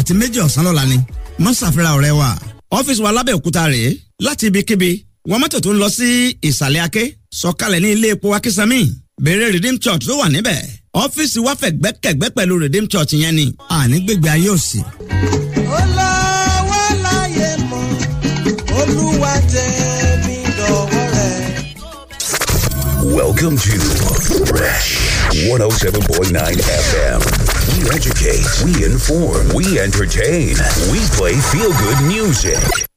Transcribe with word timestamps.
àti 0.00 0.12
méjì 0.20 0.38
ọ̀sán 0.46 0.64
lọ́la 0.66 0.84
ni 0.90 0.96
má 1.44 1.50
ṣàfihàn 1.60 1.94
ọ̀rẹ́ 1.96 2.12
wa 2.20 2.28
ọ́fíìsì 2.76 3.02
wa 3.04 3.10
lábẹ́òkúta 3.16 3.62
rèé 3.72 3.90
láti 4.26 4.44
ibikíbi 4.50 4.90
wọ́n 5.28 5.40
mọ́tò 5.42 5.58
tó 5.64 5.70
ń 5.74 5.78
lọ 5.82 5.88
sí 5.96 6.08
ìsàlẹ̀ 6.48 6.82
akẹ́ 6.86 7.06
sọ̀kalẹ̀ 7.40 7.80
ní 7.84 7.88
ilé 7.94 8.08
epo 8.14 8.26
akínsánmí 8.36 8.80
béèrè 9.24 9.46
redeem 9.54 9.76
church 9.84 10.04
tó 10.08 10.12
wà 10.20 10.26
níbẹ̀ 10.34 10.58
ọ́fíìsì 11.02 11.38
wa 11.46 11.52
fẹ̀ 11.60 11.72
gbẹ́kẹ̀gbẹ́ 11.80 12.30
pẹ̀lú 12.36 12.54
redeem 12.64 12.86
church 12.92 13.12
yẹn 13.22 13.34
ni 13.38 13.44
àní 13.78 13.96
gbégbé 14.04 14.28
ayé 14.36 14.48
òsì. 14.56 14.80
olówó 15.76 16.80
láyé 17.04 17.48
mọ́ 17.70 17.84
olúwa 18.80 19.32
tẹ̀mí 19.52 20.36
dọ̀wọ́ 20.58 21.04
rẹ̀. 21.14 21.38
Welcome 23.18 23.56
to 23.64 23.74
Fresh 24.50 24.88
107.9 25.48 26.60
FM. 26.88 27.20
We 27.68 27.90
educate, 27.90 28.46
we 28.64 28.84
inform, 28.84 29.48
we 29.54 29.78
entertain, 29.78 30.56
we 30.90 31.00
play 31.16 31.34
feel 31.34 31.70
good 31.72 32.02
music. 32.02 32.89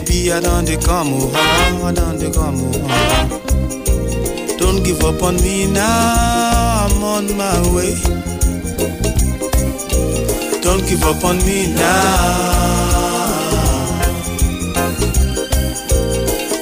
Baby. 0.00 0.32
I 0.32 0.40
don't 0.40 0.64
dey 0.64 0.76
come 0.76 1.08
oh, 1.12 1.82
I 1.84 1.92
don't 1.92 2.18
dey 2.18 2.30
come 2.32 2.56
oh. 2.58 4.56
Don't 4.58 4.82
give 4.82 5.00
up 5.02 5.22
on 5.22 5.36
me 5.36 5.70
now. 5.70 6.86
I'm 6.88 7.02
on 7.02 7.36
my 7.36 7.60
way. 7.74 7.94
Don't 10.60 10.86
give 10.88 11.02
up 11.04 11.24
on 11.24 11.36
me 11.38 11.72
now. 11.74 12.96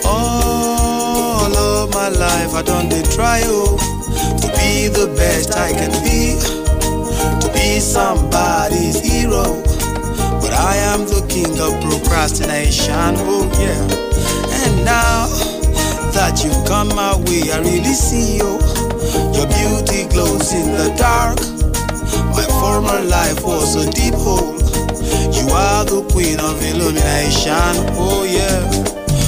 All 0.04 1.56
of 1.56 1.90
my 1.94 2.08
life 2.08 2.54
I 2.54 2.62
don't 2.62 2.88
dey 2.88 3.02
try 3.02 3.40
oh 3.44 3.76
to 4.40 4.46
be 4.58 4.88
the 4.88 5.12
best 5.16 5.54
I 5.56 5.72
can 5.72 5.90
be, 6.04 6.38
to 7.40 7.52
be 7.52 7.80
somebody's 7.80 9.00
hero. 9.00 9.62
But 10.40 10.52
I 10.52 10.76
am 10.92 11.00
the 11.06 11.24
king 11.28 11.58
of 11.60 11.72
procrastination, 12.14 13.18
oh 13.26 13.42
yeah. 13.58 13.82
And 14.62 14.84
now 14.84 15.26
that 16.14 16.44
you've 16.44 16.64
come 16.64 16.86
my 16.94 17.16
way, 17.26 17.50
I 17.50 17.58
really 17.58 17.90
see 17.90 18.38
you. 18.38 18.54
Your 19.34 19.50
beauty 19.50 20.06
glows 20.14 20.54
in 20.54 20.78
the 20.78 20.94
dark. 20.96 21.42
My 22.30 22.46
former 22.62 23.02
life 23.10 23.42
was 23.42 23.74
a 23.74 23.90
deep 23.90 24.14
hole. 24.14 24.54
You 25.34 25.50
are 25.50 25.84
the 25.84 26.06
queen 26.12 26.38
of 26.38 26.62
illumination, 26.62 27.74
oh 27.98 28.22
yeah. 28.22 28.62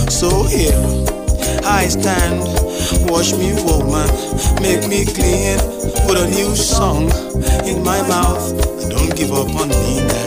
So 0.07 0.47
here 0.47 0.79
I 1.67 1.89
stand, 1.89 2.39
wash 3.11 3.33
me 3.33 3.51
woman, 3.67 4.07
make 4.63 4.87
me 4.87 5.03
clean, 5.11 5.59
put 6.07 6.19
a 6.23 6.27
new 6.31 6.55
song 6.55 7.11
in 7.67 7.83
my 7.83 7.99
mouth. 8.07 8.55
Don't 8.89 9.11
give 9.17 9.33
up 9.33 9.51
on 9.59 9.71
me 9.71 10.07
now. 10.07 10.26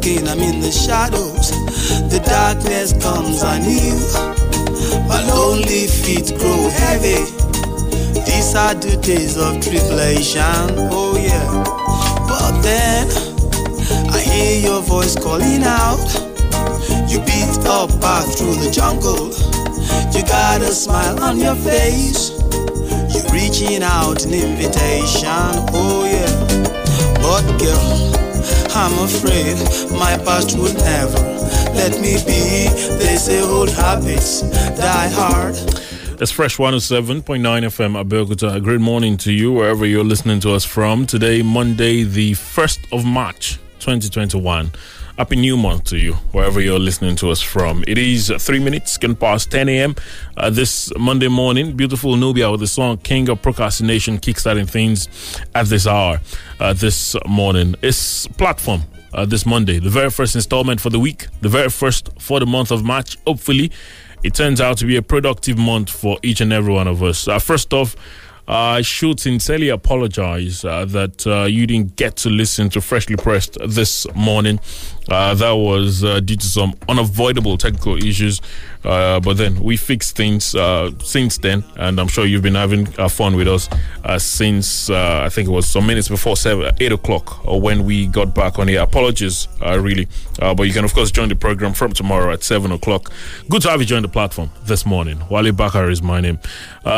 Again, 0.00 0.28
I'm 0.28 0.40
in 0.40 0.60
the 0.60 0.72
shadows. 0.72 1.50
The 2.08 2.20
darkness 2.24 2.92
comes 3.04 3.42
anew. 3.42 4.00
My 5.06 5.20
lonely 5.28 5.86
feet 5.86 6.32
grow 6.38 6.70
heavy. 6.70 7.28
These 8.24 8.54
are 8.54 8.74
the 8.74 8.96
days 9.02 9.36
of 9.36 9.60
tribulation, 9.60 10.88
oh 10.88 11.20
yeah. 11.20 11.44
But 12.26 12.62
then 12.62 13.08
I 14.08 14.20
hear 14.20 14.70
your 14.70 14.80
voice 14.80 15.16
calling 15.16 15.64
out. 15.64 16.08
You 17.10 17.18
beat 17.28 17.52
a 17.68 17.84
path 18.00 18.38
through 18.38 18.56
the 18.56 18.70
jungle. 18.72 19.28
You 20.16 20.24
got 20.24 20.62
a 20.62 20.72
smile 20.72 21.20
on 21.22 21.38
your 21.38 21.56
face. 21.56 22.30
You're 23.12 23.28
reaching 23.34 23.82
out 23.82 24.24
an 24.24 24.32
invitation, 24.32 25.52
oh 25.76 26.08
yeah. 26.08 26.32
But 27.20 27.44
girl, 27.60 28.19
I'm 28.72 28.96
afraid 29.04 29.56
my 29.98 30.16
past 30.24 30.56
would 30.56 30.74
never 30.74 31.18
let 31.74 32.00
me 32.00 32.14
be. 32.24 32.68
They 32.98 33.16
say 33.16 33.40
old 33.42 33.70
habits 33.70 34.42
die 34.42 35.08
hard. 35.08 35.56
It's 36.20 36.30
Fresh 36.30 36.58
107.9 36.58 37.22
FM 37.40 38.02
Abeokuta. 38.04 38.62
Great 38.62 38.80
morning 38.80 39.16
to 39.18 39.32
you 39.32 39.52
wherever 39.52 39.84
you're 39.86 40.04
listening 40.04 40.38
to 40.40 40.52
us 40.52 40.64
from. 40.64 41.06
Today, 41.06 41.42
Monday, 41.42 42.04
the 42.04 42.32
1st 42.32 42.92
of 42.92 43.04
March, 43.04 43.58
2021. 43.80 44.70
Happy 45.20 45.36
new 45.36 45.58
month 45.58 45.84
to 45.84 45.98
you, 45.98 46.14
wherever 46.32 46.62
you're 46.62 46.78
listening 46.78 47.14
to 47.14 47.28
us 47.28 47.42
from. 47.42 47.84
It 47.86 47.98
is 47.98 48.32
three 48.38 48.58
minutes, 48.58 48.96
can 48.96 49.14
past 49.14 49.50
10 49.50 49.68
a.m. 49.68 49.94
Uh, 50.34 50.48
this 50.48 50.90
Monday 50.96 51.28
morning. 51.28 51.76
Beautiful 51.76 52.16
Nubia 52.16 52.50
with 52.50 52.60
the 52.60 52.66
song 52.66 52.96
King 52.96 53.28
of 53.28 53.42
Procrastination, 53.42 54.16
kickstarting 54.16 54.66
things 54.66 55.08
at 55.54 55.66
this 55.66 55.86
hour, 55.86 56.22
uh, 56.58 56.72
this 56.72 57.14
morning. 57.26 57.74
It's 57.82 58.28
platform 58.28 58.84
uh, 59.12 59.26
this 59.26 59.44
Monday, 59.44 59.78
the 59.78 59.90
very 59.90 60.08
first 60.08 60.36
installment 60.36 60.80
for 60.80 60.88
the 60.88 60.98
week, 60.98 61.26
the 61.42 61.50
very 61.50 61.68
first 61.68 62.08
for 62.18 62.40
the 62.40 62.46
month 62.46 62.70
of 62.70 62.82
March. 62.82 63.18
Hopefully, 63.26 63.70
it 64.22 64.32
turns 64.32 64.58
out 64.58 64.78
to 64.78 64.86
be 64.86 64.96
a 64.96 65.02
productive 65.02 65.58
month 65.58 65.90
for 65.90 66.18
each 66.22 66.40
and 66.40 66.50
every 66.50 66.72
one 66.72 66.88
of 66.88 67.02
us. 67.02 67.28
Uh, 67.28 67.38
first 67.38 67.74
off, 67.74 67.94
I 68.52 68.82
should 68.82 69.20
sincerely 69.20 69.68
apologize 69.68 70.64
uh, 70.64 70.84
that 70.86 71.24
uh, 71.24 71.44
you 71.44 71.68
didn't 71.68 71.94
get 71.94 72.16
to 72.16 72.30
listen 72.30 72.68
to 72.70 72.80
Freshly 72.80 73.14
Pressed 73.14 73.58
this 73.64 74.12
morning. 74.16 74.58
Uh, 75.10 75.34
that 75.34 75.50
was 75.50 76.04
uh, 76.04 76.20
due 76.20 76.36
to 76.36 76.46
some 76.46 76.72
unavoidable 76.88 77.58
technical 77.58 77.96
issues, 77.96 78.40
uh, 78.84 79.18
but 79.18 79.36
then 79.36 79.58
we 79.60 79.76
fixed 79.76 80.16
things 80.16 80.54
uh, 80.54 80.88
since 81.02 81.36
then, 81.38 81.64
and 81.76 81.98
I'm 81.98 82.06
sure 82.06 82.24
you've 82.24 82.44
been 82.44 82.54
having 82.54 82.86
uh, 82.96 83.08
fun 83.08 83.34
with 83.34 83.48
us 83.48 83.68
uh, 84.04 84.20
since 84.20 84.88
I 84.88 85.28
think 85.28 85.48
it 85.48 85.50
was 85.50 85.68
some 85.68 85.86
minutes 85.86 86.08
before 86.08 86.36
seven, 86.36 86.72
eight 86.78 86.92
o'clock, 86.92 87.44
or 87.44 87.60
when 87.60 87.84
we 87.84 88.06
got 88.06 88.36
back 88.36 88.60
on 88.60 88.68
here. 88.68 88.82
Apologies, 88.82 89.48
really, 89.60 90.06
but 90.38 90.62
you 90.62 90.72
can 90.72 90.84
of 90.84 90.94
course 90.94 91.10
join 91.10 91.28
the 91.28 91.34
program 91.34 91.72
from 91.72 91.92
tomorrow 91.92 92.32
at 92.32 92.44
seven 92.44 92.70
o'clock. 92.70 93.12
Good 93.48 93.62
to 93.62 93.70
have 93.70 93.80
you 93.80 93.86
join 93.86 94.02
the 94.02 94.08
platform 94.08 94.50
this 94.64 94.86
morning. 94.86 95.20
Wale 95.28 95.50
Bakar 95.50 95.90
is 95.90 96.02
my 96.02 96.20
name. 96.20 96.38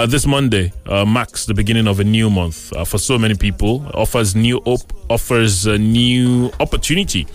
This 0.07 0.27
Monday 0.27 0.73
marks 0.87 1.47
the 1.47 1.55
beginning 1.55 1.89
of 1.89 1.99
a 1.99 2.05
new 2.05 2.29
month 2.29 2.73
for 2.87 2.99
so 2.99 3.19
many 3.19 3.35
people. 3.37 3.91
Offers 3.95 4.37
new 4.37 4.61
hope, 4.67 4.93
offers 5.09 5.65
a 5.65 5.79
new 5.79 6.53
opportunity 6.61 7.27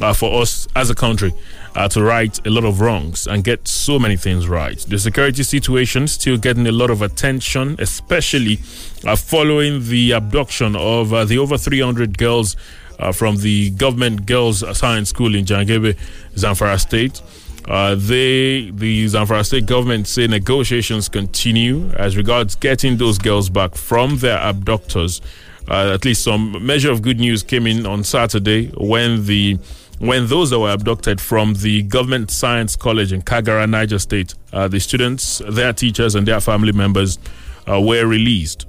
uh, 0.00 0.12
for 0.12 0.42
us 0.42 0.68
as 0.76 0.90
a 0.90 0.94
country 0.94 1.32
uh, 1.76 1.88
to 1.88 2.02
right 2.02 2.44
a 2.46 2.50
lot 2.50 2.64
of 2.64 2.80
wrongs 2.80 3.26
and 3.26 3.44
get 3.44 3.68
so 3.68 3.98
many 3.98 4.16
things 4.16 4.48
right. 4.48 4.78
The 4.78 4.98
security 4.98 5.42
situation 5.42 6.08
still 6.08 6.38
getting 6.38 6.66
a 6.66 6.72
lot 6.72 6.90
of 6.90 7.02
attention, 7.02 7.76
especially 7.78 8.58
uh, 9.04 9.14
following 9.14 9.86
the 9.88 10.12
abduction 10.12 10.74
of 10.74 11.12
uh, 11.12 11.24
the 11.24 11.38
over 11.38 11.58
300 11.58 12.16
girls 12.16 12.56
uh, 12.98 13.12
from 13.12 13.36
the 13.36 13.70
government 13.70 14.24
girls 14.24 14.64
science 14.76 15.10
school 15.10 15.34
in 15.34 15.44
Jangebe, 15.44 15.96
Zamfara 16.34 16.80
State. 16.80 17.20
Uh, 17.68 17.94
they, 17.94 18.70
the 18.70 19.06
Zamfara 19.06 19.44
State 19.44 19.66
government, 19.66 20.06
say 20.06 20.26
negotiations 20.26 21.08
continue 21.08 21.90
as 21.90 22.16
regards 22.16 22.54
getting 22.54 22.96
those 22.96 23.18
girls 23.18 23.50
back 23.50 23.74
from 23.74 24.18
their 24.18 24.38
abductors. 24.38 25.20
At 25.68 26.04
least 26.04 26.22
some 26.22 26.64
measure 26.64 26.92
of 26.92 27.02
good 27.02 27.18
news 27.18 27.42
came 27.42 27.66
in 27.66 27.86
on 27.86 28.04
Saturday 28.04 28.68
when 28.76 29.26
the 29.26 29.58
when 29.98 30.26
those 30.26 30.50
that 30.50 30.60
were 30.60 30.70
abducted 30.70 31.20
from 31.20 31.54
the 31.54 31.82
government 31.82 32.30
science 32.30 32.76
college 32.76 33.12
in 33.12 33.22
Kagara, 33.22 33.68
Niger 33.68 33.98
State, 33.98 34.34
uh, 34.52 34.68
the 34.68 34.78
students, 34.80 35.40
their 35.48 35.72
teachers, 35.72 36.14
and 36.14 36.26
their 36.26 36.40
family 36.40 36.72
members 36.72 37.18
uh, 37.68 37.80
were 37.80 38.06
released 38.06 38.66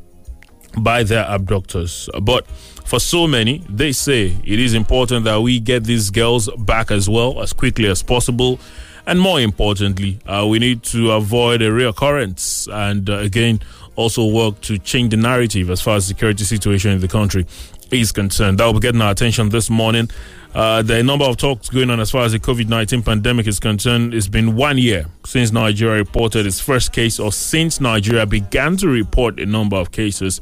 by 0.77 1.03
their 1.03 1.25
abductors. 1.25 2.09
But 2.21 2.47
for 2.85 2.99
so 2.99 3.27
many, 3.27 3.63
they 3.69 3.91
say 3.91 4.37
it 4.45 4.59
is 4.59 4.73
important 4.73 5.25
that 5.25 5.41
we 5.41 5.59
get 5.59 5.83
these 5.83 6.09
girls 6.09 6.49
back 6.59 6.91
as 6.91 7.09
well 7.09 7.41
as 7.41 7.51
quickly 7.51 7.89
as 7.89 8.01
possible. 8.01 8.59
And 9.05 9.19
more 9.19 9.39
importantly, 9.39 10.19
uh, 10.25 10.45
we 10.49 10.59
need 10.59 10.83
to 10.83 11.11
avoid 11.11 11.61
a 11.61 11.69
reoccurrence 11.69 12.67
and 12.71 13.09
uh, 13.09 13.17
again 13.17 13.61
also 13.95 14.25
work 14.25 14.61
to 14.61 14.77
change 14.77 15.09
the 15.11 15.17
narrative 15.17 15.69
as 15.69 15.81
far 15.81 15.95
as 15.95 16.05
the 16.05 16.09
security 16.13 16.43
situation 16.43 16.91
in 16.91 17.01
the 17.01 17.07
country 17.07 17.45
is 17.91 18.11
concerned. 18.11 18.57
That 18.59 18.65
will 18.65 18.73
be 18.73 18.79
getting 18.79 19.01
our 19.01 19.11
attention 19.11 19.49
this 19.49 19.69
morning. 19.69 20.09
Uh, 20.53 20.81
the 20.81 21.03
number 21.03 21.25
of 21.25 21.37
talks 21.37 21.69
going 21.69 21.89
on 21.89 21.99
as 21.99 22.09
far 22.09 22.23
as 22.23 22.31
the 22.31 22.39
COVID 22.39 22.67
19 22.67 23.03
pandemic 23.03 23.47
is 23.47 23.59
concerned, 23.59 24.13
it's 24.13 24.27
been 24.27 24.55
one 24.55 24.77
year 24.77 25.05
since 25.25 25.51
Nigeria 25.51 25.97
reported 25.97 26.45
its 26.45 26.59
first 26.59 26.93
case, 26.93 27.19
or 27.19 27.31
since 27.31 27.79
Nigeria 27.79 28.25
began 28.25 28.75
to 28.77 28.87
report 28.87 29.39
a 29.39 29.45
number 29.45 29.75
of 29.77 29.91
cases. 29.91 30.41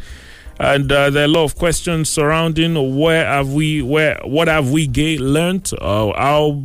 And 0.57 0.89
uh, 0.89 1.09
there 1.09 1.23
are 1.23 1.25
a 1.25 1.29
lot 1.29 1.43
of 1.43 1.57
questions 1.57 2.07
surrounding 2.07 2.97
where 2.97 3.25
have 3.25 3.51
we, 3.51 3.81
where, 3.81 4.17
what 4.23 4.47
have 4.47 4.71
we 4.71 4.87
ga- 4.87 5.17
learned, 5.17 5.69
uh, 5.81 6.13
how, 6.13 6.61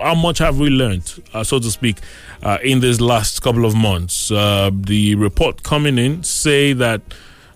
how 0.00 0.14
much 0.14 0.38
have 0.38 0.58
we 0.58 0.70
learned, 0.70 1.22
uh, 1.34 1.44
so 1.44 1.58
to 1.58 1.70
speak, 1.70 1.98
uh, 2.42 2.56
in 2.62 2.80
these 2.80 3.02
last 3.02 3.42
couple 3.42 3.66
of 3.66 3.74
months. 3.74 4.30
Uh, 4.30 4.70
the 4.72 5.14
report 5.16 5.62
coming 5.62 5.98
in 5.98 6.22
say 6.22 6.72
that 6.72 7.02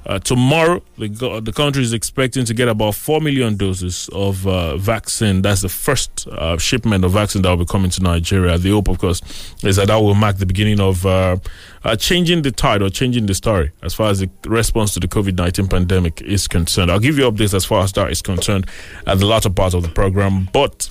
uh, 0.05 0.19
tomorrow, 0.19 0.83
the, 0.99 1.41
the 1.43 1.53
country 1.53 1.83
is 1.83 1.93
expecting 1.93 2.45
to 2.45 2.55
get 2.55 2.69
about 2.69 2.95
4 2.95 3.21
million 3.21 3.57
doses 3.57 4.09
of 4.13 4.47
uh, 4.47 4.77
vaccine. 4.77 5.43
That's 5.43 5.63
the 5.63 5.69
first 5.69 6.27
uh, 6.29 6.59
shipment 6.59 7.05
of 7.05 7.13
vaccine 7.13 7.43
that 7.43 7.51
will 7.51 7.59
be 7.59 7.65
coming 7.67 7.91
to 7.91 8.03
Nigeria. 8.03 8.59
The 8.59 8.71
hope, 8.71 8.89
of 8.89 8.99
course, 8.99 9.21
is 9.63 9.77
that 9.77 9.87
that 9.89 9.97
will 9.97 10.15
mark 10.15 10.39
the 10.39 10.47
beginning 10.47 10.81
of 10.81 11.07
uh, 11.07 11.37
uh, 11.85 11.95
changing 11.97 12.43
the 12.43 12.51
tide 12.51 12.83
or 12.83 12.91
changing 12.91 13.27
the 13.27 13.35
story 13.35 13.71
as 13.83 13.95
far 13.95 14.11
as 14.11 14.21
the 14.21 14.31
response 14.47 14.95
to 14.95 15.01
the 15.01 15.09
COVID 15.09 15.37
19 15.37 15.69
pandemic 15.69 16.21
is 16.23 16.49
concerned. 16.49 16.91
I'll 16.91 16.99
give 17.01 17.17
you 17.17 17.31
updates 17.31 17.55
as 17.55 17.65
far 17.65 17.85
as 17.85 17.93
that 17.93 18.11
is 18.11 18.23
concerned 18.23 18.67
at 19.07 19.19
the 19.19 19.27
latter 19.27 19.51
part 19.51 19.75
of 19.75 19.83
the 19.85 19.89
program. 19.89 20.49
But 20.53 20.91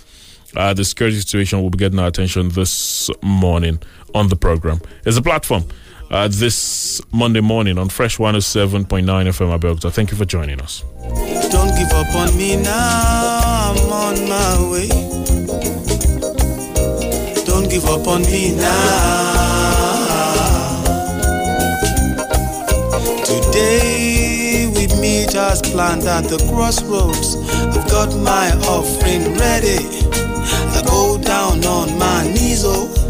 uh, 0.55 0.73
the 0.73 0.85
security 0.85 1.17
situation 1.17 1.61
will 1.61 1.69
be 1.69 1.77
getting 1.77 1.99
our 1.99 2.07
attention 2.07 2.49
this 2.49 3.09
morning 3.21 3.79
on 4.15 4.29
the 4.29 4.35
program. 4.35 4.81
It's 5.05 5.17
a 5.17 5.21
platform 5.21 5.65
uh, 6.11 6.27
this 6.27 7.01
Monday 7.11 7.39
morning 7.41 7.77
on 7.77 7.89
Fresh 7.89 8.17
107.9 8.17 8.85
FM 9.05 9.57
Abeokuta. 9.57 9.91
Thank 9.91 10.11
you 10.11 10.17
for 10.17 10.25
joining 10.25 10.59
us. 10.61 10.83
Don't 11.51 11.73
give 11.77 11.91
up 11.93 12.13
on 12.15 12.37
me 12.37 12.57
now, 12.57 13.71
I'm 13.71 13.77
on 13.91 14.29
my 14.29 14.71
way. 14.71 14.87
Don't 17.45 17.69
give 17.69 17.85
up 17.85 18.07
on 18.07 18.21
me 18.23 18.55
now. 18.55 19.31
Today 23.23 24.67
we 24.75 24.87
meet 24.99 25.33
as 25.35 25.61
planned 25.61 26.03
at 26.03 26.25
the 26.25 26.37
crossroads. 26.51 27.37
I've 27.75 27.89
got 27.89 28.13
my 28.17 28.51
offering 28.67 29.33
ready. 29.37 29.79
I 30.75 30.81
go 30.85 31.17
down 31.21 31.63
on 31.65 31.97
my 31.97 32.23
knees, 32.27 32.63
oh, 32.65 33.00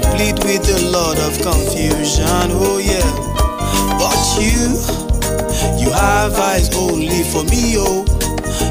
plead 0.00 0.38
with 0.44 0.68
a 0.68 0.90
lot 0.90 1.18
of 1.18 1.36
confusion, 1.40 2.50
oh 2.56 2.78
yeah. 2.78 3.04
But 3.98 4.20
you, 4.40 4.76
you 5.80 5.90
have 5.92 6.34
eyes 6.38 6.74
only 6.76 7.22
for 7.24 7.44
me, 7.44 7.76
oh. 7.76 8.04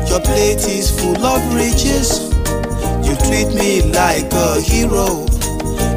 Your 0.08 0.22
plate 0.22 0.66
is 0.68 0.90
full 0.90 1.24
of 1.26 1.42
riches. 1.54 2.30
You 3.06 3.16
treat 3.28 3.54
me 3.54 3.81
like 3.92 4.31
a 4.34 4.62
hero. 4.62 5.26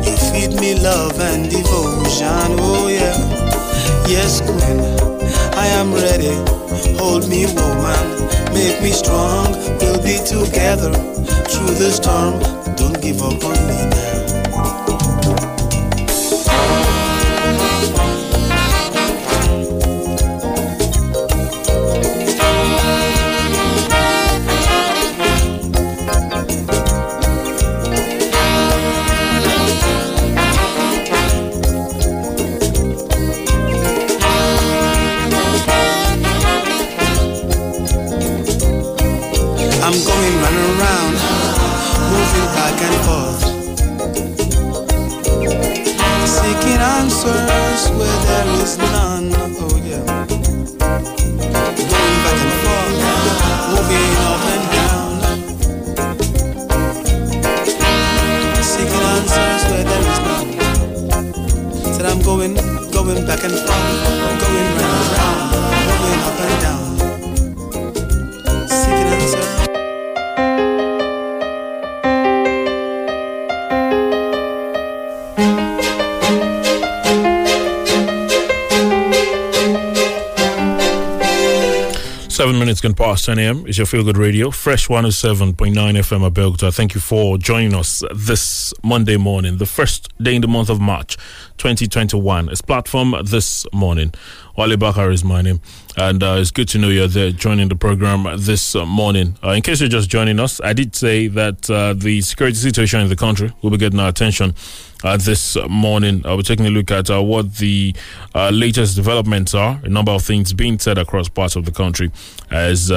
You 0.04 0.14
feed 0.30 0.54
me 0.60 0.74
love 0.80 1.18
and 1.20 1.48
devotion, 1.50 2.56
oh 2.60 2.88
yeah. 2.88 3.16
Yes, 4.08 4.40
Queen, 4.40 4.80
I 5.56 5.66
am 5.80 5.92
ready. 5.94 6.34
Hold 6.98 7.28
me, 7.28 7.46
woman. 7.46 8.28
Make 8.52 8.82
me 8.82 8.90
strong. 8.90 9.52
We'll 9.80 10.02
be 10.02 10.18
together 10.24 10.92
through 11.48 11.74
the 11.80 11.90
storm. 11.92 12.38
Don't 12.76 13.00
give 13.00 13.22
up 13.22 13.42
on 13.44 13.58
me 13.66 13.90
now. 13.90 14.21
Can 82.82 82.94
pass 82.94 83.24
10 83.26 83.38
a.m. 83.38 83.64
It's 83.68 83.78
your 83.78 83.86
Feel 83.86 84.02
Good 84.02 84.18
Radio, 84.18 84.50
Fresh 84.50 84.88
107.9 84.88 85.54
FM 85.72 86.28
Abeokuta. 86.28 86.74
Thank 86.74 86.96
you 86.96 87.00
for 87.00 87.38
joining 87.38 87.74
us 87.74 88.02
this 88.12 88.74
Monday 88.82 89.16
morning, 89.16 89.58
the 89.58 89.66
first 89.66 90.08
day 90.20 90.34
in 90.34 90.42
the 90.42 90.48
month 90.48 90.68
of 90.68 90.80
March 90.80 91.16
2021. 91.62 92.48
It's 92.48 92.60
platform 92.60 93.14
this 93.24 93.64
morning. 93.72 94.12
Wale 94.58 94.76
Bakar 94.76 95.12
is 95.12 95.22
my 95.22 95.42
name, 95.42 95.60
and 95.96 96.20
uh, 96.20 96.38
it's 96.40 96.50
good 96.50 96.68
to 96.70 96.78
know 96.78 96.88
you're 96.88 97.06
there 97.06 97.30
joining 97.30 97.68
the 97.68 97.76
program 97.76 98.26
this 98.36 98.74
morning. 98.74 99.36
Uh, 99.44 99.50
in 99.50 99.62
case 99.62 99.78
you're 99.78 99.88
just 99.88 100.10
joining 100.10 100.40
us, 100.40 100.60
I 100.60 100.72
did 100.72 100.96
say 100.96 101.28
that 101.28 101.70
uh, 101.70 101.92
the 101.92 102.20
security 102.22 102.56
situation 102.56 103.00
in 103.00 103.08
the 103.08 103.14
country 103.14 103.52
will 103.62 103.70
be 103.70 103.76
getting 103.76 104.00
our 104.00 104.08
attention 104.08 104.56
uh, 105.04 105.16
this 105.16 105.56
morning. 105.68 106.26
Uh, 106.26 106.34
we're 106.34 106.42
taking 106.42 106.66
a 106.66 106.70
look 106.70 106.90
at 106.90 107.08
uh, 107.08 107.22
what 107.22 107.54
the 107.58 107.94
latest 108.34 108.96
developments 108.96 109.54
are, 109.54 109.80
a 109.84 109.88
number 109.88 110.10
of 110.10 110.24
things 110.24 110.52
being 110.52 110.80
said 110.80 110.98
across 110.98 111.28
parts 111.28 111.54
of 111.54 111.64
the 111.64 111.70
country 111.70 112.10
as 112.50 112.90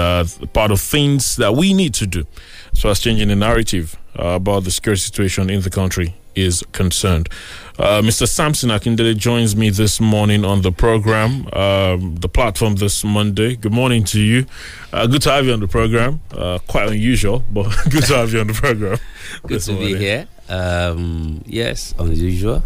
part 0.54 0.72
of 0.72 0.82
things 0.82 1.36
that 1.36 1.54
we 1.54 1.72
need 1.72 1.94
to 1.94 2.08
do 2.08 2.26
so 2.74 2.90
as 2.90 3.00
changing 3.00 3.28
the 3.28 3.36
narrative 3.36 3.96
about 4.16 4.64
the 4.64 4.72
security 4.72 5.02
situation 5.02 5.52
in 5.52 5.62
the 5.62 5.70
country 5.70 6.16
is 6.36 6.64
concerned. 6.72 7.30
Uh, 7.78 8.02
Mr. 8.02 8.28
Samson 8.28 8.70
Akindele 8.70 9.18
joins 9.18 9.56
me 9.56 9.70
this 9.70 10.00
morning 10.00 10.46
on 10.46 10.62
the 10.62 10.72
program, 10.72 11.48
um, 11.54 12.16
the 12.16 12.30
platform 12.30 12.76
this 12.76 13.04
Monday. 13.04 13.56
Good 13.56 13.74
morning 13.74 14.04
to 14.06 14.20
you. 14.22 14.46
Uh, 14.94 15.08
good 15.08 15.22
to 15.24 15.32
have 15.32 15.46
you 15.46 15.54
on 15.54 15.60
the 15.60 15.68
program. 15.68 16.22
Uh, 16.32 16.60
quite 16.68 16.88
unusual, 16.90 17.44
but 17.52 17.64
good 17.90 18.04
to 18.06 18.16
have 18.16 18.32
you 18.32 18.40
on 18.40 18.48
the 18.48 18.54
program. 18.54 18.98
Good 19.46 19.62
to 19.62 19.74
be 19.74 19.96
here. 19.98 20.28
Um, 20.48 21.44
yes, 21.46 21.94
unusual, 22.00 22.64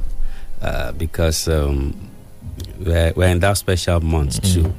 uh, 0.62 0.92
because 0.92 1.48
um, 1.48 2.10
we're, 2.80 3.14
we're 3.16 3.30
in 3.30 3.40
that 3.40 3.58
special 3.58 4.00
month 4.02 4.42
too. 4.44 4.74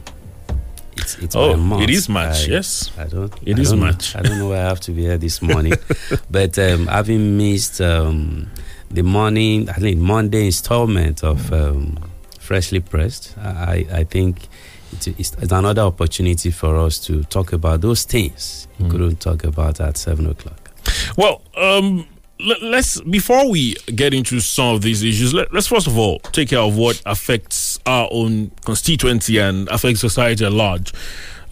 It's, 0.97 1.17
it's 1.19 1.35
Oh, 1.35 1.81
it 1.81 1.89
is 1.91 2.09
March, 2.09 2.47
I- 2.49 2.53
yes. 2.53 2.91
I 2.99 3.05
don't. 3.07 3.33
It 3.45 3.57
I 3.59 3.63
is 3.63 3.71
don't 3.71 3.81
March. 3.81 4.15
I 4.15 4.21
don't 4.23 4.39
know 4.39 4.49
why 4.51 4.57
I 4.59 4.69
have 4.69 4.81
to 4.81 4.93
be 4.93 5.03
here 5.03 5.17
this 5.19 5.41
morning, 5.41 5.73
but 6.31 6.59
um, 6.59 6.87
having 6.89 7.37
missed 7.39 7.81
um, 7.81 8.51
the 8.91 9.03
morning, 9.03 9.69
I 9.69 9.75
think 9.75 9.99
Monday 9.99 10.47
installment 10.47 11.23
of 11.23 11.53
um, 11.53 11.99
freshly 12.39 12.81
pressed, 12.81 13.37
I, 13.39 13.87
I 13.93 14.05
think. 14.05 14.49
It's, 14.93 15.07
it's 15.07 15.53
another 15.53 15.83
opportunity 15.83 16.51
for 16.51 16.77
us 16.77 16.99
to 17.07 17.23
talk 17.23 17.53
about 17.53 17.81
those 17.81 18.03
things 18.03 18.67
Hmm. 18.77 18.85
we 18.85 18.91
couldn't 18.91 19.21
talk 19.21 19.45
about 19.45 19.81
at 19.81 19.97
seven 19.97 20.27
o'clock. 20.27 20.71
Well, 21.17 21.43
um, 21.57 22.09
let, 22.41 22.61
let's 22.61 23.01
before 23.03 23.49
we 23.49 23.75
get 23.95 24.13
into 24.15 24.41
some 24.41 24.75
of 24.75 24.83
these 24.83 25.05
issues, 25.05 25.33
let, 25.33 25.53
let's 25.55 25.69
first 25.69 25.87
of 25.87 25.97
all 25.97 26.19
take 26.19 26.49
care 26.49 26.59
of 26.59 26.77
what 26.77 27.01
affects 27.07 27.79
our 27.87 28.09
own 28.11 28.51
constituency 28.65 29.39
and 29.39 29.69
affects 29.69 30.01
society 30.01 30.45
at 30.45 30.53
large. 30.53 30.93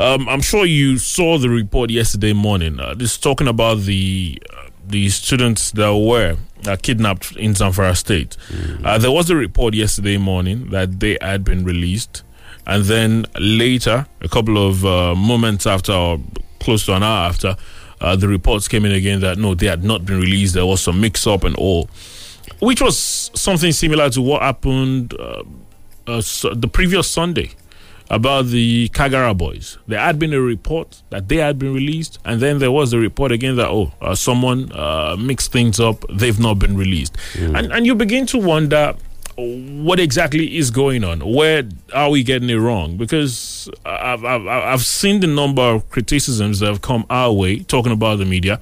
Um, 0.01 0.29
I'm 0.29 0.41
sure 0.41 0.65
you 0.65 0.99
saw 0.99 1.39
the 1.39 1.49
report 1.49 1.91
yesterday 1.91 2.33
morning. 2.33 2.81
Uh, 2.81 2.95
this 2.95 3.17
talking 3.19 3.47
about 3.47 3.81
the 3.83 4.43
uh, 4.53 4.69
the 4.87 5.09
students 5.11 5.71
that 5.73 5.95
were 5.95 6.37
uh, 6.67 6.77
kidnapped 6.77 7.37
in 7.37 7.53
Zamfara 7.55 7.97
State. 7.97 8.37
Uh, 8.85 8.99
there 8.99 9.11
was 9.11 9.31
a 9.31 9.37
report 9.37 9.75
yesterday 9.75 10.17
morning 10.17 10.71
that 10.71 11.01
they 11.01 11.19
had 11.21 11.45
been 11.45 11.65
released, 11.65 12.23
and 12.67 12.85
then 12.85 13.27
later, 13.39 14.07
a 14.21 14.29
couple 14.29 14.59
of 14.69 14.85
uh, 14.85 15.15
moments 15.15 15.67
after, 15.67 15.93
or 15.93 16.21
close 16.61 16.85
to 16.87 16.95
an 16.95 17.03
hour 17.03 17.29
after, 17.29 17.57
uh, 18.01 18.17
the 18.17 18.29
reports 18.29 18.69
came 18.69 18.85
in 18.85 18.93
again 18.93 19.21
that 19.21 19.39
no, 19.39 19.55
they 19.55 19.67
had 19.67 19.83
not 19.85 20.05
been 20.05 20.21
released. 20.21 20.55
There 20.55 20.67
was 20.67 20.81
some 20.81 21.01
mix 21.01 21.27
up 21.27 21.45
and 21.45 21.55
all. 21.57 21.89
which 22.61 22.81
was 22.81 23.31
something 23.35 23.73
similar 23.73 24.11
to 24.11 24.21
what 24.23 24.43
happened 24.43 25.15
uh, 25.19 25.43
uh, 26.07 26.21
so 26.21 26.55
the 26.55 26.67
previous 26.69 27.07
Sunday 27.09 27.51
about 28.11 28.47
the 28.47 28.89
Kagara 28.91 29.37
boys. 29.37 29.79
There 29.87 29.99
had 29.99 30.19
been 30.19 30.33
a 30.33 30.41
report 30.41 31.03
that 31.11 31.29
they 31.29 31.37
had 31.37 31.59
been 31.59 31.75
released, 31.75 32.19
and 32.25 32.41
then 32.41 32.59
there 32.59 32.71
was 32.73 32.93
a 32.93 32.99
report 32.99 33.33
again 33.33 33.57
that 33.57 33.69
oh, 33.69 33.93
uh, 34.01 34.15
someone 34.15 34.73
uh, 34.73 35.17
mixed 35.19 35.53
things 35.53 35.79
up. 35.81 36.05
They've 36.11 36.39
not 36.39 36.59
been 36.59 36.77
released, 36.77 37.17
and 37.37 37.73
and 37.73 37.87
you 37.87 37.95
begin 37.95 38.27
to 38.27 38.39
wonder 38.39 38.95
what 39.37 40.01
exactly 40.01 40.57
is 40.57 40.71
going 40.71 41.05
on. 41.05 41.21
Where 41.21 41.63
are 41.95 42.11
we 42.11 42.25
getting 42.25 42.51
it 42.51 42.57
wrong? 42.57 42.97
Because 42.97 43.69
I've 43.85 44.25
I've, 44.25 44.47
I've 44.47 44.85
seen 44.85 45.21
the 45.21 45.27
number 45.27 45.63
of 45.63 45.89
criticisms 45.91 46.61
that 46.61 46.67
have 46.67 46.83
come 46.83 47.07
our 47.11 47.33
way 47.33 47.61
talking 47.61 47.93
about 47.93 48.17
the 48.17 48.25
media, 48.25 48.61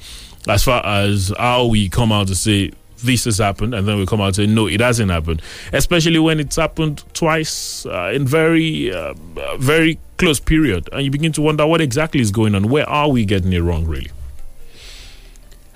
as 0.49 0.65
far 0.65 0.85
as 0.85 1.33
how 1.38 1.67
we 1.67 1.88
come 1.88 2.12
out 2.12 2.29
to 2.29 2.35
say 2.35 2.73
this 3.05 3.25
has 3.25 3.38
happened, 3.38 3.75
and 3.75 3.87
then 3.87 3.99
we 3.99 4.07
come 4.07 4.21
out 4.21 4.26
and 4.26 4.37
say 4.37 4.47
no, 4.47 4.67
it 4.67 4.81
hasn't 4.81 5.11
happened. 5.11 5.43
Especially 5.73 6.19
when 6.19 6.41
it's 6.41 6.57
happened 6.57 7.03
twice 7.15 7.87
uh, 7.87 8.11
in 8.15 8.26
very 8.26 8.93
uh, 8.93 9.15
uh, 9.37 9.57
very 9.59 9.99
close 10.19 10.41
period, 10.41 10.88
and 10.93 11.03
you 11.03 11.11
begin 11.11 11.33
to 11.33 11.43
wonder 11.43 11.67
what 11.67 11.81
exactly 11.81 12.21
is 12.21 12.31
going 12.31 12.55
on. 12.55 12.69
Where 12.69 12.88
are 12.88 13.09
we 13.09 13.25
getting 13.25 13.53
it 13.53 13.61
wrong, 13.61 13.87
really? 13.87 14.11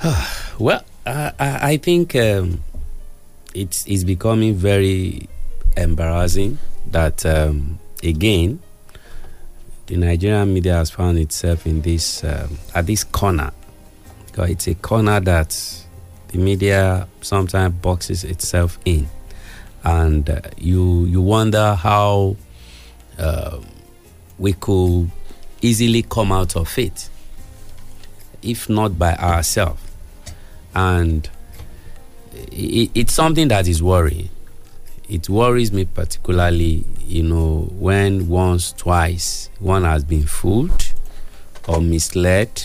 Well, 0.58 0.84
I, 1.06 1.32
I 1.38 1.76
think 1.78 2.14
um, 2.16 2.62
it's 3.54 3.86
it's 3.86 4.04
becoming 4.04 4.54
very 4.54 5.26
embarrassing 5.74 6.58
that 6.90 7.24
um, 7.24 7.78
again 8.02 8.60
the 9.86 9.96
Nigerian 9.96 10.52
media 10.52 10.74
has 10.74 10.90
found 10.90 11.18
itself 11.18 11.66
in 11.66 11.80
this 11.80 12.22
um, 12.24 12.58
at 12.74 12.86
this 12.86 13.04
corner 13.04 13.52
it's 14.38 14.66
a 14.66 14.74
corner 14.74 15.20
that 15.20 15.84
the 16.32 16.38
media 16.38 17.06
sometimes 17.20 17.74
boxes 17.74 18.24
itself 18.24 18.78
in, 18.84 19.08
and 19.84 20.28
uh, 20.28 20.40
you 20.56 21.04
you 21.04 21.20
wonder 21.20 21.74
how 21.74 22.36
uh, 23.18 23.58
we 24.38 24.52
could 24.54 25.10
easily 25.62 26.02
come 26.02 26.32
out 26.32 26.56
of 26.56 26.78
it 26.78 27.10
if 28.42 28.68
not 28.70 28.98
by 28.98 29.14
ourselves 29.16 29.82
and 30.74 31.28
it, 32.32 32.90
it's 32.94 33.12
something 33.12 33.48
that 33.48 33.66
is 33.68 33.82
worrying. 33.82 34.28
It 35.08 35.28
worries 35.28 35.72
me 35.72 35.84
particularly, 35.86 36.84
you 37.00 37.24
know, 37.24 37.68
when 37.72 38.28
once, 38.28 38.72
twice, 38.72 39.50
one 39.58 39.82
has 39.84 40.04
been 40.04 40.24
fooled 40.26 40.92
or 41.66 41.80
misled 41.80 42.62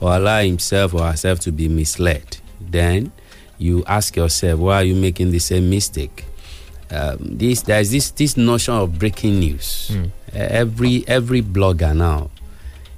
or 0.00 0.14
allow 0.14 0.40
himself 0.40 0.94
or 0.94 1.02
herself 1.02 1.40
to 1.40 1.52
be 1.52 1.68
misled. 1.68 2.38
Then 2.70 3.12
you 3.58 3.84
ask 3.86 4.16
yourself, 4.16 4.58
why 4.60 4.76
are 4.76 4.84
you 4.84 4.94
making 4.94 5.30
the 5.30 5.38
same 5.38 5.70
mistake? 5.70 6.24
Um, 6.90 7.16
this 7.38 7.62
there's 7.62 7.90
this 7.90 8.10
this 8.10 8.36
notion 8.36 8.74
of 8.74 8.98
breaking 8.98 9.40
news. 9.40 9.90
Uh, 10.34 10.38
every 10.38 11.04
every 11.08 11.40
blogger 11.42 11.96
now, 11.96 12.30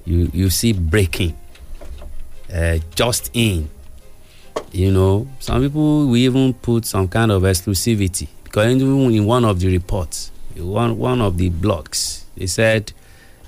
you 0.04 0.30
you 0.33 0.50
see 0.50 0.73
breaking, 0.73 1.37
uh, 2.52 2.78
just 2.94 3.30
in, 3.35 3.68
you 4.73 4.90
know 4.90 5.28
some 5.38 5.62
people 5.62 6.09
we 6.09 6.25
even 6.25 6.52
put 6.54 6.85
some 6.85 7.06
kind 7.09 7.30
of 7.30 7.42
exclusivity 7.42 8.26
because 8.42 8.75
even 8.75 9.11
in 9.12 9.25
one 9.26 9.44
of 9.44 9.61
the 9.61 9.68
reports 9.68 10.30
one 10.56 10.97
one 10.99 11.21
of 11.21 11.37
the 11.38 11.50
blogs 11.50 12.23
they 12.37 12.47
said 12.47 12.92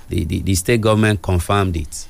the, 0.09 0.23
the, 0.25 0.39
the 0.41 0.55
state 0.55 0.79
government 0.81 1.21
confirmed 1.21 1.75
it 1.75 2.07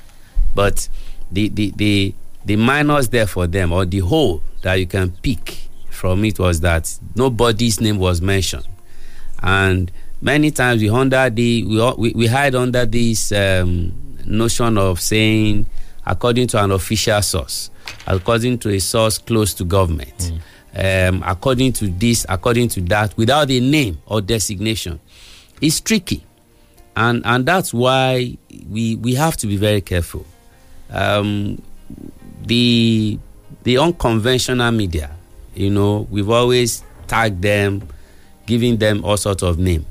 but 0.54 0.88
the, 1.32 1.48
the 1.48 1.72
the 1.76 2.14
the 2.48 2.56
minus 2.56 3.08
there 3.08 3.26
for 3.26 3.46
them 3.46 3.72
or 3.72 3.84
the 3.84 3.98
hole 3.98 4.42
that 4.62 4.76
you 4.76 4.86
can 4.86 5.10
pick 5.10 5.68
from 5.90 6.24
it 6.24 6.38
was 6.38 6.60
that 6.60 6.98
nobody's 7.14 7.78
name 7.78 7.98
was 7.98 8.22
mentioned. 8.22 8.66
And 9.42 9.92
many 10.22 10.50
times 10.50 10.80
we 10.80 10.88
under 10.88 11.28
the 11.28 11.64
we 11.64 11.92
we, 11.98 12.12
we 12.14 12.26
hide 12.26 12.54
under 12.54 12.86
this 12.86 13.32
um, 13.32 13.92
notion 14.24 14.78
of 14.78 14.98
saying 14.98 15.66
according 16.06 16.48
to 16.48 16.64
an 16.64 16.70
official 16.70 17.20
source 17.20 17.70
according 18.06 18.58
to 18.58 18.70
a 18.70 18.78
source 18.78 19.18
close 19.18 19.52
to 19.52 19.64
government 19.64 20.32
um, 20.74 21.22
according 21.26 21.72
to 21.74 21.86
this 21.88 22.24
according 22.30 22.68
to 22.68 22.80
that 22.80 23.14
without 23.18 23.50
a 23.50 23.60
name 23.60 23.98
or 24.06 24.22
designation. 24.22 24.98
It's 25.60 25.80
tricky. 25.80 26.24
And 26.96 27.20
and 27.26 27.44
that's 27.44 27.74
why 27.74 28.38
we 28.70 28.96
we 28.96 29.14
have 29.16 29.36
to 29.38 29.46
be 29.46 29.58
very 29.58 29.82
careful. 29.82 30.24
Um, 30.90 31.60
the 32.46 33.18
the 33.64 33.78
unconventional 33.78 34.70
media 34.70 35.10
you 35.54 35.70
know 35.70 36.06
we've 36.10 36.30
always 36.30 36.82
tagged 37.06 37.42
them 37.42 37.86
giving 38.46 38.76
them 38.76 39.04
all 39.04 39.16
sorts 39.16 39.42
of 39.42 39.58
names 39.58 39.84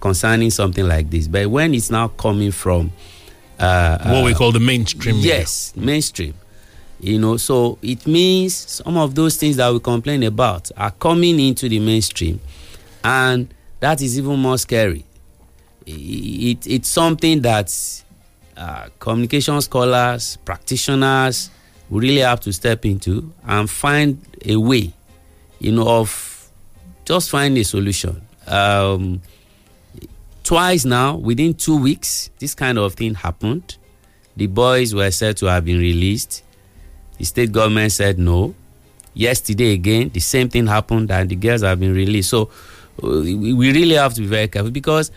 concerning 0.00 0.50
something 0.50 0.86
like 0.86 1.08
this 1.10 1.28
but 1.28 1.46
when 1.48 1.72
it's 1.74 1.90
now 1.90 2.08
coming 2.08 2.50
from 2.52 2.90
uh, 3.58 3.98
What 4.12 4.24
we 4.24 4.32
uh, 4.34 4.36
call 4.36 4.52
the 4.52 4.60
mainstream. 4.60 5.16
media. 5.16 5.38
yes 5.38 5.72
mainstream 5.76 6.34
you 7.00 7.18
know 7.18 7.36
so 7.36 7.78
it 7.82 8.06
means 8.06 8.54
some 8.54 8.96
of 8.96 9.14
those 9.14 9.36
things 9.36 9.56
that 9.56 9.72
we 9.72 9.78
complain 9.80 10.22
about 10.24 10.70
are 10.76 10.90
coming 10.90 11.38
into 11.40 11.68
the 11.68 11.78
mainstream 11.78 12.40
and 13.02 13.48
that 13.80 14.00
is 14.02 14.18
even 14.18 14.38
more 14.38 14.58
scary 14.58 15.04
I- 15.86 15.90
it, 15.90 16.66
it's 16.66 16.88
something 16.88 17.40
that 17.42 17.72
uh, 18.56 18.88
communication 18.98 19.60
scholars 19.60 20.36
practitioners 20.44 21.50
really 21.90 22.20
have 22.20 22.40
to 22.40 22.52
step 22.52 22.84
into 22.84 23.32
and 23.46 23.68
find 23.70 24.20
a 24.44 24.56
way 24.56 24.92
you 25.58 25.72
know 25.72 25.88
of 25.88 26.34
just 27.04 27.30
find 27.30 27.56
a 27.58 27.64
solution. 27.64 28.20
Um, 28.46 29.22
twice 30.42 30.84
now 30.84 31.16
within 31.16 31.54
two 31.54 31.76
weeks 31.76 32.30
this 32.38 32.54
kind 32.54 32.78
of 32.78 32.94
thing 32.94 33.14
happened. 33.14 33.76
The 34.36 34.46
boys 34.46 34.94
were 34.94 35.10
said 35.10 35.36
to 35.38 35.46
have 35.46 35.64
been 35.64 35.78
released. 35.78 36.42
The 37.18 37.24
state 37.24 37.52
government 37.52 37.92
said 37.92 38.18
no. 38.18 38.54
Yesterday 39.14 39.72
again 39.72 40.10
the 40.12 40.20
same 40.20 40.48
thing 40.48 40.66
happened 40.66 41.10
and 41.10 41.30
the 41.30 41.36
girls 41.36 41.62
have 41.62 41.80
been 41.80 41.94
released. 41.94 42.30
So 42.30 42.50
we 43.00 43.54
we 43.54 43.72
really 43.72 43.94
have 43.94 44.14
to 44.14 44.20
be 44.20 44.26
very 44.26 44.48
careful 44.48 44.70
because 44.70 45.10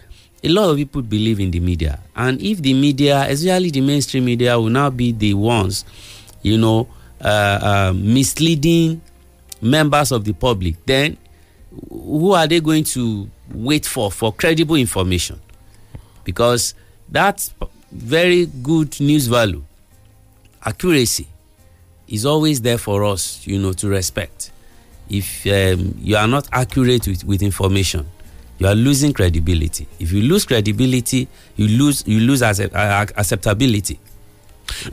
a 0.43 0.49
lot 0.49 0.69
of 0.69 0.77
people 0.77 1.01
believe 1.01 1.39
in 1.39 1.51
the 1.51 1.59
media. 1.59 1.99
And 2.15 2.41
if 2.41 2.61
the 2.61 2.73
media 2.73 3.25
especially 3.27 3.71
the 3.71 3.81
mainstream 3.81 4.25
media 4.25 4.57
will 4.59 4.69
now 4.69 4.89
be 4.89 5.11
the 5.11 5.33
ones 5.33 5.83
you 6.47 6.57
know 6.57 6.87
uh, 7.21 7.59
uh, 7.61 7.93
misleading 7.95 9.01
members 9.61 10.11
of 10.11 10.23
the 10.23 10.33
public 10.33 10.75
then 10.85 11.17
who 11.89 12.31
are 12.33 12.47
they 12.47 12.59
going 12.59 12.83
to 12.83 13.29
wait 13.53 13.85
for 13.85 14.11
for 14.11 14.33
credible 14.33 14.75
information? 14.75 15.39
Because 16.23 16.73
that's 17.09 17.53
very 17.91 18.45
good 18.45 18.99
news 18.99 19.27
value 19.27 19.63
accuracy 20.65 21.27
is 22.07 22.25
always 22.25 22.61
there 22.61 22.77
for 22.77 23.03
us 23.05 23.45
you 23.47 23.57
know 23.59 23.73
to 23.73 23.87
respect. 23.87 24.51
If 25.09 25.45
um, 25.47 25.95
you 25.99 26.17
are 26.17 26.27
not 26.27 26.47
accurate 26.51 27.07
with, 27.07 27.23
with 27.23 27.41
information 27.41 28.05
you 28.59 28.67
are 28.67 28.75
losing 28.75 29.13
credibility. 29.13 29.87
If 29.99 30.11
you 30.11 30.21
lose 30.23 30.45
credibility 30.45 31.27
you 31.55 31.67
lose 31.67 32.03
you 32.07 32.19
lose 32.19 32.41
accept, 32.41 32.75
uh, 32.75 33.05
acceptability 33.15 33.99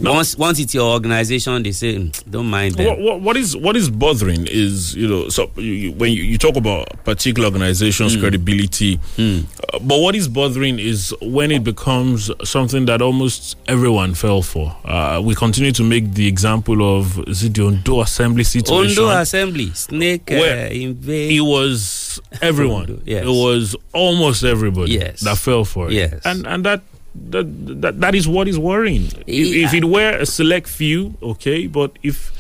once 0.01 0.37
once 0.39 0.59
it's 0.59 0.75
your 0.75 0.93
organization 0.93 1.63
they 1.63 1.73
say 1.73 1.97
"Mm, 1.97 2.31
don't 2.31 2.47
mind 2.47 2.75
them 2.77 2.87
What, 3.03 3.21
what, 3.21 3.37
is 3.37 3.57
what 3.57 3.77
is 3.77 3.91
bothering 3.91 4.47
is 4.47 4.95
you 4.95 5.09
know 5.09 5.29
so 5.29 5.51
you, 5.57 5.93
when 5.93 6.13
you, 6.13 6.23
you 6.23 6.39
talk 6.39 6.57
about 6.57 6.89
particular 7.05 7.47
organizations 7.49 8.17
credibility 8.17 8.99
uh, 9.19 9.79
but 9.81 10.01
what 10.01 10.15
is 10.15 10.29
bothering 10.29 10.79
is 10.79 11.15
when 11.21 11.51
it 11.51 11.65
becomes 11.65 12.31
something 12.49 12.87
that 12.87 13.03
almost 13.03 13.57
everyone 13.67 14.15
fell 14.15 14.43
for 14.43 14.77
uh, 14.85 15.21
we 15.25 15.35
continue 15.35 15.73
to 15.73 15.83
make 15.83 16.13
the 16.15 16.27
example 16.27 16.99
of 16.99 17.19
is 17.29 17.43
it 17.45 17.55
the 17.55 17.65
Ondo 17.67 18.01
assembly 18.01 18.45
situation 18.45 19.03
Ondo 19.05 19.19
Assembly, 19.21 19.71
Snake 19.75 20.31
uh, 20.31 20.37
Where 20.37 20.67
invade. 20.69 21.33
it 21.33 21.41
was 21.41 22.21
everyone 22.43 22.83
Ondo, 22.83 23.01
yes. 23.05 23.25
it 23.25 23.29
was 23.29 23.77
almost 23.93 24.45
everybody 24.45 24.93
Yes. 24.93 25.21
that 25.21 25.39
fell 25.39 25.65
for 25.65 25.89
it 25.89 25.95
Yes. 25.95 26.21
and 26.25 26.47
and 26.47 26.65
that 26.65 26.83
that, 27.15 27.83
that 27.83 28.01
that 28.01 28.15
is 28.15 28.27
what 28.27 28.49
is 28.49 28.59
worrying. 28.59 29.07
If, 29.27 29.73
if 29.73 29.75
it 29.75 29.85
were 29.85 30.19
a 30.19 30.27
select 30.27 30.69
few, 30.69 31.15
okay, 31.23 31.67
but 31.67 31.93
if 32.03 32.33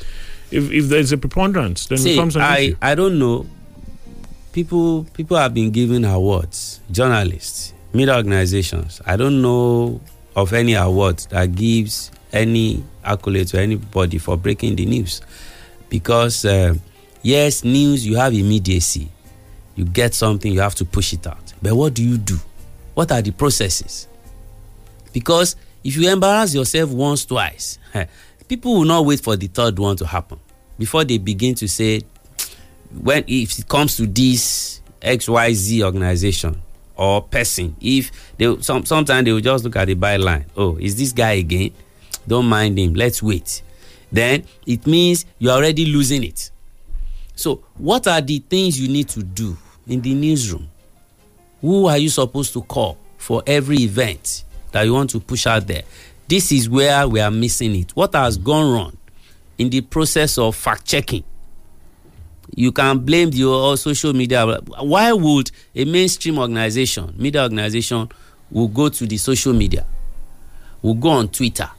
if 0.50 0.70
if 0.70 0.88
there's 0.88 1.12
a 1.12 1.18
preponderance, 1.18 1.86
then 1.86 1.98
it 1.98 2.02
See, 2.02 2.14
becomes 2.14 2.36
an 2.36 2.42
I, 2.42 2.58
issue. 2.58 2.76
I 2.82 2.94
don't 2.94 3.18
know. 3.18 3.46
People 4.52 5.04
people 5.14 5.36
have 5.36 5.54
been 5.54 5.70
given 5.70 6.04
awards, 6.04 6.80
journalists, 6.90 7.72
media 7.92 8.16
organizations. 8.16 9.00
I 9.06 9.16
don't 9.16 9.42
know 9.42 10.00
of 10.36 10.52
any 10.52 10.74
award 10.74 11.18
that 11.30 11.54
gives 11.54 12.10
any 12.32 12.84
accolade 13.04 13.48
to 13.48 13.60
anybody 13.60 14.18
for 14.18 14.36
breaking 14.36 14.76
the 14.76 14.86
news. 14.86 15.20
Because 15.88 16.44
uh, 16.44 16.74
yes, 17.22 17.64
news 17.64 18.06
you 18.06 18.16
have 18.16 18.34
immediacy. 18.34 19.08
You 19.76 19.84
get 19.84 20.14
something, 20.14 20.52
you 20.52 20.60
have 20.60 20.74
to 20.76 20.84
push 20.84 21.12
it 21.12 21.26
out. 21.26 21.52
But 21.60 21.74
what 21.74 21.94
do 21.94 22.04
you 22.04 22.16
do? 22.18 22.36
What 22.94 23.10
are 23.10 23.22
the 23.22 23.32
processes? 23.32 24.06
Because 25.14 25.54
if 25.84 25.96
you 25.96 26.10
embarrass 26.10 26.54
yourself 26.54 26.90
once, 26.90 27.24
twice, 27.24 27.78
people 28.48 28.74
will 28.74 28.84
not 28.84 29.06
wait 29.06 29.20
for 29.20 29.36
the 29.36 29.46
third 29.46 29.78
one 29.78 29.96
to 29.96 30.06
happen. 30.06 30.40
Before 30.76 31.04
they 31.04 31.18
begin 31.18 31.54
to 31.54 31.68
say, 31.68 32.02
when 33.00 33.24
if 33.28 33.58
it 33.58 33.68
comes 33.68 33.96
to 33.96 34.06
this 34.06 34.82
xyz 35.00 35.82
organization 35.82 36.60
or 36.96 37.20
person 37.20 37.76
if 37.80 38.10
they 38.38 38.56
some 38.62 38.86
sometimes 38.86 39.24
they 39.24 39.32
will 39.32 39.40
just 39.40 39.64
look 39.64 39.76
at 39.76 39.86
the 39.86 39.94
byline. 39.94 40.44
Oh 40.56 40.76
is 40.76 40.96
this 40.96 41.12
guy 41.12 41.32
again? 41.32 41.70
Don't 42.26 42.46
mind 42.46 42.78
him. 42.78 42.94
Let's 42.94 43.22
wait. 43.22 43.62
Then 44.10 44.44
it 44.66 44.86
means 44.86 45.26
you're 45.38 45.52
already 45.52 45.86
losing 45.86 46.24
it. 46.24 46.50
So 47.36 47.62
what 47.76 48.06
are 48.08 48.20
the 48.20 48.38
things 48.40 48.80
you 48.80 48.88
need 48.88 49.08
to 49.10 49.22
do 49.22 49.56
in 49.86 50.00
the 50.00 50.14
newsroom? 50.14 50.68
Who 51.60 51.86
are 51.86 51.98
you 51.98 52.08
supposed 52.08 52.52
to 52.54 52.62
call 52.62 52.98
for 53.18 53.42
every 53.46 53.76
event 53.78 54.44
that 54.74 54.84
you 54.84 54.92
want 54.92 55.08
to 55.10 55.20
push 55.20 55.46
out 55.46 55.66
there. 55.66 55.82
This 56.28 56.52
is 56.52 56.68
where 56.68 57.08
we 57.08 57.20
are 57.20 57.30
missing 57.30 57.74
it. 57.76 57.92
What 57.92 58.14
has 58.14 58.36
gone 58.36 58.72
wrong 58.72 58.96
in 59.56 59.70
the 59.70 59.80
process 59.80 60.36
of 60.36 60.54
fact 60.56 60.84
checking 60.84 61.24
you 62.56 62.70
can 62.72 62.98
blame 62.98 63.30
the 63.30 63.76
social 63.76 64.12
media 64.12 64.44
why 64.80 65.12
would 65.12 65.50
a 65.74 65.84
mainstream 65.84 66.38
organization 66.38 67.12
media 67.16 67.42
organization 67.42 68.08
will 68.50 68.68
go 68.68 68.88
to 68.88 69.06
the 69.06 69.16
social 69.16 69.52
media 69.52 69.86
will 70.82 70.94
go 70.94 71.08
on 71.08 71.28
twitter 71.28 71.70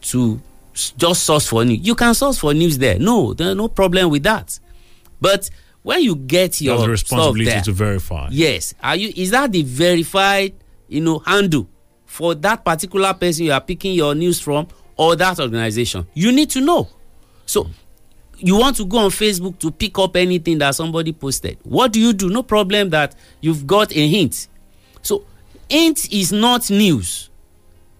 to 0.00 0.40
just 0.74 1.24
source 1.24 1.46
for 1.48 1.64
news? 1.64 1.86
You 1.86 1.94
can 1.94 2.14
source 2.14 2.38
for 2.38 2.52
news 2.52 2.78
there. 2.78 2.98
No 2.98 3.32
there's 3.32 3.56
no 3.56 3.68
problem 3.68 4.10
with 4.10 4.22
that. 4.24 4.58
But 5.20 5.48
when 5.82 6.02
you 6.02 6.16
get 6.16 6.60
your 6.60 6.78
the 6.78 6.88
responsibility 6.88 7.44
there 7.44 7.62
to 7.62 7.72
verify. 7.72 8.28
yes. 8.30 8.74
Are 8.82 8.96
you 8.96 9.12
is 9.16 9.30
that 9.30 9.52
the 9.52 9.62
verified 9.62 10.54
you 10.88 11.00
know 11.00 11.18
handle 11.20 11.68
for 12.06 12.34
that 12.34 12.64
particular 12.64 13.12
person 13.14 13.46
you 13.46 13.52
are 13.52 13.60
picking 13.60 13.94
your 13.94 14.14
news 14.14 14.40
from 14.40 14.68
or 14.96 15.16
that 15.16 15.40
organization. 15.40 16.06
You 16.14 16.32
need 16.32 16.50
to 16.50 16.60
know. 16.60 16.88
So 17.46 17.68
you 18.38 18.56
want 18.56 18.76
to 18.76 18.84
go 18.84 18.98
on 18.98 19.10
facebook 19.10 19.58
to 19.58 19.70
pick 19.70 19.98
up 19.98 20.16
anything 20.16 20.58
that 20.58 20.74
somebody 20.74 21.12
posted. 21.12 21.58
What 21.62 21.92
do 21.92 22.00
you 22.00 22.12
do? 22.12 22.28
No 22.30 22.42
problem 22.42 22.90
that 22.90 23.14
you've 23.40 23.66
got 23.66 23.92
a 23.92 24.08
hint. 24.08 24.48
So 25.02 25.24
hint 25.68 26.12
is 26.12 26.32
not 26.32 26.70
news. 26.70 27.30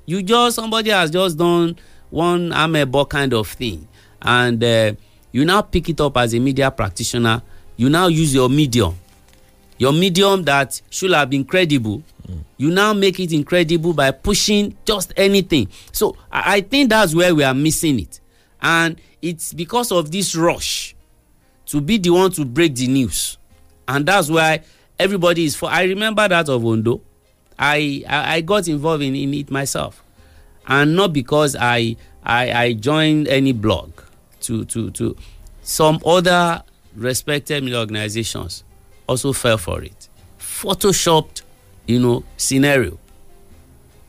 You 0.07 0.23
just 0.23 0.57
somebody 0.57 0.91
has 0.91 1.11
just 1.11 1.39
done 1.39 1.77
one 2.11 2.51
amebo 2.51 3.09
kind 3.09 3.33
of 3.33 3.49
thing. 3.49 3.89
And 4.21 4.63
uh, 4.63 4.93
you 5.33 5.45
now 5.45 5.63
pick 5.63 5.89
it 5.89 6.01
up 6.01 6.17
as 6.17 6.35
a 6.35 6.39
media 6.39 6.71
practitioner. 6.71 7.43
You 7.77 7.91
now 7.91 8.07
use 8.07 8.35
your 8.35 8.49
medium. 8.49 8.97
Your 9.79 9.93
medium 9.93 10.45
that 10.45 10.81
should 10.89 11.11
have 11.11 11.29
been 11.31 11.45
credible 11.45 12.03
you 12.57 12.71
now 12.71 12.93
make 12.93 13.21
it 13.21 13.33
incredible 13.33 13.93
by 13.93 14.11
pushing 14.11 14.77
just 14.85 15.13
anything. 15.17 15.69
So 15.93 16.17
I, 16.31 16.57
I 16.57 16.61
think 16.61 16.91
that's 16.91 17.15
where 17.15 17.35
we 17.35 17.45
are 17.45 17.55
missing 17.55 18.01
it. 18.01 18.21
And 18.63 19.01
it's 19.21 19.53
because 19.53 19.93
of 19.93 20.11
this 20.11 20.35
rush 20.35 20.95
to 21.67 21.81
be 21.81 21.99
the 21.99 22.11
one 22.11 22.31
to 22.33 22.45
break 22.45 22.75
the 22.75 22.87
news. 22.87 23.39
And 23.89 24.07
that's 24.07 24.31
why 24.31 24.63
everybody 24.99 25.45
is 25.45 25.57
for 25.57 25.69
i 25.69 25.83
remember 25.83 26.27
that 26.29 26.49
of 26.49 26.65
ondo. 26.65 27.01
I 27.59 28.05
i, 28.09 28.37
I 28.37 28.41
got 28.41 28.69
involved 28.69 29.03
in, 29.03 29.15
in 29.15 29.35
it 29.35 29.51
myself. 29.51 30.03
And 30.67 30.97
not 30.97 31.13
because 31.13 31.57
i 31.59 31.97
i 32.25 32.53
i 32.53 32.73
joined 32.73 33.29
any 33.29 33.53
blog 33.53 33.93
to 34.43 34.65
to 34.67 34.91
to 34.93 35.17
some 35.63 35.99
other 36.07 36.63
respected 36.95 37.65
media 37.65 37.81
organizations 37.81 38.65
also 39.07 39.33
fell 39.33 39.59
for 39.59 39.83
it. 39.83 40.09
Photoshopped 40.39 41.43
you 41.87 41.99
know 42.01 42.25
scenario. 42.37 42.99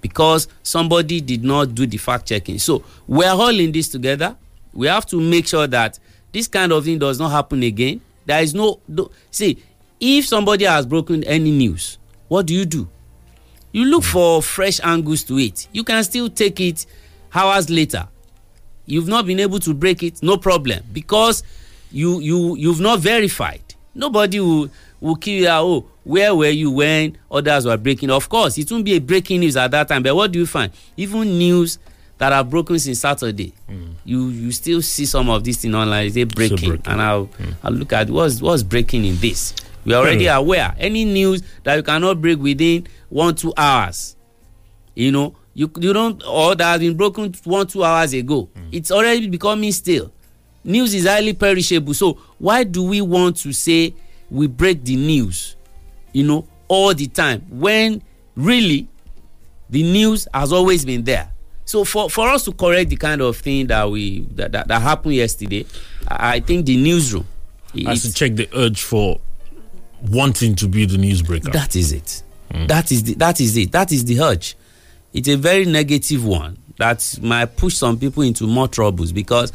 Because 0.01 0.47
somebody 0.61 1.19
did 1.19 1.43
not 1.43 1.73
do 1.73 1.87
the 1.87 1.97
fact 1.97 2.27
checking. 2.27 2.59
So 2.59 2.83
we're 3.07 3.29
all 3.31 3.59
in 3.59 3.71
this 3.71 3.89
together. 3.89 4.35
We 4.71 4.87
have 4.87 5.05
to 5.07 5.19
make 5.19 5.47
sure 5.47 5.65
that 5.65 5.97
this 6.31 6.47
kind 6.47 6.71
of 6.71 6.85
thing 6.85 6.99
does 6.99 7.17
not 7.19 7.29
happen 7.31 7.63
again. 7.63 8.01
There 8.25 8.41
is 8.41 8.53
no, 8.53 8.79
no 8.87 9.09
see 9.31 9.63
if 9.99 10.27
somebody 10.27 10.65
has 10.65 10.85
broken 10.85 11.23
any 11.23 11.51
news 11.51 11.97
what 12.27 12.47
do 12.47 12.53
you 12.53 12.65
do? 12.65 12.87
You 13.71 13.85
look 13.85 14.03
for 14.03 14.41
fresh 14.41 14.79
angles 14.83 15.23
to 15.25 15.37
it. 15.37 15.67
You 15.71 15.83
can 15.83 16.03
still 16.03 16.29
take 16.29 16.59
it 16.59 16.85
hours 17.33 17.69
later. 17.69 18.07
You've 18.85 19.07
not 19.07 19.25
been 19.25 19.39
able 19.39 19.59
to 19.59 19.73
break 19.73 20.03
it 20.03 20.23
no 20.23 20.37
problem. 20.37 20.83
Because 20.93 21.43
you 21.91 22.19
you 22.19 22.55
you've 22.55 22.79
not 22.79 22.99
verified. 22.99 23.61
Nobody 23.93 24.39
will 24.39 24.69
will 25.01 25.15
kill 25.15 25.41
you 25.41 25.47
oh 25.49 25.85
where 26.05 26.33
were 26.33 26.49
you 26.49 26.71
when 26.71 27.17
others 27.29 27.65
were 27.65 27.75
breaking 27.77 28.09
of 28.11 28.29
course 28.29 28.57
it 28.57 28.71
won't 28.71 28.85
be 28.85 28.93
a 28.95 28.99
breaking 28.99 29.39
news 29.41 29.57
at 29.57 29.71
that 29.71 29.87
time 29.87 30.01
but 30.03 30.15
what 30.15 30.31
do 30.31 30.39
you 30.39 30.45
find 30.45 30.71
even 30.95 31.37
news 31.37 31.77
that 32.19 32.31
are 32.31 32.43
broken 32.43 32.77
since 32.79 32.99
saturday 32.99 33.51
mm. 33.69 33.91
you 34.05 34.27
you 34.29 34.51
still 34.51 34.81
see 34.81 35.05
some 35.05 35.29
of 35.29 35.43
these 35.43 35.57
things 35.57 35.73
online 35.75 36.09
they 36.13 36.23
breaking, 36.23 36.69
breaking. 36.69 36.81
and 36.91 37.01
i'll 37.01 37.25
mm. 37.27 37.53
i'll 37.63 37.71
look 37.73 37.91
at 37.91 38.09
what's 38.09 38.39
what's 38.41 38.63
breaking 38.63 39.03
in 39.03 39.15
this 39.17 39.53
we 39.83 39.93
are 39.93 40.01
already 40.01 40.25
Hmm. 40.27 40.37
aware 40.37 40.73
any 40.79 41.05
news 41.05 41.41
that 41.63 41.75
you 41.75 41.83
cannot 41.83 42.21
break 42.21 42.39
within 42.39 42.87
one 43.09 43.35
two 43.35 43.53
hours 43.57 44.15
you 44.95 45.11
know 45.11 45.35
you 45.53 45.69
you 45.79 45.91
don't 45.91 46.23
or 46.27 46.55
that 46.55 46.71
has 46.71 46.79
been 46.81 46.95
broken 46.95 47.33
one 47.43 47.65
two 47.67 47.83
hours 47.83 48.13
ago 48.13 48.47
Hmm. 48.55 48.69
it's 48.71 48.91
already 48.91 49.27
becoming 49.27 49.71
stale 49.71 50.11
news 50.63 50.93
is 50.93 51.05
highly 51.07 51.33
perishable 51.33 51.93
so 51.93 52.13
why 52.37 52.63
do 52.63 52.83
we 52.83 53.01
want 53.01 53.37
to 53.37 53.51
say 53.51 53.93
we 54.31 54.47
break 54.47 54.83
the 54.83 54.95
news 54.95 55.54
you 56.15 56.23
know 56.23 56.47
all 56.69 56.93
the 56.93 57.07
time 57.07 57.41
when 57.49 58.01
really 58.35 58.87
the 59.69 59.83
news 59.83 60.27
has 60.33 60.53
always 60.53 60.85
been 60.85 61.03
there. 61.03 61.29
So 61.65 61.83
for 61.83 62.09
for 62.09 62.29
us 62.29 62.45
to 62.45 62.53
correct 62.53 62.89
the 62.89 62.95
kind 62.95 63.21
of 63.21 63.35
thing 63.37 63.67
that 63.67 63.89
we 63.89 64.21
that 64.35 64.53
that, 64.53 64.67
that 64.69 64.81
happened 64.81 65.15
yesterday 65.15 65.65
i, 66.07 66.35
I 66.35 66.39
think 66.39 66.65
the 66.65 66.77
newsroom 66.77 67.27
Has 67.85 68.03
to 68.03 68.13
check 68.13 68.35
the 68.35 68.47
urge 68.55 68.81
for 68.81 69.19
wanting 70.09 70.55
to 70.55 70.67
be 70.67 70.85
the 70.85 70.97
newsbreaker. 70.97 71.51
that 71.51 71.75
is 71.75 71.91
it. 71.91 72.23
Hmm. 72.51 72.67
That 72.67 72.91
is 72.91 73.03
the, 73.03 73.15
that 73.15 73.41
is 73.41 73.57
it. 73.57 73.71
That 73.71 73.91
is 73.91 74.05
the 74.05 74.21
urge. 74.21 74.55
It's 75.13 75.27
a 75.27 75.35
very 75.35 75.65
negative 75.65 76.23
one 76.23 76.57
that 76.77 77.17
might 77.21 77.57
push 77.57 77.75
some 77.75 77.97
people 77.97 78.23
into 78.23 78.45
more 78.47 78.67
troubles 78.67 79.11
because 79.11 79.51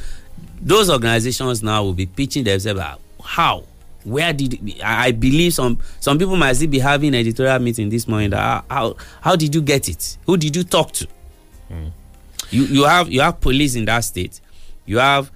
those 0.61 0.90
organizations 0.90 1.62
now 1.62 1.85
will 1.85 1.94
be 1.94 2.07
pitching 2.07 2.44
themselves 2.44 2.81
out 2.81 3.01
how 3.23 3.64
where 4.05 4.33
did 4.33 4.81
I 4.83 5.09
I 5.09 5.13
believe 5.13 5.55
some 5.55 5.79
some 6.01 6.19
people 6.19 6.37
might 6.37 6.55
still 6.55 6.69
be 6.69 6.79
having 6.79 7.15
editorial 7.15 7.59
meeting 7.59 7.89
this 7.89 8.07
morning 8.09 8.31
that 8.31 8.39
how 8.41 8.65
how, 8.69 8.97
how 9.21 9.37
did 9.37 9.55
you 9.55 9.63
get 9.63 9.89
it? 9.89 10.17
Who 10.27 10.37
did 10.37 10.57
you 10.57 10.65
talk 10.65 10.93
to? 10.93 11.09
Hmm. 11.69 11.89
You 12.51 12.65
you 12.65 12.85
have 12.85 13.11
you 13.11 13.21
have 13.21 13.41
police 13.41 13.75
in 13.75 13.85
that 13.87 14.01
state. 14.01 14.41
You 14.87 14.99
have 14.99 15.31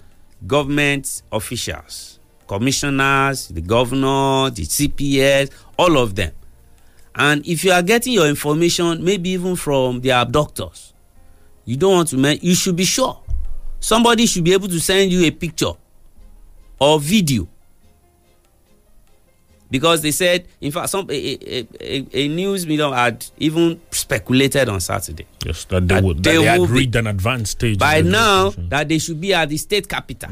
government 0.46 1.22
officials 1.32 2.18
commissioners 2.46 3.48
the 3.48 3.60
governor 3.62 4.50
the 4.50 4.62
cps 4.64 5.50
all 5.78 5.96
of 5.96 6.14
them. 6.14 6.30
And 7.14 7.46
if 7.46 7.64
you 7.64 7.72
are 7.72 7.82
getting 7.82 8.12
your 8.12 8.26
information 8.28 9.02
maybe 9.02 9.30
even 9.30 9.56
from 9.56 10.00
the 10.00 10.10
abductors 10.10 10.92
you 11.64 11.76
don't 11.76 11.94
want 11.94 12.08
to 12.08 12.18
men 12.18 12.38
you 12.42 12.54
should 12.54 12.76
be 12.76 12.84
sure. 12.84 13.20
Somebody 13.80 14.26
should 14.26 14.44
be 14.44 14.52
able 14.52 14.68
to 14.68 14.80
send 14.80 15.10
you 15.12 15.24
a 15.24 15.30
picture 15.30 15.72
or 16.78 17.00
video 17.00 17.48
because 19.70 20.02
they 20.02 20.10
said 20.10 20.46
in 20.60 20.70
fact 20.72 20.90
some 20.90 21.06
a, 21.10 21.14
a, 21.14 21.66
a, 21.80 22.06
a 22.12 22.28
news 22.28 22.66
medium 22.66 22.92
had 22.92 23.24
even 23.38 23.80
speculated 23.90 24.68
on 24.68 24.80
saturday. 24.80 25.26
Yes, 25.44 25.64
that 25.66 25.88
they 25.88 25.94
that 25.96 26.04
would. 26.04 26.18
That 26.18 26.22
they 26.24 26.36
they, 26.38 26.44
had 26.44 26.70
reached 26.70 26.94
an 26.96 27.06
advanced 27.06 27.52
stage. 27.52 27.78
by 27.78 28.00
now 28.00 28.50
that 28.68 28.88
they 28.88 28.98
should 28.98 29.20
be 29.20 29.34
at 29.34 29.48
the 29.48 29.56
state 29.56 29.88
capital. 29.88 30.30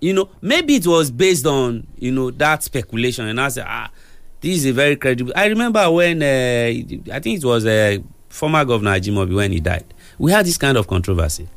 You 0.00 0.12
know 0.12 0.28
maybe 0.42 0.76
it 0.76 0.86
was 0.86 1.10
based 1.10 1.46
on 1.46 1.86
you 1.98 2.12
know 2.12 2.30
that 2.32 2.62
speculation. 2.62 3.26
And 3.28 3.40
i 3.40 3.48
said 3.48 3.64
ah 3.66 3.90
this 4.40 4.56
is 4.56 4.66
a 4.66 4.72
very 4.72 4.96
credible 4.96 5.32
i 5.34 5.46
remember 5.46 5.90
when 5.90 6.22
uh, 6.22 6.26
i 7.12 7.20
think 7.20 7.38
it 7.42 7.44
was 7.44 7.64
uh, 7.64 7.96
former 8.28 8.64
governor 8.64 8.92
ajimobi 8.92 9.34
when 9.34 9.52
he 9.52 9.60
died. 9.60 9.84
We 10.18 10.32
had 10.32 10.46
this 10.46 10.58
kind 10.58 10.76
of 10.76 10.86
controversy. 10.86 11.48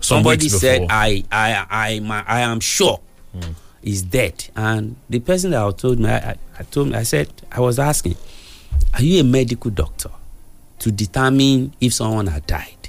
Some 0.00 0.18
somebody 0.18 0.48
said 0.48 0.86
i 0.90 1.24
i 1.30 1.66
i 1.70 2.00
my, 2.00 2.24
i 2.26 2.40
am 2.40 2.60
sure 2.60 3.00
is 3.82 4.02
dead. 4.02 4.48
And 4.56 4.96
the 5.08 5.20
person 5.20 5.52
that 5.52 5.62
I 5.62 5.70
told 5.72 5.98
me 5.98 6.08
I, 6.08 6.36
I, 6.58 6.62
told 6.64 6.88
me 6.88 6.96
i 6.96 7.02
said 7.02 7.28
i 7.50 7.60
was 7.60 7.78
asking 7.78 8.16
are 8.94 9.02
you 9.02 9.20
a 9.20 9.24
medical 9.24 9.70
doctor 9.70 10.10
to 10.78 10.90
determine 10.90 11.72
if 11.80 11.94
someone 11.94 12.26
had 12.26 12.46
died? 12.46 12.88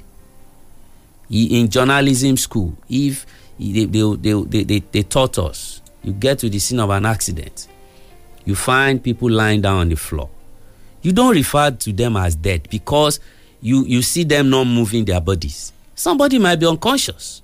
In 1.30 1.68
journalism 1.68 2.36
school 2.36 2.74
if 2.88 3.26
they 3.58 3.84
they, 3.86 4.16
they, 4.16 4.32
they, 4.42 4.64
they, 4.64 4.78
they 4.80 5.02
taught 5.02 5.38
us 5.38 5.80
you 6.02 6.12
get 6.12 6.38
to 6.40 6.48
the 6.48 6.58
scene 6.58 6.80
of 6.80 6.90
an 6.90 7.06
accident 7.06 7.68
you 8.44 8.54
find 8.54 9.02
people 9.02 9.30
lying 9.30 9.62
down 9.62 9.78
on 9.78 9.88
the 9.88 9.96
floor. 9.96 10.28
You 11.02 11.12
don't 11.12 11.34
refer 11.34 11.70
to 11.70 11.92
them 11.92 12.16
as 12.16 12.34
dead 12.34 12.68
because 12.70 13.20
you 13.60 13.84
you 13.84 14.02
see 14.02 14.24
them 14.24 14.50
not 14.50 14.64
moving 14.64 15.04
their 15.04 15.20
bodies. 15.20 15.72
Somebody 15.94 16.38
might 16.38 16.56
be 16.56 16.66
unconscious 16.66 17.42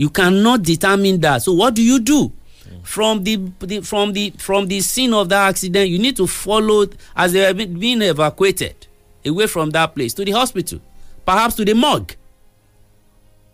you 0.00 0.08
cannot 0.08 0.62
determine 0.62 1.20
that 1.20 1.42
so 1.42 1.52
what 1.52 1.74
do 1.74 1.82
you 1.82 1.98
do 2.00 2.32
from 2.82 3.22
the, 3.24 3.36
the 3.60 3.80
from 3.80 4.12
the 4.12 4.30
from 4.38 4.66
the 4.68 4.80
scene 4.80 5.12
of 5.12 5.28
that 5.28 5.48
accident 5.48 5.88
you 5.88 5.98
need 5.98 6.16
to 6.16 6.26
follow 6.26 6.86
as 7.14 7.32
they 7.32 7.40
have 7.40 7.56
being 7.56 8.00
evacuated 8.02 8.86
away 9.26 9.46
from 9.46 9.70
that 9.70 9.94
place 9.94 10.14
to 10.14 10.24
the 10.24 10.30
hospital 10.30 10.80
perhaps 11.26 11.54
to 11.54 11.64
the 11.64 11.74
morgue 11.74 12.14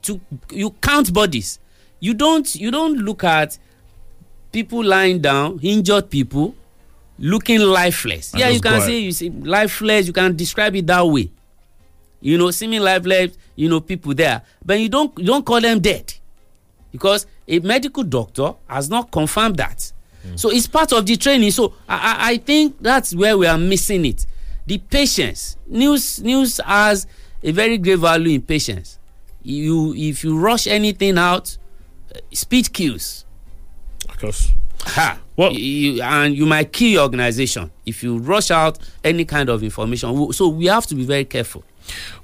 to 0.02 0.20
you 0.50 0.70
count 0.80 1.12
bodies 1.12 1.58
you 2.00 2.14
don't 2.14 2.54
you 2.54 2.70
don't 2.70 2.98
look 2.98 3.24
at 3.24 3.58
people 4.56 4.82
lying 4.82 5.20
down, 5.20 5.58
injured 5.62 6.08
people, 6.08 6.54
looking 7.18 7.60
lifeless. 7.60 8.32
And 8.32 8.40
yeah, 8.40 8.48
you 8.48 8.60
can 8.60 8.80
say 8.80 8.98
you 8.98 9.12
see 9.12 9.28
lifeless. 9.28 10.06
You 10.06 10.14
can 10.14 10.34
describe 10.34 10.74
it 10.76 10.86
that 10.86 11.06
way. 11.06 11.30
You 12.22 12.38
know, 12.38 12.50
seeming 12.50 12.80
lifeless. 12.80 13.36
You 13.54 13.68
know, 13.68 13.80
people 13.80 14.14
there, 14.14 14.42
but 14.64 14.80
you 14.80 14.88
don't 14.88 15.16
you 15.18 15.26
don't 15.26 15.44
call 15.44 15.60
them 15.60 15.80
dead 15.80 16.14
because 16.96 17.26
a 17.46 17.58
medical 17.60 18.02
doctor 18.02 18.54
has 18.68 18.88
not 18.88 19.10
confirmed 19.10 19.56
that. 19.58 19.92
So 20.34 20.50
it's 20.50 20.66
part 20.66 20.92
of 20.92 21.06
the 21.06 21.16
training. 21.16 21.52
So 21.52 21.74
I, 21.88 22.32
I, 22.32 22.36
think 22.38 22.76
that's 22.80 23.14
where 23.14 23.38
we 23.38 23.46
are 23.46 23.56
missing 23.56 24.04
it. 24.04 24.26
The 24.66 24.78
patience. 24.78 25.56
News 25.68 26.20
news 26.20 26.58
has 26.66 27.06
a 27.44 27.52
very 27.52 27.78
great 27.78 28.00
value 28.00 28.34
in 28.34 28.42
patience. 28.42 28.98
You 29.44 29.94
if 29.96 30.24
you 30.24 30.36
rush 30.36 30.66
anything 30.66 31.16
out, 31.16 31.56
uh, 32.12 32.18
speed 32.32 32.72
kills. 32.72 33.24
Of 34.08 34.18
course. 34.18 34.52
Ha. 34.82 35.20
Well- 35.36 35.52
you- 35.52 36.02
and 36.02 36.36
you 36.36 36.44
might 36.44 36.72
kill 36.72 36.88
your 36.88 37.02
organization 37.02 37.70
if 37.84 38.02
you 38.02 38.18
rush 38.18 38.50
out 38.50 38.78
any 39.04 39.24
kind 39.24 39.48
of 39.48 39.62
information. 39.62 40.32
So 40.32 40.48
we 40.48 40.66
have 40.66 40.86
to 40.88 40.96
be 40.96 41.04
very 41.04 41.24
careful. 41.24 41.62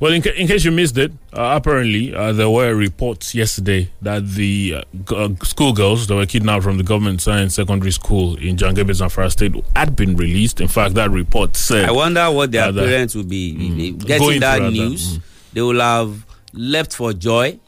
Well, 0.01 0.13
in, 0.13 0.23
ca- 0.23 0.35
in 0.37 0.47
case 0.49 0.65
you 0.65 0.73
missed 0.73 0.99
it, 0.99 1.13
uh, 1.33 1.55
apparently 1.57 2.15
uh, 2.15 2.33
there 2.33 2.51
were 2.51 2.75
reports 2.75 3.35
yesterday 3.35 3.91
that 4.03 4.27
the 4.29 4.75
uh, 4.79 4.83
g- 5.09 5.15
uh, 5.17 5.29
schoolgirls 5.45 6.07
that 6.09 6.15
were 6.17 6.27
kidnapped 6.27 6.65
from 6.65 6.77
the 6.79 6.83
government 6.83 7.21
science 7.23 7.55
secondary 7.55 7.93
school 7.93 8.37
in 8.37 8.57
Jangebe 8.57 8.91
Zamfara 8.91 9.31
State 9.31 9.55
had 9.77 9.95
been 9.95 10.17
released. 10.17 10.61
In 10.61 10.69
fact, 10.69 10.95
that 10.95 11.11
report 11.11 11.57
said 11.57 11.89
I 11.89 11.93
wonder 11.93 12.31
what 12.31 12.51
their 12.53 12.69
Uh, 12.69 12.73
parents 12.73 13.15
will 13.15 13.25
be 13.25 13.55
Mm. 13.55 14.05
getting 14.07 14.41
that 14.41 14.59
that, 14.61 14.73
news. 14.73 15.19
mm. 15.19 15.23
They 15.53 15.63
will 15.63 15.81
have 15.81 16.27
leapt 16.53 16.95
for 16.97 17.13
joy, 17.13 17.59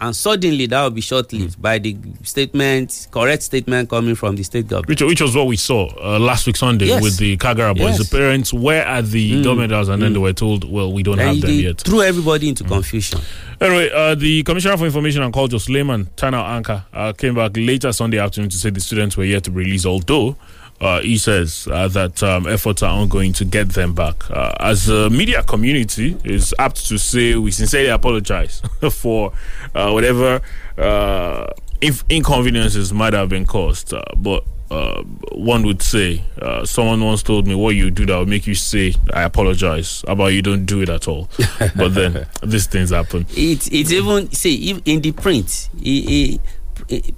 and 0.00 0.16
suddenly 0.16 0.66
that 0.66 0.82
will 0.82 0.90
be 0.90 1.00
short-lived 1.00 1.58
Mm. 1.58 1.62
by 1.62 1.78
the 1.78 1.96
statement, 2.22 3.08
correct 3.10 3.42
statement 3.42 3.88
coming 3.88 4.14
from 4.14 4.36
the 4.36 4.42
state 4.42 4.66
government. 4.68 4.88
which, 4.88 5.02
which 5.02 5.20
was 5.20 5.34
what 5.36 5.46
we 5.46 5.56
saw 5.56 5.88
uh, 6.02 6.18
last 6.18 6.46
week 6.46 6.56
Sunday 6.56 6.86
Yes. 6.86 7.02
with 7.02 7.16
the 7.18 7.36
Kagara 7.36 7.74
boys. 7.76 7.98
Yes. 7.98 8.08
The 8.08 8.16
parents 8.16 8.52
were 8.52 8.74
at 8.80 9.10
the 9.10 9.32
Mm. 9.32 9.44
government 9.44 9.72
house 9.72 9.88
and 9.88 10.02
then 10.02 10.12
they 10.12 10.18
were 10.18 10.32
told, 10.32 10.64
well, 10.70 10.92
we 10.92 11.02
don't 11.02 11.18
And 11.18 11.28
have 11.28 11.40
them 11.40 11.50
yet. 11.58 11.76
Mm. 11.76 11.82
threw 11.84 12.02
everybody 12.02 12.48
into 12.48 12.64
confusion. 12.64 13.20
Anyway, 13.60 13.90
uh, 13.94 14.14
the 14.14 14.42
Commissioner 14.44 14.76
for 14.76 14.86
Information 14.86 15.22
and 15.22 15.32
Culture, 15.34 15.58
Suleiman 15.58 16.08
Tanau 16.16 16.42
Anka, 16.62 16.84
uh, 16.94 17.12
came 17.12 17.34
back 17.34 17.52
later 17.56 17.92
Sunday 17.92 18.18
afternoon 18.18 18.48
to 18.50 18.56
say 18.56 18.70
the 18.70 18.80
students 18.80 19.16
were 19.16 19.24
yet 19.24 19.44
to 19.44 19.50
be 19.50 19.58
released, 19.64 19.84
although 19.86 20.36
uh, 20.80 21.00
he 21.02 21.18
says 21.18 21.68
uh, 21.70 21.88
that 21.88 22.22
um, 22.22 22.46
efforts 22.46 22.82
are 22.82 22.90
ongoing 22.98 23.32
to 23.34 23.44
get 23.44 23.70
them 23.70 23.94
back. 23.94 24.30
Uh, 24.30 24.52
as 24.60 24.88
a 24.88 25.10
media 25.10 25.42
community, 25.42 26.16
is 26.24 26.54
apt 26.58 26.86
to 26.88 26.98
say 26.98 27.34
we 27.36 27.50
sincerely 27.50 27.88
apologize 27.88 28.62
for 28.90 29.32
uh, 29.74 29.90
whatever 29.90 30.40
uh, 30.78 31.46
inf- 31.80 32.04
inconveniences 32.08 32.92
might 32.92 33.12
have 33.12 33.28
been 33.28 33.44
caused. 33.46 33.92
Uh, 33.92 34.02
but 34.16 34.44
uh, 34.70 35.02
one 35.32 35.64
would 35.66 35.82
say, 35.82 36.22
uh, 36.40 36.64
someone 36.64 37.02
once 37.04 37.22
told 37.24 37.44
me, 37.46 37.54
what 37.56 37.74
you 37.74 37.90
do 37.90 38.06
that 38.06 38.16
will 38.16 38.24
make 38.26 38.46
you 38.46 38.54
say, 38.54 38.94
I 39.12 39.22
apologize. 39.22 40.04
How 40.06 40.12
about 40.12 40.28
you 40.28 40.42
don't 40.42 40.64
do 40.64 40.80
it 40.80 40.88
at 40.88 41.08
all? 41.08 41.28
but 41.76 41.88
then 41.94 42.24
these 42.42 42.66
things 42.68 42.90
happen. 42.90 43.26
it 43.30 43.66
it 43.72 43.90
even 43.90 44.30
see 44.30 44.80
in 44.84 45.00
the 45.00 45.10
print 45.12 45.68
i- 45.84 46.04
i- 46.38 46.38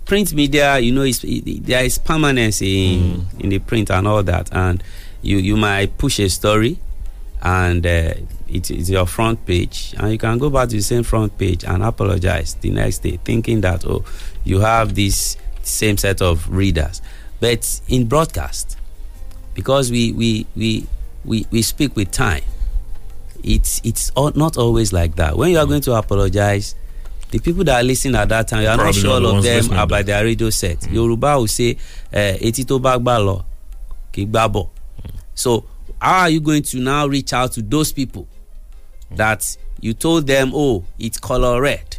print 0.04 0.34
media 0.34 0.78
you 0.78 0.92
know 0.92 1.02
is 1.02 1.20
there 1.20 1.84
is 1.84 1.98
permanence 1.98 2.62
in 2.62 3.26
in 3.38 3.48
the 3.50 3.58
print 3.58 3.90
and 3.90 4.06
all 4.06 4.22
that. 4.22 4.52
And 4.52 4.82
you 5.22 5.38
you 5.38 5.56
might 5.56 5.98
push 5.98 6.18
a 6.18 6.28
story 6.28 6.78
and 7.42 7.84
uh, 7.86 8.14
it 8.48 8.70
is 8.70 8.90
your 8.90 9.06
front 9.06 9.44
page. 9.46 9.94
And 9.98 10.12
you 10.12 10.18
can 10.18 10.38
go 10.38 10.50
back 10.50 10.68
to 10.70 10.76
the 10.76 10.82
same 10.82 11.02
front 11.02 11.36
page 11.38 11.64
and 11.64 11.82
apologize 11.82 12.54
the 12.54 12.70
next 12.70 12.98
day 12.98 13.18
thinking 13.24 13.60
that 13.62 13.84
oh 13.86 14.04
you 14.44 14.60
have 14.60 14.94
this 14.94 15.36
same 15.62 15.96
set 15.96 16.20
of 16.20 16.48
readers. 16.50 17.02
But 17.40 17.80
in 17.88 18.06
broadcast 18.06 18.76
because 19.54 19.90
we 19.90 20.12
we 20.12 20.46
we 20.56 20.86
we, 21.24 21.46
we 21.50 21.62
speak 21.62 21.94
with 21.94 22.10
time 22.10 22.42
it's 23.42 23.80
it's 23.84 24.10
not 24.16 24.56
always 24.56 24.92
like 24.92 25.16
that. 25.16 25.36
When 25.36 25.50
you 25.50 25.58
are 25.58 25.66
going 25.66 25.82
to 25.82 25.94
apologize, 25.94 26.74
the 27.32 27.38
people 27.38 27.64
that 27.64 27.80
are 27.80 27.82
listening 27.82 28.14
at 28.14 28.28
that 28.28 28.46
time, 28.46 28.62
you 28.62 28.68
are 28.68 28.76
not 28.76 28.82
Probably 28.84 29.00
sure 29.00 29.20
not 29.20 29.20
the 29.20 29.26
all 29.28 29.36
of 29.38 29.44
them 29.68 29.72
are 29.78 29.86
by 29.86 30.02
their 30.02 30.22
radio 30.22 30.50
set. 30.50 30.86
Yoruba 30.92 31.38
will 31.38 31.46
say, 31.48 31.76
eh, 32.12 32.36
"Etí 32.38 32.64
tó 32.64 32.78
bá 32.78 32.98
gbà 32.98 33.42
kì 34.12 34.26
í 34.26 34.30
gbà. 34.30 34.68
So 35.34 35.64
how 36.00 36.20
are 36.20 36.30
you 36.30 36.40
going 36.40 36.62
to 36.62 36.78
now 36.78 37.06
reach 37.06 37.32
out 37.32 37.52
to 37.52 37.62
those 37.62 37.90
people 37.90 38.28
that 39.16 39.56
you 39.80 39.94
told 39.94 40.26
them, 40.26 40.52
"Oh, 40.54 40.84
it's 40.98 41.18
color 41.18 41.60
red." 41.62 41.96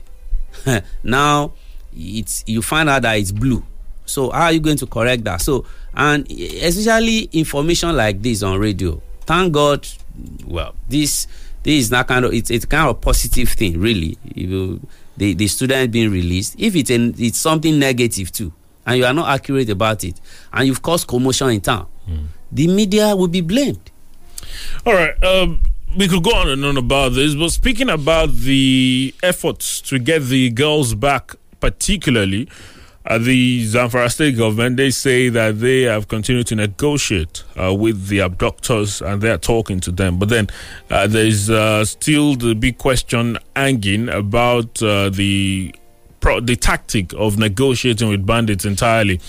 now 1.04 1.54
it's 1.98 2.44
you 2.46 2.62
find 2.62 2.88
out 2.90 3.02
that 3.02 3.18
it's 3.18 3.32
blue. 3.32 3.64
So 4.06 4.30
how 4.30 4.44
are 4.44 4.52
you 4.52 4.60
going 4.60 4.78
to 4.78 4.86
correct 4.86 5.24
that? 5.24 5.42
So 5.42 5.66
and 5.96 6.30
especially 6.32 7.30
information 7.34 7.96
like 7.96 8.22
this 8.22 8.44
on 8.44 8.60
radio. 8.60 9.02
Thank 9.26 9.54
God, 9.54 9.88
well, 10.46 10.76
this 10.88 11.26
this 11.64 11.86
is 11.86 11.92
not 11.92 12.08
kind 12.08 12.24
of 12.26 12.34
it's 12.34 12.52
it's 12.52 12.66
kind 12.66 12.88
of 12.88 13.02
positive 13.02 13.50
thing, 13.50 13.80
really. 13.80 14.16
You, 14.36 14.80
the 15.18 15.34
the 15.34 15.48
student 15.48 15.92
being 15.92 16.12
released, 16.12 16.56
if 16.58 16.76
it's 16.76 16.90
an, 16.90 17.14
it's 17.18 17.38
something 17.38 17.78
negative 17.80 18.32
too, 18.32 18.52
and 18.86 18.98
you 18.98 19.06
are 19.06 19.14
not 19.14 19.30
accurate 19.30 19.70
about 19.70 20.04
it, 20.04 20.20
and 20.52 20.68
you've 20.68 20.82
caused 20.82 21.08
commotion 21.08 21.50
in 21.50 21.62
town, 21.62 21.88
the 22.52 22.68
media 22.68 23.16
will 23.16 23.28
be 23.28 23.42
blamed. 23.42 23.92
All 24.86 24.94
right. 24.94 25.22
Um, 25.24 25.62
we 25.96 26.08
could 26.08 26.24
go 26.24 26.32
on 26.32 26.50
and 26.50 26.66
on 26.66 26.78
about 26.78 27.14
this, 27.14 27.36
but 27.36 27.50
speaking 27.50 27.90
about 27.90 28.34
the 28.34 29.14
efforts 29.22 29.80
to 29.82 30.00
get 30.00 30.24
the 30.24 30.50
girls 30.50 30.96
back, 30.96 31.36
particularly 31.60 32.50
uh, 33.06 33.18
the 33.18 33.66
Zamfara 33.66 34.10
state 34.12 34.38
government, 34.38 34.78
they 34.78 34.90
say 34.90 35.30
that 35.30 35.60
they 35.60 35.82
have 35.82 36.08
continued 36.08 36.48
to 36.48 36.56
negotiate 36.56 37.44
uh, 37.62 37.74
with 37.74 38.08
the 38.08 38.20
abductors 38.20 39.02
and 39.02 39.22
they 39.22 39.30
are 39.30 39.38
talking 39.38 39.80
to 39.82 39.92
them. 39.92 40.18
But 40.20 40.30
then 40.30 40.48
uh, 40.90 41.08
there's 41.08 41.50
uh, 41.50 41.84
still 41.86 42.36
the 42.36 42.56
big 42.56 42.78
question 42.78 43.38
hanging 43.56 44.10
about 44.10 44.82
uh, 44.82 45.10
the 45.10 45.76
the 46.42 46.56
tactic 46.56 47.12
of 47.18 47.38
negotiating 47.38 48.08
with 48.08 48.26
bandits 48.26 48.64
entirely. 48.64 49.20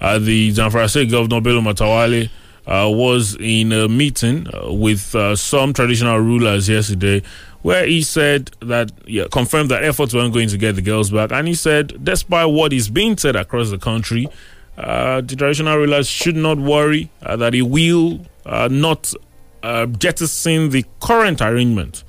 Uh, 0.00 0.20
the 0.20 0.52
Zamfara 0.52 0.88
State 0.88 1.10
Governor 1.10 1.40
Bello 1.40 1.60
Matawalle 1.60 2.30
was 2.64 3.36
in 3.40 3.72
a 3.72 3.88
meeting 3.88 4.46
with 4.66 5.16
some 5.36 5.72
traditional 5.72 6.20
rulers 6.20 6.68
yesterday 6.68 7.24
where 7.64 7.86
he 7.86 8.02
said 8.02 8.50
that, 8.60 8.92
yeah, 9.06 9.24
confirmed 9.32 9.70
that 9.70 9.82
efforts 9.82 10.12
weren't 10.12 10.34
going 10.34 10.48
to 10.50 10.58
get 10.58 10.76
the 10.76 10.82
girls 10.82 11.10
back. 11.10 11.32
And 11.32 11.48
he 11.48 11.54
said, 11.54 12.04
despite 12.04 12.50
what 12.50 12.74
is 12.74 12.90
being 12.90 13.16
said 13.16 13.36
across 13.36 13.70
the 13.70 13.78
country, 13.78 14.28
uh, 14.76 15.22
the 15.22 15.34
traditional 15.34 15.78
rulers 15.78 16.06
should 16.06 16.36
not 16.36 16.58
worry 16.58 17.10
uh, 17.22 17.36
that 17.36 17.54
he 17.54 17.62
will 17.62 18.20
uh, 18.44 18.68
not 18.70 19.14
uh, 19.62 19.86
jettison 19.86 20.68
the 20.68 20.84
current 21.00 21.40
arrangement 21.40 22.04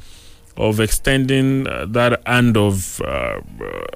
of 0.58 0.82
extending 0.82 1.68
uh, 1.68 1.86
that 1.88 2.22
hand 2.28 2.58
of 2.58 3.00
uh, 3.00 3.40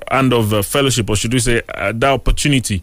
hand 0.10 0.32
of 0.32 0.66
fellowship, 0.66 1.10
or 1.10 1.18
should 1.18 1.34
we 1.34 1.40
say, 1.40 1.62
that 1.68 2.04
opportunity 2.04 2.82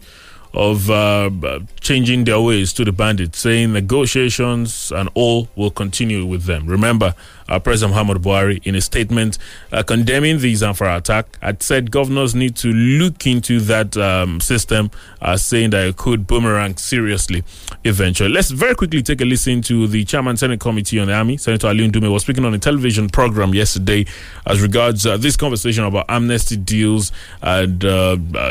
of 0.57 0.89
uh, 0.89 1.29
uh, 1.43 1.59
changing 1.81 2.23
their 2.23 2.41
ways 2.41 2.73
to 2.73 2.83
the 2.83 2.91
bandits, 2.91 3.37
saying 3.37 3.73
negotiations 3.73 4.91
and 4.91 5.07
all 5.13 5.47
will 5.55 5.69
continue 5.69 6.25
with 6.25 6.45
them. 6.45 6.65
Remember, 6.65 7.13
uh, 7.47 7.59
President 7.59 7.91
Muhammad 7.91 8.17
Buhari, 8.23 8.59
in 8.65 8.73
a 8.75 8.81
statement 8.81 9.37
uh, 9.71 9.83
condemning 9.83 10.39
the 10.39 10.51
Zamfara 10.53 10.97
attack, 10.97 11.37
had 11.41 11.61
said 11.61 11.91
governors 11.91 12.33
need 12.33 12.55
to 12.57 12.69
look 12.73 13.27
into 13.27 13.59
that 13.61 13.95
um, 13.97 14.41
system, 14.41 14.89
uh, 15.21 15.37
saying 15.37 15.69
that 15.69 15.87
it 15.87 15.95
could 15.95 16.25
boomerang 16.25 16.75
seriously 16.75 17.43
eventually. 17.83 18.29
Let's 18.29 18.49
very 18.49 18.73
quickly 18.73 19.03
take 19.03 19.21
a 19.21 19.25
listen 19.25 19.61
to 19.63 19.87
the 19.87 20.03
Chairman 20.05 20.37
Senate 20.37 20.59
Committee 20.59 20.99
on 20.99 21.07
the 21.07 21.13
Army, 21.13 21.37
Senator 21.37 21.67
Ali 21.67 21.87
Ndume, 21.87 22.11
was 22.11 22.23
speaking 22.23 22.43
on 22.45 22.53
a 22.55 22.59
television 22.59 23.09
program 23.09 23.53
yesterday 23.53 24.05
as 24.47 24.59
regards 24.59 25.05
uh, 25.05 25.17
this 25.17 25.37
conversation 25.37 25.83
about 25.83 26.05
amnesty 26.09 26.57
deals 26.57 27.11
and 27.43 27.83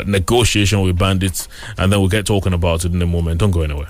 negotiation 0.07 0.81
with 0.81 0.97
bandits, 0.97 1.49
and 1.77 1.91
then 1.91 1.96
we'll 1.99 2.09
get 2.09 2.25
talking 2.25 2.53
about 2.53 2.85
it 2.85 2.93
in 2.93 3.01
a 3.01 3.05
moment. 3.05 3.39
Don't 3.39 3.51
go 3.51 3.61
anywhere. 3.61 3.89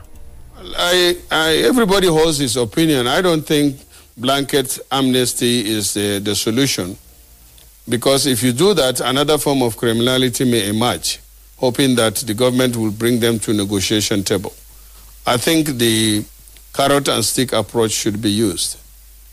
I, 0.76 1.18
I, 1.32 1.56
everybody 1.66 2.08
holds 2.08 2.38
his 2.38 2.58
opinion. 2.58 3.08
I 3.08 3.22
don't 3.22 3.42
think 3.42 3.80
blanket 4.18 4.80
amnesty 4.92 5.70
is 5.70 5.94
the, 5.94 6.20
the 6.20 6.36
solution. 6.36 6.98
Because 7.88 8.26
if 8.26 8.44
you 8.44 8.52
do 8.52 8.74
that, 8.74 9.00
another 9.00 9.38
form 9.38 9.62
of 9.62 9.78
criminality 9.78 10.44
may 10.44 10.68
emerge, 10.70 11.20
hoping 11.58 11.96
that 11.96 12.16
the 12.16 12.34
government 12.34 12.76
will 12.76 12.92
bring 12.92 13.20
them 13.20 13.40
to 13.40 13.54
negotiation 13.54 14.24
table. 14.24 14.54
I 15.26 15.38
think 15.38 15.68
the 15.68 16.26
carrot 16.74 17.08
and 17.08 17.24
stick 17.24 17.54
approach 17.54 17.92
should 17.92 18.22
be 18.22 18.30
used 18.30 18.78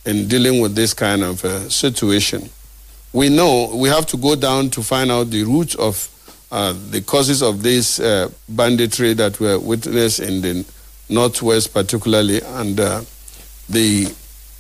in 0.07 0.29
dealing 0.29 0.61
with 0.61 0.75
this 0.75 0.95
kind 0.95 1.23
of 1.23 1.45
uh, 1.45 1.69
situation. 1.69 2.49
We 3.13 3.29
know 3.29 3.71
we 3.75 3.89
have 3.89 4.07
to 4.07 4.17
go 4.17 4.35
down 4.37 4.71
to 4.71 4.83
find 4.83 5.11
out 5.11 5.31
the 5.31 5.45
root 5.45 5.75
of 5.77 6.09
uh, 6.55 6.73
the 6.91 7.01
causes 7.01 7.43
of 7.43 7.65
this 7.65 7.99
uh, 7.99 8.31
banditry 8.49 9.13
that 9.13 9.41
were 9.41 9.59
witnessed 9.59 10.21
in 10.21 10.41
the 10.41 10.65
northwest, 11.09 11.75
particularly, 11.75 12.41
and 12.43 12.79
uh, 12.79 13.03
the 13.69 14.07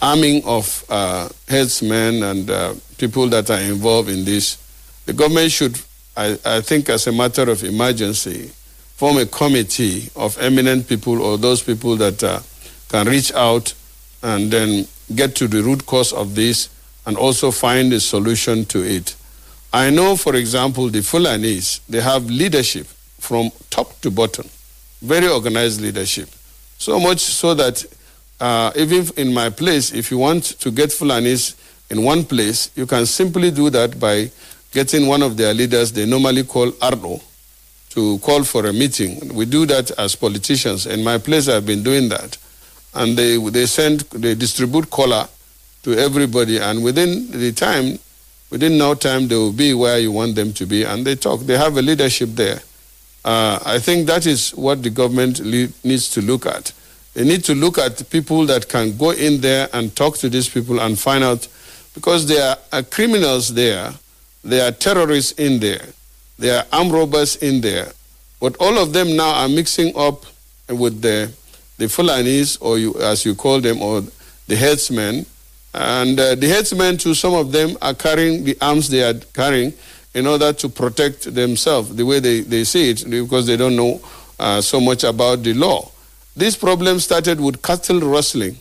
arming 0.02 0.42
of 0.44 0.84
uh, 0.88 1.28
headsmen 1.46 2.24
and 2.24 2.50
uh, 2.50 2.74
people 2.98 3.28
that 3.28 3.48
are 3.48 3.60
involved 3.60 4.08
in 4.08 4.24
this. 4.24 4.58
The 5.06 5.12
government 5.12 5.52
should, 5.52 5.80
I, 6.16 6.36
I 6.44 6.60
think, 6.62 6.88
as 6.88 7.06
a 7.06 7.12
matter 7.12 7.48
of 7.48 7.62
emergency, 7.62 8.50
form 8.96 9.18
a 9.18 9.26
committee 9.26 10.10
of 10.16 10.36
eminent 10.38 10.88
people 10.88 11.22
or 11.22 11.38
those 11.38 11.62
people 11.62 11.94
that 11.98 12.42
can 12.88 13.06
reach 13.06 13.32
out 13.34 13.72
and 14.20 14.50
then 14.50 14.88
get 15.14 15.36
to 15.36 15.46
the 15.46 15.62
root 15.62 15.86
cause 15.86 16.12
of 16.12 16.34
this 16.34 16.70
and 17.06 17.16
also 17.16 17.52
find 17.52 17.92
a 17.92 18.00
solution 18.00 18.64
to 18.64 18.80
it. 18.82 19.14
I 19.74 19.90
know, 19.90 20.14
for 20.14 20.36
example, 20.36 20.88
the 20.88 21.00
Fulanis, 21.00 21.80
they 21.88 22.00
have 22.00 22.26
leadership 22.26 22.86
from 23.18 23.50
top 23.70 24.00
to 24.02 24.10
bottom, 24.12 24.48
very 25.02 25.26
organized 25.26 25.80
leadership. 25.80 26.28
So 26.78 27.00
much 27.00 27.18
so 27.18 27.54
that 27.54 27.84
uh, 28.38 28.70
even 28.76 29.08
in 29.16 29.34
my 29.34 29.50
place, 29.50 29.92
if 29.92 30.12
you 30.12 30.18
want 30.18 30.44
to 30.60 30.70
get 30.70 30.90
Fulanis 30.90 31.56
in 31.90 32.04
one 32.04 32.24
place, 32.24 32.70
you 32.76 32.86
can 32.86 33.04
simply 33.04 33.50
do 33.50 33.68
that 33.70 33.98
by 33.98 34.30
getting 34.70 35.08
one 35.08 35.22
of 35.22 35.36
their 35.36 35.52
leaders, 35.52 35.90
they 35.90 36.06
normally 36.06 36.44
call 36.44 36.70
Ardo, 36.80 37.20
to 37.90 38.18
call 38.20 38.44
for 38.44 38.66
a 38.66 38.72
meeting. 38.72 39.34
We 39.34 39.44
do 39.44 39.66
that 39.66 39.90
as 39.98 40.14
politicians. 40.14 40.86
In 40.86 41.02
my 41.02 41.18
place, 41.18 41.48
I've 41.48 41.66
been 41.66 41.82
doing 41.82 42.08
that. 42.10 42.38
And 42.94 43.16
they, 43.16 43.38
they 43.38 43.66
send, 43.66 44.02
they 44.12 44.36
distribute 44.36 44.88
cola 44.88 45.28
to 45.82 45.98
everybody, 45.98 46.58
and 46.58 46.84
within 46.84 47.28
the 47.32 47.50
time, 47.50 47.98
within 48.54 48.78
no 48.78 48.94
time 48.94 49.26
they 49.26 49.34
will 49.34 49.52
be 49.52 49.74
where 49.74 49.98
you 49.98 50.12
want 50.12 50.36
them 50.36 50.52
to 50.52 50.64
be 50.64 50.84
and 50.84 51.04
they 51.04 51.16
talk. 51.16 51.40
They 51.40 51.58
have 51.58 51.76
a 51.76 51.82
leadership 51.82 52.28
there. 52.34 52.60
Uh, 53.24 53.58
i 53.66 53.80
think 53.80 54.06
that 54.06 54.26
is 54.26 54.50
what 54.50 54.80
the 54.80 54.90
government 54.90 55.44
needs 55.44 56.08
to 56.10 56.22
look 56.22 56.46
at. 56.46 56.72
They 57.14 57.24
need 57.24 57.42
to 57.44 57.54
look 57.56 57.78
at 57.78 58.08
people 58.10 58.46
that 58.46 58.68
can 58.68 58.96
go 58.96 59.10
in 59.10 59.40
there 59.40 59.68
and 59.72 59.94
talk 59.96 60.18
to 60.18 60.28
these 60.28 60.48
people 60.48 60.78
and 60.78 60.96
find 60.96 61.24
out 61.24 61.48
because 61.94 62.28
there 62.28 62.56
are 62.72 62.82
criminals 62.84 63.52
there. 63.54 63.92
There 64.44 64.68
are 64.68 64.70
terrorists 64.72 65.32
in 65.32 65.58
there. 65.58 65.86
There 66.38 66.56
are 66.60 66.66
armed 66.72 66.92
robbers 66.92 67.34
in 67.36 67.60
there. 67.60 67.90
But 68.38 68.56
all 68.60 68.78
of 68.78 68.92
them 68.92 69.16
now 69.16 69.34
are 69.34 69.48
mixing 69.48 69.96
up 69.96 70.26
with 70.68 71.02
the 71.02 71.32
the 71.78 71.86
Fulanis, 71.86 72.56
or 72.60 72.78
you, 72.78 72.94
as 73.00 73.24
you 73.24 73.34
call 73.34 73.60
them, 73.60 73.82
or 73.82 74.02
the 74.46 74.54
headsmen, 74.54 75.26
and 75.74 76.18
uh, 76.20 76.34
the 76.36 76.46
headsmen, 76.46 76.96
too, 76.98 77.14
some 77.14 77.34
of 77.34 77.50
them 77.50 77.76
are 77.82 77.94
carrying 77.94 78.44
the 78.44 78.56
arms 78.60 78.88
they 78.88 79.02
are 79.02 79.14
carrying 79.32 79.72
in 80.14 80.26
order 80.26 80.52
to 80.52 80.68
protect 80.68 81.34
themselves, 81.34 81.94
the 81.96 82.06
way 82.06 82.20
they, 82.20 82.40
they 82.40 82.62
see 82.62 82.90
it, 82.90 83.04
because 83.10 83.46
they 83.46 83.56
don't 83.56 83.74
know 83.74 84.00
uh, 84.38 84.60
so 84.60 84.80
much 84.80 85.02
about 85.02 85.42
the 85.42 85.52
law. 85.52 85.90
This 86.36 86.56
problem 86.56 87.00
started 87.00 87.40
with 87.40 87.60
cattle 87.60 88.00
rustling 88.00 88.56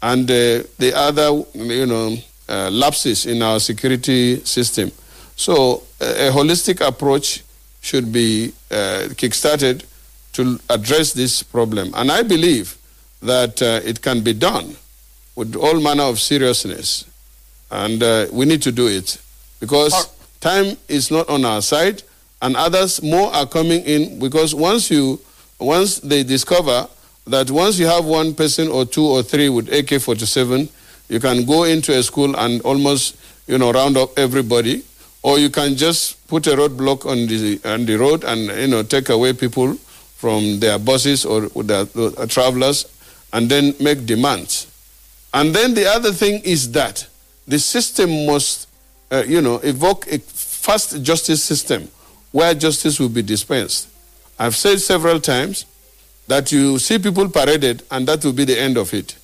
and 0.00 0.30
uh, 0.30 0.62
the 0.78 0.92
other, 0.94 1.42
you 1.54 1.86
know, 1.86 2.16
uh, 2.48 2.70
lapses 2.70 3.26
in 3.26 3.42
our 3.42 3.58
security 3.58 4.44
system. 4.44 4.92
So 5.34 5.82
a, 6.00 6.28
a 6.28 6.30
holistic 6.30 6.86
approach 6.86 7.42
should 7.80 8.12
be 8.12 8.52
uh, 8.70 9.08
kickstarted 9.16 9.84
to 10.34 10.60
address 10.70 11.12
this 11.12 11.42
problem. 11.42 11.92
And 11.94 12.12
I 12.12 12.22
believe 12.22 12.76
that 13.22 13.60
uh, 13.60 13.80
it 13.84 14.02
can 14.02 14.20
be 14.20 14.34
done 14.34 14.76
with 15.36 15.56
all 15.56 15.80
manner 15.80 16.04
of 16.04 16.20
seriousness. 16.20 17.04
And 17.70 18.02
uh, 18.02 18.26
we 18.32 18.44
need 18.44 18.62
to 18.62 18.72
do 18.72 18.86
it 18.86 19.18
because 19.60 20.08
time 20.40 20.76
is 20.88 21.10
not 21.10 21.28
on 21.28 21.44
our 21.44 21.62
side 21.62 22.02
and 22.42 22.56
others 22.56 23.02
more 23.02 23.32
are 23.32 23.46
coming 23.46 23.82
in 23.84 24.18
because 24.18 24.54
once 24.54 24.90
you 24.90 25.18
once 25.58 26.00
they 26.00 26.22
discover 26.22 26.86
that 27.26 27.50
once 27.50 27.78
you 27.78 27.86
have 27.86 28.04
one 28.04 28.34
person 28.34 28.68
or 28.68 28.84
two 28.84 29.04
or 29.04 29.22
three 29.22 29.48
with 29.48 29.72
AK-47 29.72 30.68
you 31.08 31.18
can 31.20 31.44
go 31.46 31.64
into 31.64 31.96
a 31.96 32.02
school 32.02 32.36
and 32.36 32.60
almost 32.62 33.16
you 33.46 33.56
know 33.56 33.72
round 33.72 33.96
up 33.96 34.10
everybody 34.18 34.84
or 35.22 35.38
you 35.38 35.48
can 35.48 35.74
just 35.74 36.26
put 36.28 36.46
a 36.46 36.50
roadblock 36.50 37.06
on 37.06 37.26
the 37.26 37.58
on 37.64 37.86
the 37.86 37.96
road 37.96 38.24
and 38.24 38.46
you 38.60 38.66
know 38.68 38.82
take 38.82 39.08
away 39.08 39.32
people 39.32 39.74
from 40.16 40.60
their 40.60 40.78
buses 40.78 41.24
or 41.24 41.48
their, 41.62 41.84
their 41.84 42.26
travelers 42.26 42.84
and 43.32 43.48
then 43.48 43.74
make 43.80 44.04
demands 44.04 44.66
and 45.34 45.52
then 45.52 45.74
the 45.74 45.86
other 45.86 46.12
thing 46.12 46.40
is 46.44 46.70
that 46.72 47.06
the 47.46 47.58
system 47.58 48.24
must, 48.24 48.68
uh, 49.10 49.24
you 49.26 49.42
know, 49.42 49.56
evoke 49.56 50.06
a 50.06 50.18
fast 50.20 51.02
justice 51.02 51.42
system 51.42 51.88
where 52.30 52.54
justice 52.54 53.00
will 53.00 53.08
be 53.08 53.20
dispensed. 53.20 53.88
I've 54.38 54.54
said 54.54 54.80
several 54.80 55.20
times 55.20 55.66
that 56.28 56.52
you 56.52 56.78
see 56.78 57.00
people 57.00 57.28
paraded 57.28 57.82
and 57.90 58.06
that 58.06 58.24
will 58.24 58.32
be 58.32 58.44
the 58.44 58.58
end 58.58 58.76
of 58.76 58.94
it. 58.94 59.16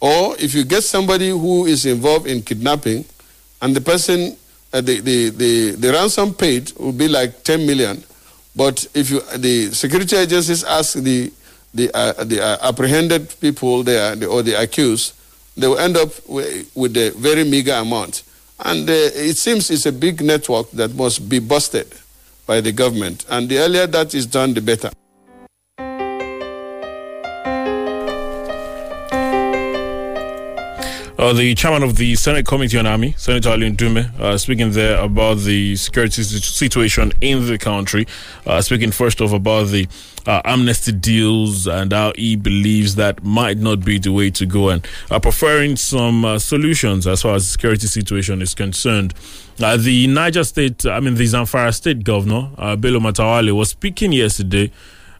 Or 0.00 0.36
if 0.38 0.52
you 0.52 0.64
get 0.64 0.82
somebody 0.82 1.28
who 1.30 1.66
is 1.66 1.86
involved 1.86 2.26
in 2.26 2.42
kidnapping 2.42 3.04
and 3.62 3.74
the 3.74 3.80
person, 3.80 4.36
uh, 4.72 4.80
the, 4.80 4.98
the, 4.98 5.30
the, 5.30 5.70
the 5.76 5.92
ransom 5.92 6.34
paid 6.34 6.72
will 6.72 6.90
be 6.92 7.06
like 7.06 7.44
10 7.44 7.64
million, 7.64 8.02
but 8.56 8.84
if 8.94 9.10
you, 9.10 9.20
the 9.36 9.70
security 9.72 10.16
agencies 10.16 10.64
ask 10.64 10.94
the, 10.94 11.32
the, 11.72 11.88
uh, 11.96 12.24
the 12.24 12.42
uh, 12.42 12.68
apprehended 12.68 13.32
people 13.40 13.84
there, 13.84 14.16
the, 14.16 14.26
or 14.26 14.42
the 14.42 14.60
accused, 14.60 15.14
they 15.56 15.68
will 15.68 15.78
end 15.78 15.96
up 15.96 16.10
with 16.28 16.96
a 16.96 17.12
very 17.16 17.44
meager 17.44 17.74
amount. 17.74 18.22
And 18.64 18.88
uh, 18.88 18.92
it 18.92 19.36
seems 19.36 19.70
it's 19.70 19.86
a 19.86 19.92
big 19.92 20.20
network 20.22 20.70
that 20.72 20.94
must 20.94 21.28
be 21.28 21.38
busted 21.40 21.92
by 22.46 22.60
the 22.60 22.72
government. 22.72 23.26
And 23.28 23.48
the 23.48 23.58
earlier 23.58 23.86
that 23.86 24.14
is 24.14 24.26
done, 24.26 24.54
the 24.54 24.60
better. 24.60 24.90
Uh, 31.22 31.32
the 31.32 31.54
chairman 31.54 31.84
of 31.84 31.94
the 31.94 32.16
Senate 32.16 32.44
Committee 32.44 32.76
on 32.76 32.84
Army, 32.84 33.14
Senator 33.16 33.50
Ali 33.50 33.70
Ndume, 33.70 34.12
uh, 34.18 34.36
speaking 34.36 34.72
there 34.72 35.00
about 35.00 35.38
the 35.38 35.76
security 35.76 36.20
situation 36.24 37.12
in 37.20 37.46
the 37.46 37.56
country. 37.56 38.08
Uh, 38.44 38.60
speaking 38.60 38.90
first 38.90 39.20
off 39.20 39.32
about 39.32 39.68
the 39.68 39.86
uh, 40.26 40.42
amnesty 40.44 40.90
deals 40.90 41.68
and 41.68 41.92
how 41.92 42.12
he 42.16 42.34
believes 42.34 42.96
that 42.96 43.22
might 43.22 43.56
not 43.56 43.84
be 43.84 44.00
the 44.00 44.10
way 44.10 44.32
to 44.32 44.44
go, 44.44 44.70
and 44.70 44.84
uh, 45.12 45.20
preferring 45.20 45.76
some 45.76 46.24
uh, 46.24 46.40
solutions 46.40 47.06
as 47.06 47.22
far 47.22 47.36
as 47.36 47.44
the 47.44 47.52
security 47.52 47.86
situation 47.86 48.42
is 48.42 48.52
concerned. 48.52 49.14
the 49.58 50.08
Niger 50.08 50.42
State, 50.42 50.84
I 50.86 50.98
mean 50.98 51.14
the 51.14 51.22
Zamfara 51.22 51.72
State 51.72 52.02
Governor, 52.02 52.48
Bello 52.78 52.98
Matawalle, 52.98 53.54
was 53.54 53.68
speaking 53.68 54.10
yesterday. 54.10 54.72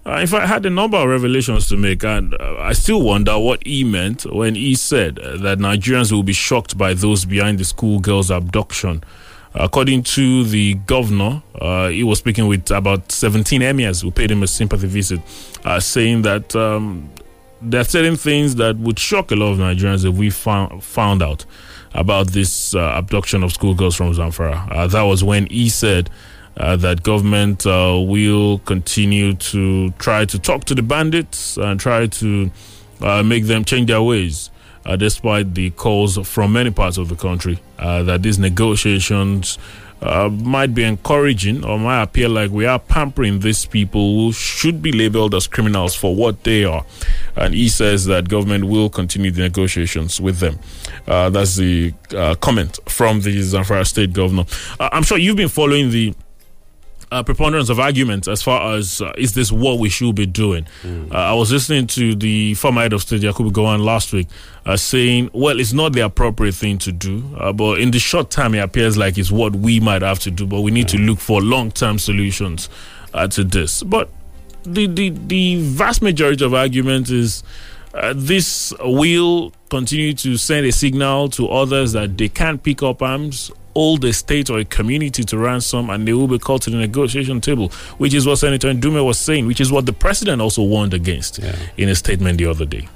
Uh, 0.04 0.18
in 0.18 0.26
fact, 0.26 0.42
I 0.42 0.46
had 0.46 0.66
a 0.66 0.70
number 0.70 0.96
of 0.96 1.08
revelations 1.08 1.68
to 1.68 1.76
make, 1.76 2.02
and 2.02 2.34
uh, 2.34 2.56
I 2.58 2.72
still 2.72 3.02
wonder 3.02 3.38
what 3.38 3.64
he 3.64 3.84
meant 3.84 4.24
when 4.24 4.56
he 4.56 4.74
said 4.74 5.18
uh, 5.20 5.36
that 5.38 5.58
Nigerians 5.58 6.10
will 6.10 6.24
be 6.24 6.32
shocked 6.32 6.76
by 6.76 6.92
those 6.92 7.24
behind 7.24 7.60
the 7.60 7.64
schoolgirl's 7.64 8.30
abduction. 8.30 9.04
According 9.54 10.02
to 10.04 10.44
the 10.44 10.74
governor, 10.74 11.42
uh, 11.60 11.88
he 11.88 12.02
was 12.02 12.18
speaking 12.18 12.48
with 12.48 12.70
about 12.72 13.12
17 13.12 13.60
emirs 13.60 14.02
who 14.02 14.10
paid 14.10 14.30
him 14.30 14.42
a 14.42 14.46
sympathy 14.48 14.88
visit, 14.88 15.20
uh, 15.64 15.78
saying 15.78 16.22
that 16.22 16.56
um, 16.56 17.08
there 17.60 17.82
are 17.82 17.84
certain 17.84 18.16
things 18.16 18.56
that 18.56 18.76
would 18.78 18.98
shock 18.98 19.30
a 19.30 19.36
lot 19.36 19.52
of 19.52 19.58
Nigerians 19.58 20.04
if 20.08 20.16
we 20.16 20.30
found, 20.30 20.82
found 20.82 21.22
out 21.22 21.44
about 21.94 22.28
this 22.32 22.74
uh, 22.74 22.80
abduction 22.96 23.44
of 23.44 23.52
schoolgirls 23.52 23.94
from 23.94 24.12
Zamfara. 24.12 24.90
that 24.90 25.02
was 25.02 25.22
when 25.22 25.46
he 25.46 25.68
said 25.68 26.10
uh, 26.56 26.76
that 26.76 27.02
government 27.02 27.66
uh, 27.66 27.98
will 28.04 28.58
continue 28.60 29.34
to 29.34 29.90
try 29.92 30.24
to 30.24 30.38
talk 30.38 30.64
to 30.64 30.74
the 30.74 30.82
bandits 30.82 31.56
and 31.56 31.80
try 31.80 32.06
to 32.06 32.50
uh, 33.00 33.22
make 33.22 33.44
them 33.44 33.64
change 33.64 33.88
their 33.88 34.02
ways, 34.02 34.50
uh, 34.86 34.96
despite 34.96 35.54
the 35.54 35.70
calls 35.70 36.18
from 36.28 36.52
many 36.52 36.70
parts 36.70 36.98
of 36.98 37.08
the 37.08 37.16
country 37.16 37.58
uh, 37.78 38.02
that 38.02 38.22
these 38.22 38.38
negotiations 38.38 39.58
uh, 40.02 40.28
might 40.28 40.74
be 40.74 40.82
encouraging 40.82 41.64
or 41.64 41.78
might 41.78 42.02
appear 42.02 42.28
like 42.28 42.50
we 42.50 42.66
are 42.66 42.78
pampering 42.80 43.38
these 43.38 43.64
people 43.64 44.16
who 44.16 44.32
should 44.32 44.82
be 44.82 44.90
labeled 44.90 45.32
as 45.32 45.46
criminals 45.46 45.94
for 45.94 46.14
what 46.14 46.42
they 46.42 46.64
are. 46.64 46.84
And 47.36 47.54
he 47.54 47.68
says 47.68 48.06
that 48.06 48.28
government 48.28 48.64
will 48.64 48.90
continue 48.90 49.30
the 49.30 49.42
negotiations 49.42 50.20
with 50.20 50.38
them. 50.38 50.58
that's 51.06 51.54
the 51.54 51.94
comment 52.40 52.80
from 52.86 53.20
the 53.20 53.38
Zamfara 53.38 53.86
state 53.86 54.12
governor. 54.12 54.44
I'm 54.80 55.04
sure 55.04 55.18
you've 55.18 55.36
been 55.36 55.48
following 55.48 55.90
the 55.90 56.14
uh, 57.12 57.22
preponderance 57.22 57.68
of 57.68 57.78
arguments 57.78 58.26
as 58.26 58.42
far 58.42 58.74
as 58.74 59.02
uh, 59.02 59.12
is 59.18 59.34
this 59.34 59.52
what 59.52 59.78
we 59.78 59.88
should 59.90 60.14
be 60.14 60.24
doing. 60.24 60.66
Mm. 60.82 61.12
Uh, 61.12 61.16
I 61.16 61.34
was 61.34 61.52
listening 61.52 61.86
to 61.88 62.14
the 62.14 62.54
former 62.54 62.80
head 62.80 62.94
of 62.94 63.02
state 63.02 63.20
Yakubu 63.20 63.52
Gowon 63.52 63.84
last 63.84 64.12
week 64.14 64.28
uh, 64.64 64.76
saying, 64.78 65.30
well, 65.34 65.60
it's 65.60 65.74
not 65.74 65.92
the 65.92 66.00
appropriate 66.00 66.54
thing 66.54 66.78
to 66.78 66.90
do, 66.90 67.22
uh, 67.38 67.52
but 67.52 67.80
in 67.80 67.90
the 67.90 67.98
short 67.98 68.30
term, 68.30 68.54
it 68.54 68.60
appears 68.60 68.96
like 68.96 69.18
it's 69.18 69.30
what 69.30 69.54
we 69.54 69.78
might 69.78 70.00
have 70.00 70.18
to 70.20 70.30
do, 70.30 70.46
but 70.46 70.62
we 70.62 70.70
need 70.70 70.86
mm. 70.86 70.92
to 70.92 70.98
look 70.98 71.18
for 71.18 71.42
long 71.42 71.70
term 71.70 71.98
solutions 71.98 72.70
uh, 73.12 73.28
to 73.28 73.44
this. 73.44 73.82
But 73.82 74.08
the, 74.62 74.86
the, 74.86 75.10
the 75.10 75.56
vast 75.62 76.00
majority 76.02 76.44
of 76.44 76.54
arguments 76.54 77.10
is. 77.10 77.42
this 78.14 78.72
will 78.80 79.52
continue 79.68 80.14
to 80.14 80.38
send 80.38 80.64
a 80.64 80.72
signal 80.72 81.28
to 81.28 81.46
others 81.48 81.92
that 81.92 82.16
they 82.16 82.26
can't 82.30 82.62
pick 82.62 82.82
up 82.82 83.02
arms 83.02 83.50
hold 83.74 84.04
a 84.04 84.12
state 84.12 84.50
or 84.50 84.58
a 84.58 84.64
community 84.64 85.24
to 85.24 85.38
ransom 85.38 85.90
and 85.90 86.06
they 86.06 86.12
will 86.12 86.28
be 86.28 86.38
called 86.38 86.62
to 86.62 86.70
the 86.70 86.76
negotiation 86.76 87.40
table, 87.40 87.68
which 87.98 88.14
is 88.14 88.26
what 88.26 88.36
Senator 88.36 88.72
Ndume 88.72 89.04
was 89.04 89.18
saying, 89.18 89.46
which 89.46 89.60
is 89.60 89.72
what 89.72 89.86
the 89.86 89.92
president 89.92 90.42
also 90.42 90.62
warned 90.62 90.94
against 90.94 91.38
yeah. 91.38 91.56
in 91.76 91.88
a 91.88 91.94
statement 91.94 92.38
the 92.38 92.46
other 92.46 92.64
day. 92.64 92.88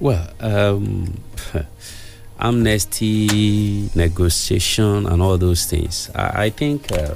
Well, 0.00 0.28
um, 0.40 1.20
amnesty, 2.38 3.88
negotiation, 3.94 5.06
and 5.06 5.22
all 5.22 5.38
those 5.38 5.66
things. 5.66 6.10
I, 6.14 6.44
I 6.44 6.50
think 6.50 6.92
uh, 6.92 7.14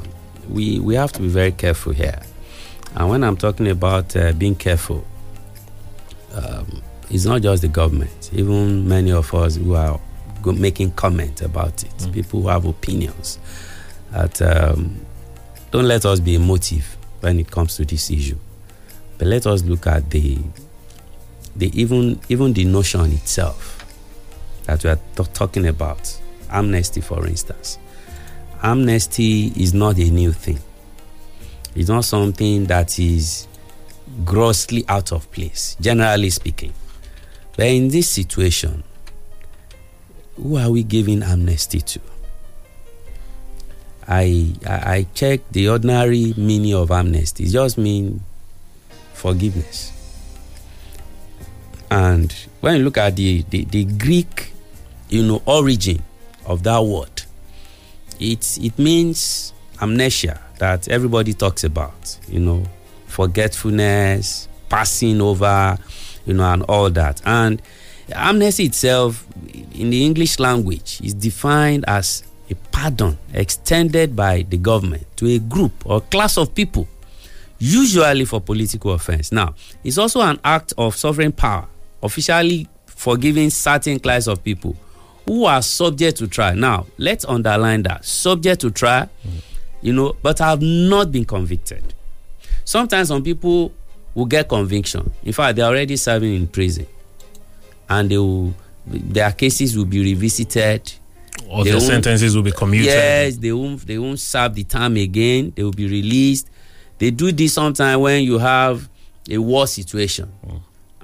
we, 0.49 0.79
we 0.81 0.95
have 0.95 1.13
to 1.13 1.21
be 1.21 1.29
very 1.29 1.53
careful 1.53 1.93
here. 1.93 2.21
And 2.95 3.09
when 3.11 3.23
I'm 3.23 3.37
talking 3.37 3.69
about 3.69 4.17
uh, 4.17 4.33
being 4.33 4.55
careful, 4.55 5.05
um, 6.33 6.83
it's 7.11 7.25
not 7.25 7.43
just 7.43 7.63
the 7.63 7.69
government, 7.69 8.31
even 8.33 8.89
many 8.89 9.13
of 9.13 9.33
us 9.35 9.57
who 9.57 9.75
are 9.75 10.01
making 10.45 10.93
comment 10.93 11.43
about 11.43 11.83
it, 11.83 12.13
people 12.13 12.43
who 12.43 12.49
have 12.49 12.65
opinions. 12.65 13.39
That 14.13 14.41
um, 14.43 15.05
don't 15.71 15.87
let 15.87 16.07
us 16.07 16.21
be 16.21 16.35
emotive 16.35 16.97
when 17.21 17.39
it 17.39 17.51
comes 17.51 17.77
to 17.77 17.85
this 17.85 18.11
issue, 18.11 18.39
but 19.19 19.29
let 19.29 19.47
us 19.47 19.63
look 19.65 19.87
at 19.87 20.09
the 20.11 20.39
the 21.57 21.71
even 21.81 22.21
even 22.29 22.53
the 22.53 22.65
notion 22.65 23.13
itself 23.13 23.85
that 24.65 24.85
we 24.85 24.91
are 24.91 24.99
t- 25.17 25.25
talking 25.33 25.67
about 25.67 26.17
amnesty, 26.51 27.01
for 27.01 27.27
instance. 27.27 27.79
Amnesty 28.63 29.53
is 29.57 29.75
not 29.75 29.99
a 29.99 30.11
new 30.11 30.33
thing. 30.33 30.59
It's 31.75 31.89
not 31.89 32.05
something 32.05 32.65
that 32.67 32.99
is 32.99 33.47
grossly 34.25 34.85
out 34.89 35.13
of 35.13 35.31
place, 35.31 35.77
generally 35.81 36.31
speaking. 36.31 36.73
But 37.57 37.67
in 37.67 37.89
this 37.89 38.09
situation, 38.09 38.83
who 40.43 40.57
are 40.57 40.71
we 40.71 40.83
giving 40.83 41.23
amnesty 41.23 41.81
to? 41.81 42.01
I 44.07 44.55
I, 44.67 45.07
checked 45.15 45.53
the 45.53 45.69
ordinary 45.69 46.33
meaning 46.37 46.75
of 46.75 46.91
amnesty. 46.91 47.45
It 47.45 47.51
just 47.51 47.77
means 47.77 48.23
forgiveness. 49.13 49.93
And 51.91 52.33
when 52.61 52.77
you 52.77 52.85
look 52.85 52.99
at 52.99 53.17
the, 53.17 53.43
the, 53.49 53.65
the 53.65 53.85
Greek, 53.85 54.53
you 55.09 55.23
know, 55.27 55.43
origin 55.47 56.03
of 56.47 56.63
that 56.63 56.81
word, 56.81 57.23
it 58.19 58.59
it 58.63 58.79
means 58.79 59.53
amnesia 59.81 60.41
that 60.59 60.89
everybody 60.89 61.35
talks 61.35 61.65
about, 61.65 62.19
you 62.29 62.41
know, 62.41 62.65
forgetfulness, 63.07 64.49
passing 64.69 65.21
over, 65.21 65.79
you 66.27 66.35
know, 66.35 66.45
and 66.45 66.63
all 66.65 66.91
that. 66.91 67.21
And 67.25 67.61
amnesty 68.15 68.65
itself 68.65 69.27
in 69.75 69.91
the 69.91 70.05
English 70.05 70.39
language 70.39 71.01
is 71.03 71.15
defined 71.15 71.85
as 71.87 72.25
a 72.51 72.55
pardon 72.73 73.19
extended 73.35 74.17
by 74.17 74.43
the 74.49 74.57
government 74.57 75.07
to 75.17 75.27
a 75.27 75.39
group 75.39 75.73
or 75.85 76.01
class 76.01 76.39
of 76.39 76.55
people, 76.55 76.89
usually 77.59 78.25
for 78.25 78.41
political 78.41 78.93
offense. 78.93 79.33
Now, 79.33 79.55
it's 79.85 79.99
also 79.99 80.21
an 80.23 80.41
act 80.45 80.73
of 80.79 80.97
sovereign 80.97 81.33
power, 81.33 81.67
officially 82.03 82.67
forgiving 82.87 83.51
certain 83.51 83.99
class 83.99 84.27
of 84.27 84.43
people 84.43 84.77
who 85.27 85.45
are 85.45 85.61
subject 85.61 86.17
to 86.19 86.27
trial. 86.27 86.57
Now, 86.57 86.87
let's 86.97 87.25
underline 87.27 87.83
that 87.83 88.05
subject 88.05 88.63
to 88.63 88.71
trial, 88.71 89.11
you 89.83 89.93
know, 89.93 90.17
but 90.23 90.39
have 90.39 90.63
not 90.63 91.13
been 91.13 91.27
convicted. 91.27 91.95
Sometimes 92.65 93.09
some 93.09 93.23
people 93.23 93.73
will 94.15 94.25
get 94.25 94.49
conviction. 94.49 95.13
In 95.23 95.33
fact, 95.33 95.57
they're 95.57 95.67
already 95.67 95.97
serving 95.97 96.35
in 96.35 96.47
prison, 96.47 96.87
and 97.89 98.11
they 98.11 98.19
will, 98.19 98.55
their 98.87 99.33
cases 99.33 99.77
will 99.77 99.85
be 99.85 100.01
revisited. 100.03 100.93
Or 101.49 101.65
They 101.65 101.71
the 101.71 101.81
sentences 101.81 102.35
will 102.35 102.43
be 102.43 102.53
commuted. 102.53 102.87
Yes, 102.87 103.37
they 103.37 103.53
won't 103.53 103.87
they 103.87 103.99
won't 103.99 104.19
serve 104.21 104.55
the 104.55 104.65
time 104.65 104.97
again. 104.97 105.53
They 105.55 105.63
will 105.63 105.71
be 105.71 105.87
released. 105.87 106.49
They 106.99 107.11
do 107.11 107.31
this 107.33 107.55
sometimes 107.55 107.99
when 108.01 108.25
you 108.25 108.39
have 108.39 108.89
a 109.31 109.39
war 109.39 109.67
situation 109.67 110.27
hmm. 110.47 110.57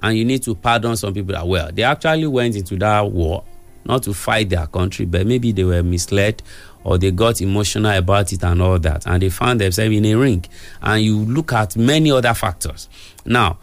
and 0.03 0.17
you 0.17 0.25
need 0.25 0.43
to 0.43 0.53
pardon 0.55 0.95
some 0.97 1.13
people 1.13 1.33
that 1.33 1.47
well. 1.47 1.71
They 1.71 1.83
actually 1.83 2.27
went 2.27 2.55
into 2.55 2.75
that 2.77 3.09
war 3.09 3.43
not 3.85 4.03
to 4.03 4.13
fight 4.13 4.49
their 4.49 4.67
country, 4.67 5.05
but 5.05 5.25
maybe 5.25 5.51
they 5.51 5.63
were 5.63 5.83
misled 5.83 6.41
or 6.83 6.97
they 6.99 7.11
got 7.11 7.41
emotional 7.41 7.91
about 7.97 8.31
it 8.31 8.43
and 8.43 8.61
all 8.61 8.77
that, 8.79 9.05
and 9.07 9.21
they 9.21 9.29
found 9.29 9.59
themselves 9.59 9.95
in 9.95 10.05
a 10.05 10.13
ring. 10.13 10.45
And 10.81 11.03
you 11.03 11.17
look 11.17 11.51
at 11.51 11.75
many 11.75 12.11
other 12.11 12.33
factors. 12.35 12.87
Now, 13.25 13.57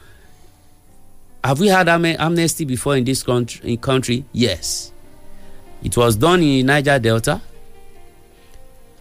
have 1.44 1.60
we 1.60 1.68
had 1.68 1.88
am- 1.88 2.04
amnesty 2.04 2.64
before 2.64 2.96
in 2.96 3.04
this 3.04 3.22
country? 3.22 3.72
In 3.72 3.78
country? 3.78 4.24
Yes. 4.32 4.92
It 5.82 5.96
was 5.96 6.16
done 6.16 6.42
in 6.42 6.66
Niger 6.66 6.98
Delta. 6.98 7.40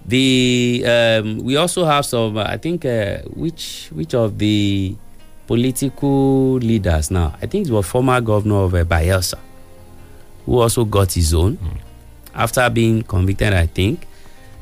The 0.06 0.84
um, 0.88 1.38
we 1.40 1.56
also 1.58 1.86
have 1.86 2.06
some. 2.06 2.38
uh, 2.38 2.44
I 2.44 2.58
think 2.58 2.86
uh, 2.86 3.20
which 3.36 3.90
which 3.94 4.16
of 4.16 4.40
the 4.40 4.96
political 5.46 6.54
leaders 6.56 7.12
now? 7.12 7.36
I 7.40 7.46
think 7.46 7.68
it 7.68 7.72
was 7.72 7.86
former 7.86 8.20
governor 8.20 8.64
of 8.64 8.74
uh, 8.74 8.84
Bayelsa, 8.84 9.38
who 10.46 10.60
also 10.60 10.86
got 10.86 11.12
his 11.12 11.36
own 11.36 11.60
after 12.34 12.68
being 12.72 13.04
convicted. 13.04 13.54
I 13.54 13.68
think 13.68 14.08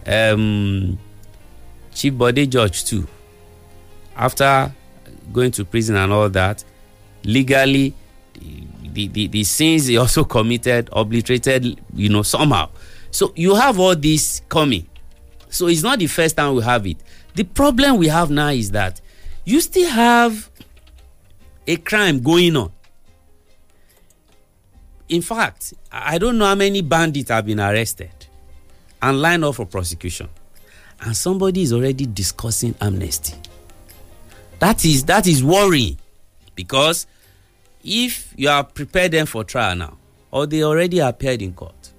um, 0.05 0.99
Chief 1.93 2.13
Bode 2.13 2.51
George 2.51 2.83
too. 2.83 3.07
After 4.17 4.73
going 5.31 5.51
to 5.51 5.63
prison 5.63 5.95
and 5.95 6.11
all 6.11 6.27
that, 6.31 6.65
legally 7.23 7.93
the, 8.93 9.07
the, 9.07 9.27
the 9.27 9.43
sins 9.43 9.87
he 9.87 9.97
also 9.97 10.23
committed 10.23 10.89
obliterated 10.91 11.79
you 11.93 12.09
know 12.09 12.23
somehow. 12.23 12.69
So 13.11 13.33
you 13.35 13.55
have 13.55 13.79
all 13.79 13.95
this 13.95 14.41
coming. 14.49 14.87
So 15.49 15.67
it's 15.67 15.81
not 15.81 15.99
the 15.99 16.07
first 16.07 16.37
time 16.37 16.55
we 16.55 16.63
have 16.63 16.85
it. 16.85 16.97
The 17.35 17.43
problem 17.43 17.97
we 17.97 18.07
have 18.07 18.29
now 18.29 18.49
is 18.49 18.71
that 18.71 19.01
you 19.45 19.61
still 19.61 19.89
have 19.89 20.49
a 21.65 21.75
crime 21.77 22.21
going 22.21 22.55
on. 22.55 22.71
In 25.07 25.21
fact 25.23 25.73
i 25.91 26.19
don't 26.19 26.37
know 26.37 26.45
how 26.45 26.53
many 26.55 26.81
bandits 26.81 27.31
have 27.31 27.45
been 27.45 27.59
arrested 27.59 28.11
and 29.01 29.21
lined 29.21 29.43
up 29.43 29.55
for 29.55 29.65
prosecution. 29.65 30.29
And 31.01 31.15
somebody 31.15 31.61
is 31.61 31.71
already 31.73 32.05
discussing 32.05 32.75
amnesty. 32.81 33.33
That 34.59 34.83
is 34.83 35.05
that 35.05 35.25
is 35.25 35.43
worrying 35.43 35.97
because 36.59 37.07
if 37.85 38.33
you 38.35 38.49
are 38.49 38.65
prepared 38.65 39.13
them 39.13 39.25
for 39.25 39.45
trial 39.45 39.77
now 39.77 39.97
or 40.29 40.45
they 40.45 40.61
already 40.61 40.99
appeared 40.99 41.41
in 41.41 41.53
court 41.53 41.91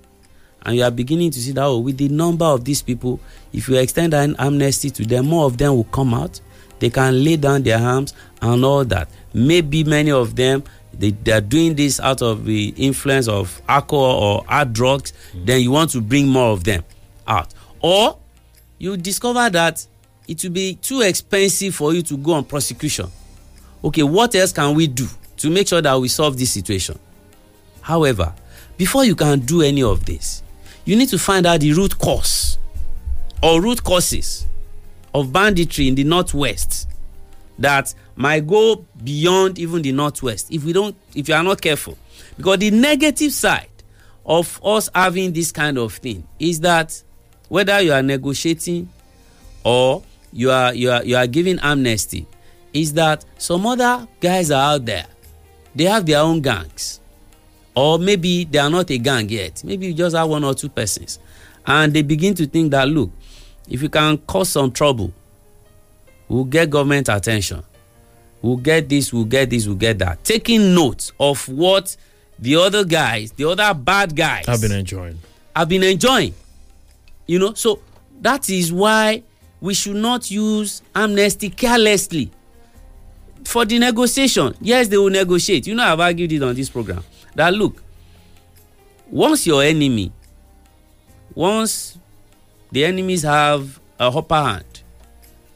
and 0.66 0.77
you 0.77 0.83
are 0.83 0.90
beginning 0.90 1.31
to 1.31 1.40
see 1.40 1.53
that 1.53 1.64
oh 1.64 1.79
with 1.79 1.96
the 1.96 2.11
number 2.11 2.44
of 2.44 2.62
these 2.62 2.83
people 2.83 3.18
if 3.55 3.70
you 3.70 3.77
extend 3.77 4.12
an 4.12 4.37
amnesty 4.38 4.90
to 4.90 5.03
them 5.07 5.25
more 5.25 5.46
of 5.46 5.57
them 5.57 5.75
will 5.75 5.85
come 5.85 6.12
out. 6.12 6.38
They 6.79 6.90
can 6.90 7.25
lay 7.25 7.37
down 7.37 7.62
their 7.62 7.79
arms 7.79 8.12
and 8.42 8.62
all 8.62 8.85
that. 8.87 9.09
Maybe 9.33 9.83
many 9.83 10.11
of 10.11 10.37
them 10.37 10.62
they, 10.92 11.12
they 11.12 11.33
are 11.33 11.40
doing 11.40 11.75
this 11.75 11.99
out 11.99 12.20
of 12.20 12.44
the 12.44 12.75
influence 12.77 13.27
of 13.27 13.62
alcohol 13.66 14.23
or 14.23 14.44
hard 14.46 14.75
drugs. 14.75 15.14
Mm. 15.33 15.46
Then 15.46 15.61
you 15.62 15.70
want 15.70 15.90
to 15.92 16.03
bring 16.03 16.29
more 16.29 16.51
of 16.53 16.64
them 16.64 16.85
out. 17.27 17.55
Or 17.81 18.18
you 18.79 18.99
discover 18.99 19.49
that 19.49 19.87
it 20.29 20.42
will 20.44 20.51
be 20.51 20.75
too 20.75 21.01
expensive 21.01 21.75
for 21.75 21.94
you 21.94 22.03
to 22.03 22.18
go 22.18 22.33
on 22.33 22.44
prosecution 22.44 23.11
okay 23.84 24.02
what 24.02 24.34
else 24.34 24.52
can 24.52 24.74
we 24.74 24.86
do 24.86 25.06
to 25.36 25.50
make 25.50 25.68
sure 25.68 25.80
that 25.80 25.98
we 25.98 26.08
solve 26.08 26.38
this 26.38 26.52
situation? 26.52 26.98
However 27.80 28.34
before 28.76 29.04
you 29.04 29.14
can 29.14 29.40
do 29.40 29.62
any 29.62 29.82
of 29.82 30.04
this 30.06 30.42
you 30.84 30.96
need 30.96 31.08
to 31.08 31.18
find 31.18 31.46
out 31.46 31.60
the 31.60 31.72
root 31.72 31.98
cause 31.98 32.58
or 33.42 33.60
root 33.60 33.82
causes 33.82 34.46
of 35.14 35.32
banditry 35.32 35.88
in 35.88 35.94
the 35.94 36.04
northwest 36.04 36.88
that 37.58 37.94
might 38.16 38.46
go 38.46 38.84
beyond 39.02 39.58
even 39.58 39.82
the 39.82 39.92
northwest 39.92 40.48
if 40.50 40.64
we 40.64 40.72
don't 40.72 40.96
if 41.14 41.28
you 41.28 41.34
are 41.34 41.42
not 41.42 41.60
careful. 41.60 41.96
Because 42.36 42.58
the 42.58 42.70
negative 42.70 43.32
side 43.32 43.68
of 44.24 44.60
us 44.64 44.88
having 44.94 45.32
this 45.32 45.52
kind 45.52 45.78
of 45.78 45.94
thing 45.94 46.26
is 46.38 46.60
that 46.60 47.02
whether 47.48 47.80
you 47.80 47.92
are 47.92 48.02
negotiating 48.02 48.88
or 49.64 50.02
you 50.32 50.50
are 50.50 50.74
you 50.74 50.90
are 50.90 51.04
you 51.04 51.16
are 51.16 51.26
giving 51.26 51.58
amnesty 51.60 52.26
is 52.72 52.92
that 52.94 53.24
some 53.38 53.66
other 53.66 54.06
guys 54.20 54.50
are 54.50 54.75
out 54.75 54.85
there. 54.87 55.06
They 55.75 55.85
have 55.85 56.06
their 56.06 56.21
own 56.21 56.40
gangs. 56.40 57.00
Or 57.75 57.98
maybe 57.98 58.44
they 58.44 58.58
are 58.58 58.71
not 58.71 58.90
a 58.90 58.98
gang 58.98 59.29
yet. 59.29 59.62
Maybe 59.64 59.87
you 59.87 59.94
just 59.94 60.16
have 60.16 60.29
one 60.29 60.44
or 60.44 60.54
two 60.54 60.68
persons. 60.68 61.18
And 61.66 61.92
they 61.92 62.02
begin 62.02 62.35
to 62.35 62.46
think 62.46 62.73
that 62.73 62.88
look 62.88 63.10
if 63.68 63.83
you 63.83 63.88
can 63.88 64.18
cause 64.18 64.48
some 64.48 64.73
trouble 64.73 65.12
we'll 66.29 66.44
get 66.44 66.68
government 66.71 67.08
attention. 67.08 67.62
We'll 68.42 68.56
get 68.56 68.88
this 68.88 69.12
we'll 69.12 69.25
get 69.25 69.50
this 69.50 69.66
we'll 69.66 69.77
get 69.77 69.98
that. 69.98 70.25
Taking 70.25 70.75
note 70.75 71.12
of 71.21 71.46
what 71.48 71.96
the 72.38 72.56
other 72.56 72.85
guys 72.85 73.33
the 73.33 73.48
other 73.48 73.73
bad 73.75 74.16
guys 74.16 74.48
I've 74.48 74.60
been 74.60 74.73
enjoying. 74.73 75.18
have 75.54 75.68
been 75.68 75.83
enjoying. 75.83 76.35
You 77.27 77.38
know 77.38 77.54
so 77.54 77.81
that 78.21 78.48
is 78.50 78.73
why 78.73 79.23
we 79.60 79.75
should 79.75 79.96
not 79.96 80.31
use 80.31 80.83
amnesty 80.94 81.50
carelessly 81.50 82.31
for 83.51 83.65
the 83.65 83.79
negotiation 83.79 84.55
yes 84.61 84.88
they 84.88 84.96
will 84.96 85.11
negotiate 85.11 85.67
you 85.67 85.75
know 85.75 85.83
i've 85.85 86.01
argued 86.01 86.31
it 86.33 86.42
on 86.42 86.55
this 86.55 86.69
program 86.69 87.03
that 87.35 87.53
look 87.53 87.83
once 89.11 89.46
your 89.46 89.63
enemy 89.63 90.13
once 91.35 91.98
the 92.71 92.85
enemies 92.85 93.23
have 93.23 93.81
a 93.98 94.05
upper 94.05 94.35
hand 94.37 94.83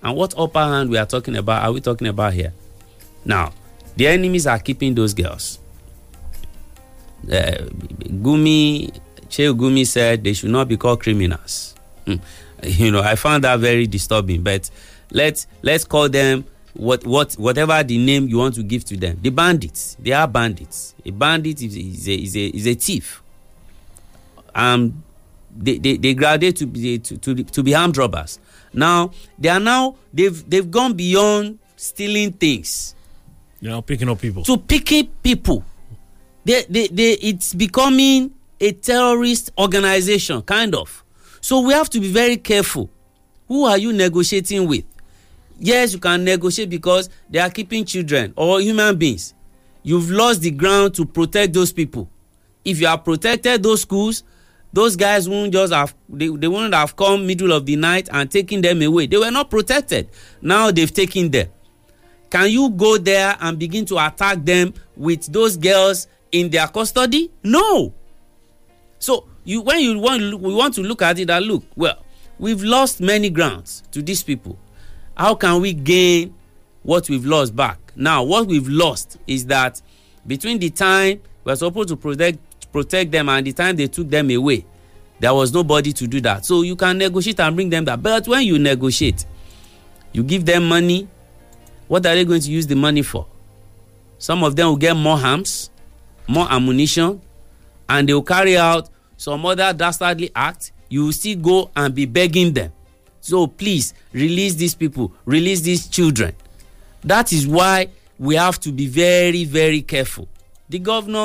and 0.02 0.16
what 0.16 0.34
upper 0.36 0.60
hand 0.64 0.90
we 0.90 0.98
are 0.98 1.06
talking 1.06 1.36
about 1.36 1.62
are 1.62 1.72
we 1.72 1.80
talking 1.80 2.08
about 2.08 2.32
here 2.32 2.52
now 3.24 3.52
the 3.96 4.06
enemies 4.06 4.46
are 4.46 4.58
keeping 4.58 4.94
those 4.94 5.14
girls 5.14 5.60
uh, 7.30 7.56
Gumi, 8.22 8.92
Sheikh 9.28 9.56
Gumi 9.56 9.86
said 9.86 10.24
they 10.24 10.32
should 10.34 10.50
not 10.50 10.68
be 10.68 10.76
called 10.76 11.00
criminals. 11.00 11.74
Hmm. 12.06 12.16
You 12.62 12.90
know, 12.90 13.02
I 13.02 13.14
found 13.16 13.44
that 13.44 13.60
very 13.60 13.86
disturbing. 13.86 14.42
But 14.42 14.70
let's 15.10 15.46
let's 15.60 15.84
call 15.84 16.08
them 16.08 16.46
what 16.74 17.06
what 17.06 17.32
whatever 17.34 17.82
the 17.82 17.96
name 17.98 18.28
you 18.28 18.38
want 18.38 18.54
to 18.56 18.62
give 18.62 18.84
to 18.84 18.96
them 18.96 19.18
the 19.22 19.30
bandits 19.30 19.96
they 20.00 20.12
are 20.12 20.26
bandits. 20.26 20.94
A 21.04 21.10
bandit 21.10 21.62
is, 21.62 21.76
is 21.76 22.08
a 22.08 22.14
is 22.14 22.36
a 22.36 22.46
is 22.46 22.66
a 22.66 22.74
thief. 22.74 23.22
Um 24.54 25.02
they 25.56 25.78
they, 25.78 25.96
they 25.96 26.14
graduate 26.14 26.56
to 26.56 26.66
be 26.66 26.98
to, 26.98 27.16
to, 27.18 27.44
to 27.44 27.62
be 27.62 27.74
armed 27.74 27.96
robbers. 27.96 28.38
Now 28.72 29.12
they 29.38 29.48
are 29.48 29.60
now 29.60 29.94
they've 30.12 30.48
they've 30.50 30.68
gone 30.70 30.94
beyond 30.94 31.58
stealing 31.76 32.32
things. 32.32 32.94
You 33.60 33.70
know, 33.70 33.82
picking 33.82 34.08
up 34.08 34.20
people. 34.20 34.42
to 34.44 34.58
picking 34.58 35.06
people. 35.22 35.64
They, 36.44 36.64
they, 36.68 36.88
they 36.88 37.12
it's 37.14 37.54
becoming 37.54 38.34
a 38.60 38.72
terrorist 38.72 39.50
organization 39.56 40.42
kind 40.42 40.74
of. 40.74 41.02
So 41.40 41.60
we 41.60 41.72
have 41.72 41.88
to 41.90 42.00
be 42.00 42.10
very 42.12 42.36
careful. 42.36 42.90
Who 43.48 43.64
are 43.64 43.78
you 43.78 43.92
negotiating 43.92 44.66
with 44.66 44.84
yes 45.58 45.92
you 45.92 45.98
can 45.98 46.24
negotiate 46.24 46.70
because 46.70 47.10
they 47.30 47.38
are 47.38 47.50
keeping 47.50 47.84
children 47.84 48.32
or 48.36 48.60
human 48.60 48.96
beings. 48.96 49.34
You've 49.82 50.10
lost 50.10 50.40
the 50.40 50.50
ground 50.50 50.94
to 50.94 51.04
protect 51.04 51.52
those 51.52 51.72
people. 51.72 52.08
If 52.64 52.80
you 52.80 52.86
have 52.86 53.04
protected 53.04 53.62
those 53.62 53.82
schools 53.82 54.24
those 54.74 54.96
guys 54.96 55.28
won't 55.28 55.52
just 55.52 55.72
have 55.72 55.94
they, 56.08 56.26
they 56.26 56.48
wouldn't 56.48 56.74
have 56.74 56.96
come 56.96 57.24
middle 57.26 57.52
of 57.52 57.64
the 57.64 57.76
night 57.76 58.08
and 58.12 58.28
taken 58.28 58.60
them 58.60 58.82
away. 58.82 59.06
They 59.06 59.16
were 59.16 59.30
not 59.30 59.48
protected. 59.48 60.10
Now 60.42 60.72
they've 60.72 60.92
taken 60.92 61.30
them. 61.30 61.48
Can 62.28 62.50
you 62.50 62.68
go 62.70 62.98
there 62.98 63.36
and 63.40 63.56
begin 63.56 63.86
to 63.86 64.04
attack 64.04 64.44
them 64.44 64.74
with 64.96 65.32
those 65.32 65.56
girls 65.56 66.08
in 66.32 66.50
their 66.50 66.66
custody? 66.66 67.30
No. 67.44 67.94
So 68.98 69.28
you 69.44 69.60
when 69.60 69.78
you 69.78 69.96
want 70.00 70.40
we 70.40 70.52
want 70.52 70.74
to 70.74 70.82
look 70.82 71.02
at 71.02 71.20
it 71.20 71.26
that 71.26 71.42
look 71.44 71.62
well 71.76 72.02
we've 72.38 72.64
lost 72.64 73.00
many 73.00 73.30
grounds 73.30 73.84
to 73.92 74.02
these 74.02 74.24
people 74.24 74.58
how 75.16 75.34
can 75.34 75.60
we 75.60 75.72
gain 75.72 76.34
what 76.82 77.08
we've 77.08 77.24
lost 77.24 77.54
back? 77.54 77.78
Now 77.96 78.22
what 78.24 78.46
we've 78.46 78.68
lost 78.68 79.18
is 79.26 79.46
that 79.46 79.80
between 80.26 80.58
the 80.58 80.70
time 80.70 81.20
we're 81.44 81.56
supposed 81.56 81.88
to 81.90 81.96
protect 81.96 82.38
protect 82.72 83.12
them 83.12 83.28
and 83.28 83.46
the 83.46 83.52
time 83.52 83.76
they 83.76 83.86
took 83.86 84.08
them 84.08 84.30
away 84.30 84.64
there 85.20 85.32
was 85.32 85.52
nobody 85.52 85.92
to 85.92 86.08
do 86.08 86.20
that. 86.20 86.44
So 86.44 86.62
you 86.62 86.74
can 86.74 86.98
negotiate 86.98 87.38
and 87.38 87.54
bring 87.54 87.70
them 87.70 87.84
back. 87.84 88.02
But 88.02 88.26
when 88.26 88.42
you 88.42 88.58
negotiate 88.58 89.24
you 90.12 90.22
give 90.22 90.44
them 90.44 90.68
money 90.68 91.08
what 91.86 92.04
are 92.06 92.14
they 92.14 92.24
going 92.24 92.40
to 92.40 92.50
use 92.50 92.66
the 92.66 92.74
money 92.74 93.02
for? 93.02 93.26
Some 94.18 94.42
of 94.42 94.56
them 94.56 94.68
will 94.68 94.76
get 94.76 94.96
more 94.96 95.18
arms 95.18 95.70
more 96.26 96.50
ammunition 96.50 97.20
and 97.88 98.08
they 98.08 98.14
will 98.14 98.22
carry 98.22 98.56
out 98.56 98.88
some 99.16 99.44
other 99.46 99.72
dastardly 99.72 100.30
act. 100.34 100.72
You 100.88 101.04
will 101.06 101.12
still 101.12 101.38
go 101.38 101.70
and 101.76 101.94
be 101.94 102.06
begging 102.06 102.52
them 102.52 102.72
so 103.24 103.46
please 103.46 103.94
release 104.12 104.54
these 104.54 104.74
people. 104.74 105.10
Release 105.24 105.62
these 105.62 105.88
children. 105.88 106.34
That 107.02 107.32
is 107.32 107.48
why 107.48 107.88
we 108.18 108.34
have 108.36 108.60
to 108.60 108.70
be 108.70 108.86
very 108.86 109.44
very 109.44 109.80
careful. 109.80 110.28
The 110.68 110.78
governor 110.78 111.18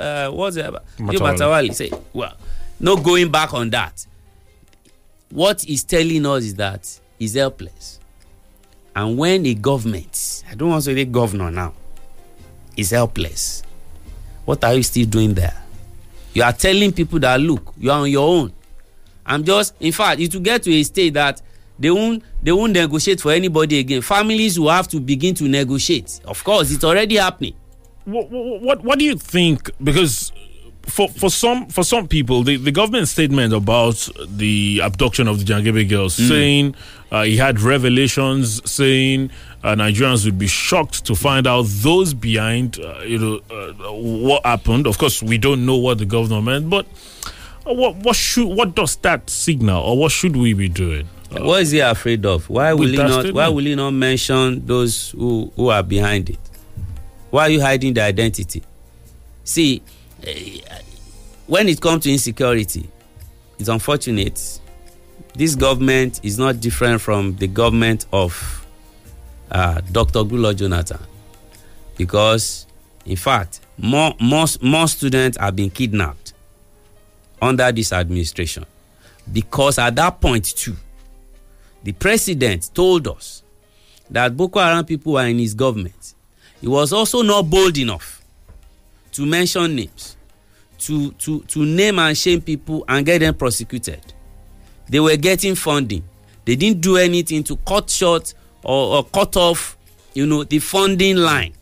uh, 0.00 0.30
what's 0.30 0.56
it 0.56 0.64
about? 0.64 0.86
Matawalle 0.98 1.74
say 1.74 1.90
well 2.14 2.34
no 2.80 2.96
going 2.96 3.30
back 3.30 3.52
on 3.52 3.68
that. 3.70 4.06
What 5.30 5.60
he's 5.60 5.84
telling 5.84 6.24
us 6.24 6.44
is 6.44 6.54
that 6.54 6.88
he's 7.18 7.34
helpless. 7.34 8.00
And 8.96 9.18
when 9.18 9.44
a 9.46 9.54
government 9.54 10.44
i 10.50 10.54
don't 10.54 10.70
want 10.70 10.84
to 10.84 10.90
say 10.90 10.94
the 10.94 11.04
governor 11.04 11.50
now 11.50 11.72
is 12.76 12.90
helpless 12.90 13.62
what 14.44 14.64
are 14.64 14.74
you 14.74 14.82
still 14.82 15.06
doing 15.06 15.34
there? 15.34 15.56
You 16.34 16.42
are 16.44 16.52
telling 16.52 16.92
people 16.92 17.18
that 17.20 17.38
look 17.40 17.74
you 17.78 17.90
are 17.90 18.00
on 18.00 18.10
your 18.10 18.26
own 18.26 18.52
i'm 19.26 19.44
just 19.44 19.74
in 19.80 19.92
fact 19.92 20.20
it 20.20 20.32
will 20.34 20.40
get 20.42 20.62
to 20.62 20.72
a 20.72 20.82
state 20.82 21.14
that 21.14 21.40
they 21.78 21.90
won't 21.90 22.22
they 22.42 22.52
won't 22.52 22.72
negotiate 22.72 23.20
for 23.20 23.32
anybody 23.32 23.78
again. 23.78 24.02
Families 24.02 24.58
will 24.58 24.70
have 24.70 24.88
to 24.88 25.00
begin 25.00 25.34
to 25.36 25.44
negotiate. 25.48 26.20
Of 26.24 26.42
course 26.44 26.70
it's 26.70 26.84
already 26.84 27.16
happening. 27.16 27.54
What, 28.04 28.30
what 28.30 28.82
what 28.84 28.98
do 28.98 29.04
you 29.04 29.16
think? 29.16 29.70
Because 29.82 30.32
for 30.82 31.08
for 31.08 31.30
some 31.30 31.66
for 31.68 31.84
some 31.84 32.08
people 32.08 32.42
the, 32.42 32.56
the 32.56 32.72
government 32.72 33.06
statement 33.08 33.52
about 33.52 34.08
the 34.28 34.80
abduction 34.82 35.28
of 35.28 35.38
the 35.38 35.44
Jangebe 35.44 35.88
girls 35.88 36.14
saying 36.14 36.74
uh, 37.12 37.22
he 37.22 37.36
had 37.36 37.60
revelations 37.60 38.68
saying 38.70 39.30
uh, 39.62 39.74
Nigerians 39.76 40.24
would 40.24 40.38
be 40.38 40.48
shocked 40.48 41.04
to 41.06 41.14
find 41.14 41.46
out 41.46 41.66
those 41.68 42.14
behind 42.14 42.78
uh, 42.80 43.00
you 43.04 43.18
know 43.18 43.40
uh, 43.50 43.72
what 43.92 44.44
happened. 44.44 44.86
Of 44.86 44.98
course 44.98 45.22
we 45.22 45.38
don't 45.38 45.64
know 45.66 45.76
what 45.76 45.98
the 45.98 46.06
government 46.06 46.44
meant 46.44 46.70
but 46.70 46.86
what 47.64 47.96
what 47.96 48.16
should 48.16 48.46
what 48.46 48.74
does 48.74 48.96
that 48.96 49.28
signal 49.30 49.82
or 49.82 49.98
what 49.98 50.12
should 50.12 50.36
we 50.36 50.52
be 50.54 50.68
doing? 50.68 51.08
What 51.30 51.62
is 51.62 51.70
he 51.70 51.80
afraid 51.80 52.26
of? 52.26 52.48
Why 52.50 52.72
will 52.72 52.88
he 52.88 52.96
not 52.96 53.32
why 53.32 53.48
will 53.48 53.64
he 53.64 53.74
not 53.74 53.92
mention 53.92 54.66
those 54.66 55.10
who 55.10 55.52
who 55.56 55.68
are 55.68 55.82
behind 55.82 56.30
it? 56.30 56.38
Why 57.30 57.42
are 57.46 57.50
you 57.50 57.60
hiding 57.60 57.94
the 57.94 58.02
identity? 58.02 58.62
See 59.44 59.82
eh, 60.24 60.60
when 61.46 61.68
it 61.68 61.80
comes 61.80 62.04
to 62.04 62.12
insecurity 62.12 62.88
it's 63.58 63.68
unfortunate. 63.68 64.60
This 65.34 65.54
government 65.54 66.20
is 66.22 66.38
not 66.38 66.60
different 66.60 67.00
from 67.00 67.36
the 67.36 67.46
government 67.46 68.04
of 68.12 68.66
uh, 69.50 69.80
dr 69.92 70.18
Goodluck 70.24 70.56
Jonathan. 70.56 70.98
Because 71.96 72.66
in 73.06 73.16
fact 73.16 73.60
more 73.78 74.14
more 74.20 74.46
more 74.60 74.88
students 74.88 75.38
have 75.38 75.56
been 75.56 75.70
kidnapped 75.70 76.21
under 77.42 77.70
this 77.72 77.92
administration. 77.92 78.64
Because 79.30 79.78
at 79.78 79.94
that 79.96 80.20
point 80.20 80.44
too 80.56 80.76
the 81.82 81.92
president 81.92 82.70
told 82.74 83.08
us 83.08 83.42
that 84.08 84.36
boko 84.36 84.60
haram 84.60 84.84
people 84.84 85.14
were 85.14 85.26
in 85.26 85.38
his 85.38 85.52
government. 85.54 86.14
He 86.60 86.68
was 86.68 86.92
also 86.92 87.22
not 87.22 87.42
bold 87.50 87.76
enough 87.76 88.22
to 89.12 89.26
mention 89.26 89.74
names 89.74 90.16
to 90.78 91.10
to 91.12 91.40
to 91.42 91.64
name 91.64 91.98
and 91.98 92.16
shame 92.16 92.40
people 92.40 92.84
and 92.88 93.04
get 93.04 93.18
them 93.18 93.34
prosecuted. 93.34 94.00
They 94.88 95.00
were 95.00 95.16
getting 95.16 95.54
funding. 95.54 96.04
They 96.44 96.56
didn't 96.56 96.80
do 96.80 96.96
anything 96.96 97.44
to 97.44 97.56
cut 97.56 97.88
short 97.90 98.34
or, 98.62 98.96
or 98.96 99.04
cut 99.04 99.36
off 99.36 99.76
you 100.14 100.26
know 100.26 100.44
the 100.44 100.58
funding 100.58 101.16
line 101.16 101.54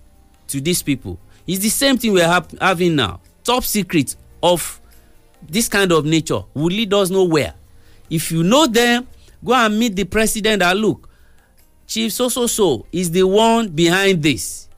to 0.48 0.60
these 0.60 0.82
people. 0.82 1.18
It's 1.46 1.60
the 1.60 1.68
same 1.68 1.96
thing 1.96 2.12
we're 2.12 2.26
hap- 2.28 2.58
having 2.60 2.96
now. 2.96 3.20
Top 3.44 3.64
secret 3.64 4.16
of 4.42 4.79
this 5.48 5.68
kind 5.68 5.92
of 5.92 6.04
nature 6.04 6.42
will 6.54 6.66
lead 6.66 6.92
us 6.94 7.10
nowhere. 7.10 7.54
If 8.08 8.32
you 8.32 8.42
know 8.42 8.66
them 8.66 9.06
go 9.44 9.54
and 9.54 9.78
meet 9.78 9.96
the 9.96 10.04
president 10.04 10.62
and 10.62 10.78
look 10.80 11.08
chief 11.86 12.12
so 12.12 12.28
so 12.28 12.46
so 12.46 12.86
is 12.92 13.10
the 13.10 13.22
one 13.24 13.68
behind 13.68 14.22
this. 14.22 14.68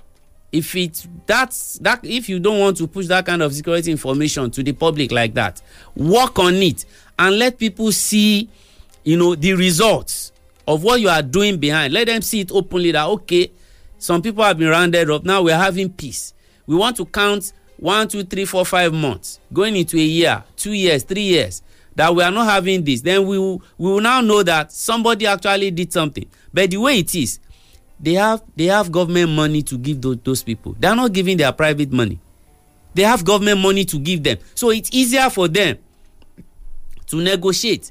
If 0.51 0.75
it 0.77 1.07
that's 1.27 1.79
that 1.79 2.01
if 2.05 2.29
you 2.29 2.39
don't 2.39 2.59
want 2.59 2.77
to 2.79 2.87
push 2.87 3.07
that 3.07 3.27
kind 3.27 3.43
of 3.43 3.55
security 3.55 3.91
information 3.91 4.51
to 4.51 4.63
the 4.63 4.73
public 4.73 5.13
like 5.13 5.35
that 5.35 5.61
work 5.97 6.39
on 6.39 6.55
it 6.55 6.85
and 7.19 7.39
let 7.39 7.59
people 7.59 7.91
see 7.93 8.49
you 9.05 9.17
know 9.17 9.35
the 9.35 9.55
results 9.55 10.33
of 10.67 10.83
what 10.85 11.01
you 11.01 11.09
are 11.09 11.23
doing 11.23 11.59
behind. 11.59 11.93
Let 11.93 12.07
them 12.07 12.23
see 12.23 12.41
it 12.41 12.53
openly 12.53 12.93
that 12.93 13.07
okay 13.07 13.51
some 13.99 14.21
people 14.21 14.43
have 14.43 14.59
been 14.59 14.69
rounded 14.69 15.11
up. 15.11 15.25
Now 15.25 15.43
we're 15.43 15.57
having 15.57 15.91
peace. 15.91 16.35
We 16.67 16.77
want 16.77 16.97
to 16.97 17.05
count 17.07 17.53
one 17.83 18.07
two 18.07 18.23
three 18.23 18.45
four 18.45 18.65
five 18.65 18.93
months. 18.95 19.41
Going 19.53 19.75
into 19.77 19.97
a 19.97 20.01
year 20.01 20.45
two 20.57 20.73
years 20.73 21.03
three 21.03 21.23
years. 21.23 21.63
That 21.95 22.15
we 22.15 22.23
are 22.23 22.31
not 22.31 22.47
having 22.49 22.85
this. 22.85 23.03
Then 23.03 23.27
we 23.27 23.39
will 23.39 23.61
we 23.77 23.91
will 23.91 24.01
now 24.01 24.21
know 24.21 24.43
that 24.45 24.73
somebody 24.73 25.27
actually 25.27 25.71
did 25.73 25.93
something. 25.93 26.27
But 26.55 26.71
the 26.71 26.79
way 26.79 26.99
it 27.01 27.15
is 27.15 27.41
they 28.01 28.15
have 28.15 28.43
they 28.57 28.67
have 28.67 28.91
government 28.91 29.31
money 29.31 29.63
to 29.63 29.77
give 29.77 30.01
those, 30.01 30.19
those 30.23 30.43
people. 30.43 30.75
They 30.79 30.87
are 30.89 30.97
not 30.97 31.13
giving 31.13 31.37
their 31.37 31.53
private 31.53 31.93
money. 31.93 32.19
They 32.95 33.03
have 33.03 33.25
government 33.25 33.61
money 33.61 33.85
to 33.87 33.99
give 33.99 34.23
them. 34.23 34.39
So 34.55 34.71
it's 34.71 34.91
easier 34.93 35.29
for 35.29 35.49
them 35.49 35.79
to 37.09 37.17
negotiate. 37.17 37.91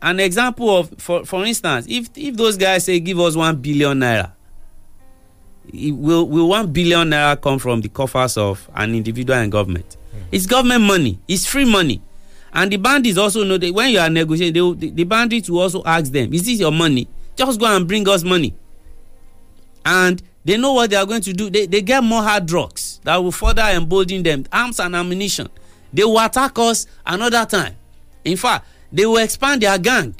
An 0.00 0.20
example 0.20 0.70
of 0.78 0.94
for 0.98 1.24
for 1.24 1.44
instance 1.44 1.86
if 1.88 2.08
if 2.16 2.36
those 2.36 2.56
guys 2.56 2.84
say 2.84 3.00
give 3.00 3.18
us 3.20 3.36
one 3.36 3.56
billion 3.56 3.98
naira 3.98 4.32
it 5.72 5.92
will 5.92 6.26
will 6.28 6.48
one 6.48 6.72
billion 6.72 7.10
naira 7.10 7.40
come 7.40 7.58
from 7.58 7.80
the 7.80 7.88
coffers 7.88 8.36
of 8.36 8.68
an 8.74 8.94
individual 8.94 9.38
and 9.38 9.50
government? 9.52 9.96
Hmm. 10.12 10.18
It's 10.32 10.46
government 10.46 10.82
money. 10.82 11.18
It's 11.28 11.46
free 11.46 11.64
money. 11.64 12.00
And 12.52 12.72
the 12.72 12.76
bandits 12.76 13.16
also 13.18 13.44
know 13.44 13.58
that 13.58 13.72
when 13.72 13.90
you 13.90 13.98
are 13.98 14.10
negotiating 14.10 14.54
they 14.78 14.86
the, 14.88 14.94
the 14.94 15.04
bandits 15.04 15.48
will 15.48 15.60
also 15.60 15.82
ask 15.84 16.10
them 16.10 16.32
is 16.34 16.44
this 16.46 16.58
your 16.60 16.72
money? 16.72 17.08
Just 17.36 17.60
go 17.60 17.66
and 17.66 17.86
bring 17.86 18.08
us 18.08 18.24
money. 18.24 18.54
And 19.84 20.22
they 20.44 20.56
know 20.56 20.72
what 20.72 20.90
they 20.90 20.96
are 20.96 21.06
going 21.06 21.22
to 21.22 21.32
do. 21.32 21.50
They 21.50 21.66
they 21.66 21.82
get 21.82 22.02
more 22.02 22.22
hard 22.22 22.46
drugs 22.46 23.00
that 23.04 23.16
will 23.16 23.32
further 23.32 23.62
embolden 23.62 24.22
them. 24.22 24.44
Arms 24.52 24.80
and 24.80 24.96
ammunition. 24.96 25.48
They 25.92 26.04
will 26.04 26.18
attack 26.18 26.58
us 26.58 26.86
another 27.06 27.44
time. 27.46 27.76
In 28.24 28.36
fact 28.36 28.66
they 28.92 29.06
will 29.06 29.18
expand 29.18 29.62
their 29.62 29.78
gang. 29.78 30.14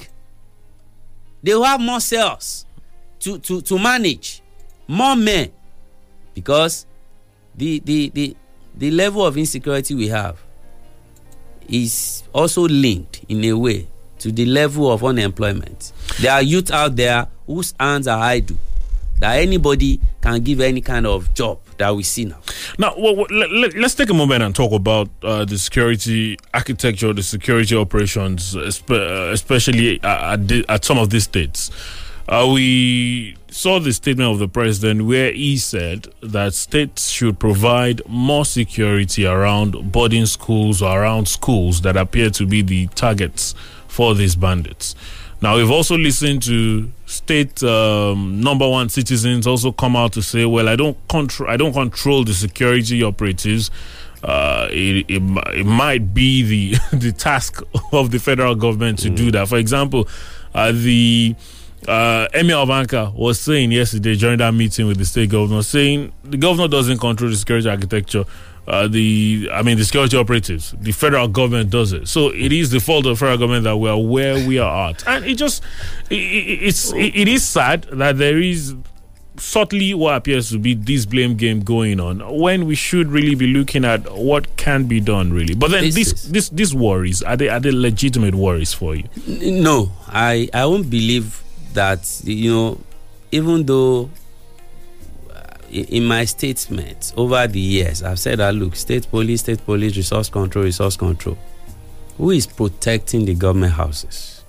They 1.43 1.55
will 1.55 1.64
have 1.64 1.80
more 1.80 2.01
cells 2.01 2.66
to 3.20 3.38
to 3.38 3.61
to 3.62 3.78
manage 3.78 4.43
more 4.91 5.14
men 5.14 5.53
because 6.34 6.84
the 7.55 7.78
the 7.84 8.09
the 8.11 8.36
the 8.76 8.91
level 8.91 9.24
of 9.24 9.36
insecurity 9.36 9.95
we 9.95 10.09
have 10.09 10.43
is 11.68 12.24
also 12.32 12.62
linked 12.62 13.24
in 13.28 13.45
a 13.45 13.53
way 13.53 13.86
to 14.18 14.32
the 14.32 14.45
level 14.45 14.91
of 14.91 15.05
unemployment 15.05 15.93
there 16.20 16.32
are 16.32 16.43
youth 16.43 16.72
out 16.72 16.97
there 16.97 17.28
whose 17.47 17.72
hands 17.78 18.09
are 18.09 18.20
idle 18.20 18.57
that 19.20 19.38
anybody 19.38 20.01
can 20.20 20.41
give 20.43 20.61
any 20.61 20.80
kind 20.80 21.07
of 21.07 21.32
job 21.34 21.61
that 21.76 21.95
we 21.95 22.03
see 22.03 22.24
now. 22.24 22.38
Now, 22.78 22.95
well, 22.97 23.14
let, 23.30 23.74
let's 23.74 23.95
take 23.95 24.09
a 24.09 24.14
moment 24.14 24.43
and 24.43 24.55
talk 24.55 24.72
about 24.72 25.11
uh, 25.22 25.45
the 25.45 25.59
security 25.59 26.38
architecture, 26.55 27.12
the 27.12 27.22
security 27.22 27.76
operations, 27.76 28.57
uh, 28.57 28.62
especially 29.32 30.03
uh, 30.03 30.38
at, 30.38 30.51
at 30.70 30.84
some 30.86 30.97
of 30.99 31.11
these 31.11 31.24
states. 31.24 31.70
Uh, 32.30 32.48
we 32.54 33.34
saw 33.50 33.80
the 33.80 33.92
statement 33.92 34.30
of 34.30 34.38
the 34.38 34.46
president 34.46 35.04
where 35.04 35.32
he 35.32 35.56
said 35.56 36.06
that 36.22 36.54
states 36.54 37.10
should 37.10 37.40
provide 37.40 38.00
more 38.06 38.44
security 38.44 39.26
around 39.26 39.90
boarding 39.90 40.24
schools 40.24 40.80
or 40.80 41.02
around 41.02 41.26
schools 41.26 41.80
that 41.80 41.96
appear 41.96 42.30
to 42.30 42.46
be 42.46 42.62
the 42.62 42.86
targets 42.94 43.56
for 43.88 44.14
these 44.14 44.36
bandits. 44.36 44.94
Now, 45.42 45.56
we've 45.56 45.72
also 45.72 45.98
listened 45.98 46.44
to 46.44 46.92
state 47.04 47.64
um, 47.64 48.40
number 48.40 48.68
one 48.68 48.90
citizens 48.90 49.44
also 49.44 49.72
come 49.72 49.96
out 49.96 50.12
to 50.12 50.22
say, 50.22 50.44
"Well, 50.44 50.68
I 50.68 50.76
don't 50.76 50.96
control, 51.08 51.50
I 51.50 51.56
don't 51.56 51.72
control 51.72 52.22
the 52.22 52.34
security 52.34 53.02
operatives. 53.02 53.72
Uh, 54.22 54.68
it, 54.70 55.06
it, 55.08 55.22
it 55.56 55.66
might 55.66 56.14
be 56.14 56.42
the 56.42 56.96
the 56.96 57.10
task 57.10 57.60
of 57.90 58.12
the 58.12 58.20
federal 58.20 58.54
government 58.54 59.00
to 59.00 59.10
do 59.10 59.32
that." 59.32 59.48
For 59.48 59.56
example, 59.56 60.06
uh, 60.54 60.70
the 60.70 61.34
uh, 61.88 62.28
Emir 62.34 62.56
Albanka 62.56 63.10
was 63.14 63.40
saying 63.40 63.72
yesterday 63.72 64.14
during 64.16 64.38
that 64.38 64.52
meeting 64.54 64.86
with 64.86 64.98
the 64.98 65.04
state 65.04 65.30
governor, 65.30 65.62
saying 65.62 66.12
the 66.24 66.36
governor 66.36 66.68
doesn't 66.68 66.98
control 66.98 67.30
the 67.30 67.36
security 67.36 67.68
architecture. 67.68 68.24
Uh, 68.68 68.86
the 68.86 69.48
I 69.52 69.62
mean 69.62 69.78
the 69.78 69.84
security 69.84 70.16
operatives, 70.16 70.74
the 70.78 70.92
federal 70.92 71.26
government 71.26 71.70
does 71.70 71.92
it. 71.92 72.06
So 72.06 72.28
it 72.28 72.52
is 72.52 72.70
the 72.70 72.78
fault 72.78 73.06
of 73.06 73.12
the 73.12 73.16
federal 73.16 73.38
government 73.38 73.64
that 73.64 73.76
we 73.76 73.88
are 73.88 73.98
where 73.98 74.46
we 74.46 74.58
are 74.58 74.90
at, 74.90 75.06
and 75.08 75.24
it 75.24 75.34
just 75.36 75.62
it, 76.10 76.14
it, 76.18 76.62
it's 76.68 76.92
it, 76.92 77.16
it 77.16 77.26
is 77.28 77.42
sad 77.42 77.84
that 77.90 78.18
there 78.18 78.38
is 78.38 78.74
subtly 79.36 79.94
what 79.94 80.14
appears 80.16 80.50
to 80.50 80.58
be 80.58 80.74
this 80.74 81.06
blame 81.06 81.34
game 81.34 81.60
going 81.60 81.98
on 81.98 82.20
when 82.38 82.66
we 82.66 82.74
should 82.74 83.08
really 83.10 83.34
be 83.34 83.46
looking 83.46 83.84
at 83.86 84.12
what 84.12 84.54
can 84.58 84.84
be 84.84 85.00
done 85.00 85.32
really. 85.32 85.54
But 85.54 85.70
then 85.70 85.84
This 85.84 85.94
this 85.94 86.12
is- 86.12 86.30
this 86.30 86.48
these 86.50 86.74
worries 86.74 87.22
are 87.22 87.36
they 87.38 87.48
are 87.48 87.58
they 87.60 87.70
legitimate 87.72 88.34
worries 88.34 88.74
for 88.74 88.94
you? 88.94 89.04
No, 89.26 89.90
I 90.06 90.48
I 90.52 90.66
won't 90.66 90.90
believe 90.90 91.42
that. 91.74 92.20
You 92.24 92.50
know, 92.52 92.80
even 93.32 93.64
though 93.66 94.10
uh, 95.34 95.42
in 95.70 96.04
my 96.04 96.24
statements 96.24 97.12
over 97.16 97.46
the 97.46 97.60
years, 97.60 98.02
I've 98.02 98.18
said 98.18 98.38
that 98.38 98.54
look, 98.54 98.76
state 98.76 99.08
police, 99.10 99.40
state 99.40 99.64
police, 99.64 99.96
resource 99.96 100.28
control, 100.28 100.64
resource 100.64 100.96
control. 100.96 101.38
Who 102.16 102.30
is 102.30 102.46
protecting 102.46 103.24
the 103.24 103.34
government 103.34 103.72
houses? 103.74 104.42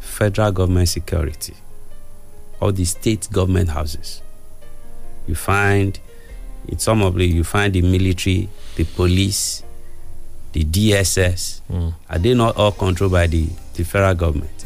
Federal 0.00 0.52
government 0.52 0.88
security, 0.88 1.54
or 2.60 2.72
the 2.72 2.84
state 2.84 3.28
government 3.32 3.68
houses. 3.70 4.20
You 5.26 5.34
find 5.34 5.98
in 6.68 6.78
some 6.78 7.02
of 7.02 7.14
the 7.14 7.24
you 7.26 7.44
find 7.44 7.72
the 7.72 7.82
military, 7.82 8.48
the 8.76 8.84
police, 8.84 9.62
the 10.52 10.64
DSS. 10.64 11.60
Are 12.10 12.18
they 12.18 12.34
not 12.34 12.56
all 12.56 12.72
controlled 12.72 13.12
by 13.12 13.26
the, 13.26 13.48
the 13.74 13.84
federal 13.84 14.14
government? 14.14 14.61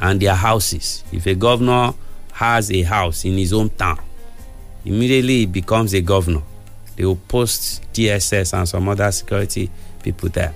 And 0.00 0.20
their 0.20 0.34
houses. 0.34 1.02
If 1.12 1.26
a 1.26 1.34
governor 1.34 1.92
has 2.32 2.70
a 2.70 2.82
house 2.82 3.24
in 3.24 3.36
his 3.36 3.52
hometown, 3.52 4.00
immediately 4.84 5.38
he 5.38 5.46
becomes 5.46 5.92
a 5.94 6.00
governor. 6.00 6.42
They 6.96 7.04
will 7.04 7.16
post 7.16 7.82
DSS 7.92 8.56
and 8.56 8.68
some 8.68 8.88
other 8.88 9.10
security 9.10 9.70
people 10.02 10.28
there 10.28 10.54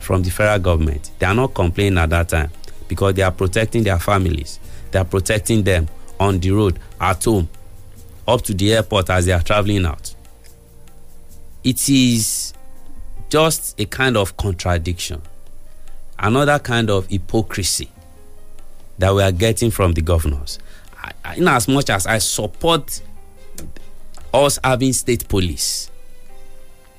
from 0.00 0.22
the 0.22 0.30
federal 0.30 0.58
government. 0.58 1.10
They 1.18 1.26
are 1.26 1.34
not 1.34 1.54
complaining 1.54 1.98
at 1.98 2.10
that 2.10 2.28
time 2.28 2.50
because 2.88 3.14
they 3.14 3.22
are 3.22 3.32
protecting 3.32 3.82
their 3.82 3.98
families. 3.98 4.58
They 4.90 4.98
are 4.98 5.04
protecting 5.04 5.62
them 5.64 5.88
on 6.18 6.38
the 6.40 6.50
road, 6.50 6.78
at 7.00 7.24
home, 7.24 7.48
up 8.26 8.42
to 8.42 8.54
the 8.54 8.74
airport 8.74 9.10
as 9.10 9.26
they 9.26 9.32
are 9.32 9.42
traveling 9.42 9.84
out. 9.84 10.14
It 11.62 11.88
is 11.88 12.54
just 13.28 13.78
a 13.80 13.84
kind 13.84 14.16
of 14.16 14.36
contradiction, 14.36 15.20
another 16.18 16.58
kind 16.58 16.88
of 16.88 17.06
hypocrisy 17.08 17.90
that 18.98 19.14
we 19.14 19.22
are 19.22 19.32
getting 19.32 19.70
from 19.70 19.92
the 19.92 20.02
governors. 20.02 20.58
I, 21.24 21.36
in 21.36 21.48
as 21.48 21.68
much 21.68 21.90
as 21.90 22.06
I 22.06 22.18
support 22.18 23.00
us 24.32 24.58
having 24.62 24.92
state 24.92 25.28
police, 25.28 25.90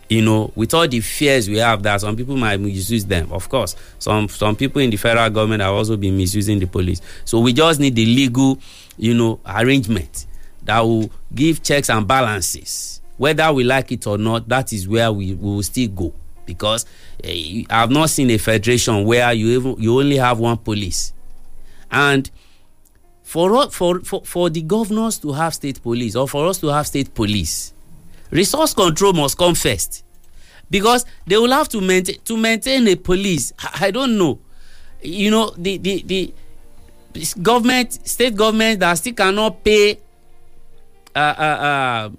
you 0.09 0.21
know, 0.21 0.51
with 0.55 0.73
all 0.73 0.87
the 0.87 0.99
fears 1.01 1.49
we 1.49 1.57
have 1.57 1.83
that 1.83 2.01
some 2.01 2.15
people 2.15 2.37
might 2.37 2.59
misuse 2.59 3.05
them. 3.05 3.31
Of 3.31 3.49
course, 3.49 3.75
some 3.99 4.29
some 4.29 4.55
people 4.55 4.81
in 4.81 4.89
the 4.89 4.97
federal 4.97 5.29
government 5.29 5.61
have 5.61 5.73
also 5.73 5.97
been 5.97 6.15
misusing 6.15 6.59
the 6.59 6.65
police. 6.67 7.01
So 7.25 7.39
we 7.39 7.53
just 7.53 7.79
need 7.79 7.95
the 7.95 8.05
legal, 8.05 8.59
you 8.97 9.13
know, 9.13 9.39
arrangement 9.45 10.25
that 10.63 10.79
will 10.81 11.09
give 11.33 11.61
checks 11.63 11.89
and 11.89 12.07
balances. 12.07 13.01
Whether 13.17 13.51
we 13.51 13.63
like 13.63 13.91
it 13.91 14.05
or 14.07 14.17
not, 14.17 14.47
that 14.47 14.71
is 14.73 14.87
where 14.87 15.11
we, 15.11 15.33
we 15.33 15.55
will 15.55 15.63
still 15.63 15.89
go. 15.89 16.13
Because 16.45 16.85
eh, 17.23 17.63
I 17.69 17.81
have 17.81 17.91
not 17.91 18.09
seen 18.09 18.29
a 18.29 18.37
federation 18.37 19.03
where 19.03 19.33
you 19.33 19.59
even 19.59 19.75
you 19.81 19.99
only 19.99 20.17
have 20.17 20.39
one 20.39 20.57
police, 20.57 21.11
and 21.91 22.29
for 23.23 23.69
for 23.69 23.99
for 24.01 24.21
for 24.23 24.49
the 24.49 24.61
governors 24.61 25.17
to 25.19 25.33
have 25.33 25.53
state 25.53 25.81
police 25.81 26.15
or 26.15 26.27
for 26.27 26.47
us 26.47 26.59
to 26.59 26.67
have 26.67 26.87
state 26.87 27.13
police 27.13 27.73
resource 28.31 28.73
control 28.73 29.13
must 29.13 29.37
come 29.37 29.55
first. 29.55 30.03
Because 30.69 31.05
they 31.25 31.37
will 31.37 31.51
have 31.51 31.69
to 31.69 31.81
maintain 31.81 32.19
to 32.25 32.35
maintain 32.35 32.87
a 32.87 32.95
police. 32.95 33.53
I, 33.79 33.91
don't 33.91 34.17
know. 34.17 34.39
You 35.01 35.31
know 35.31 35.53
the 35.57 35.77
the 35.77 36.03
the 36.05 36.33
government 37.41 37.93
state 38.07 38.35
government 38.35 38.81
that 38.81 38.95
still 38.95 39.13
cannot 39.13 39.63
pay 39.63 39.99
uh, 41.15 41.19
uh, 41.19 41.41
uh, 41.41 42.09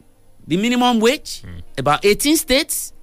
the 0.47 0.57
minimum 0.57 0.99
wage 1.01 1.43
about 1.77 2.05
eighteen 2.05 2.37
states. 2.37 2.95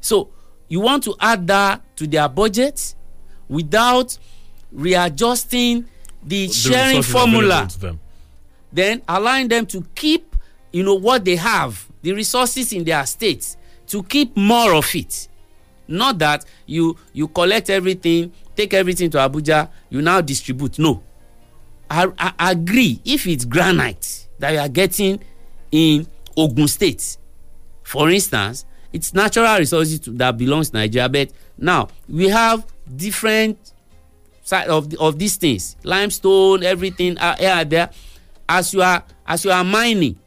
So 0.00 0.28
you 0.68 0.80
want 0.80 1.04
to 1.04 1.16
add 1.18 1.46
that 1.46 1.96
to 1.96 2.06
their 2.06 2.28
budget 2.28 2.94
without 3.48 4.18
readjusting 4.72 5.84
the, 6.22 6.46
The 6.46 6.52
sharing 6.52 7.02
formula. 7.02 7.68
then 8.72 9.02
allowing 9.08 9.48
them 9.48 9.66
to 9.66 9.82
keep 9.94 10.36
you 10.72 10.82
know 10.82 10.94
what 10.94 11.24
they 11.24 11.36
have 11.36 11.86
the 12.02 12.12
resources 12.12 12.72
in 12.72 12.84
their 12.84 13.04
states 13.06 13.56
to 13.86 14.02
keep 14.02 14.36
more 14.36 14.74
of 14.74 14.94
it. 14.94 15.28
Not 15.86 16.18
that 16.18 16.44
you 16.66 16.96
you 17.14 17.28
collect 17.28 17.70
everything 17.70 18.32
take 18.54 18.74
everything 18.74 19.08
to 19.10 19.18
abuja 19.18 19.68
you 19.90 20.02
now 20.02 20.20
distribute. 20.20 20.78
No. 20.78 21.02
I 21.90 22.06
i 22.18 22.50
agree 22.52 23.00
if 23.04 23.26
it's 23.26 23.44
granite 23.46 24.28
that 24.38 24.52
you 24.52 24.58
are 24.58 24.68
getting 24.68 25.20
in 25.72 26.06
ogun 26.36 26.68
state. 26.68 27.16
For 27.82 28.10
instance 28.10 28.66
it's 28.92 29.14
natural 29.14 29.58
resources 29.58 30.00
to, 30.00 30.10
that 30.12 30.36
belongs 30.36 30.70
to 30.70 30.76
nigeria 30.76 31.08
but 31.08 31.30
now 31.56 31.88
we 32.08 32.28
have 32.28 32.66
different 32.94 33.72
side 34.48 34.68
of 34.68 34.88
the, 34.88 34.98
of 34.98 35.18
these 35.18 35.36
things. 35.36 35.76
Limestone 35.84 36.62
everything 36.62 37.18
are 37.18 37.36
here 37.36 37.50
and 37.50 37.70
there. 37.70 37.90
As 38.48 38.72
you 38.72 38.80
are 38.80 39.04
as 39.26 39.44
you 39.44 39.50
are 39.50 39.62
mining 39.64 40.18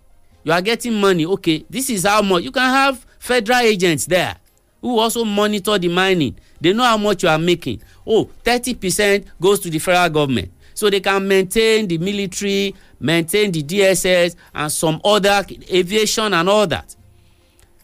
you 0.43 0.51
are 0.51 0.61
getting 0.61 0.93
money. 0.93 1.25
Okay 1.25 1.65
this 1.69 1.89
is 1.89 2.05
how 2.05 2.21
much. 2.21 2.43
You 2.43 2.51
can 2.51 2.69
have 2.69 3.03
federal 3.17 3.59
agents 3.59 4.05
there 4.05 4.35
who 4.79 4.99
also 4.99 5.25
monitor 5.25 5.77
the 5.79 5.87
mining. 5.87 6.35
They 6.59 6.73
know 6.73 6.83
how 6.83 6.97
much 6.97 7.23
you 7.23 7.29
are 7.29 7.39
making. 7.39 7.81
Oh 8.05 8.29
thirty 8.43 8.75
percent 8.75 9.25
goes 9.41 9.59
to 9.61 9.69
the 9.71 9.79
federal 9.79 10.09
government. 10.09 10.51
So 10.75 10.89
they 10.89 10.99
can 10.99 11.27
maintain 11.27 11.87
the 11.87 11.97
military 11.97 12.75
maintain 12.99 13.51
the 13.51 13.63
dss 13.63 14.35
and 14.53 14.71
some 14.71 15.01
other 15.03 15.43
aviation 15.73 16.33
and 16.33 16.47
all 16.47 16.67
that. 16.67 16.95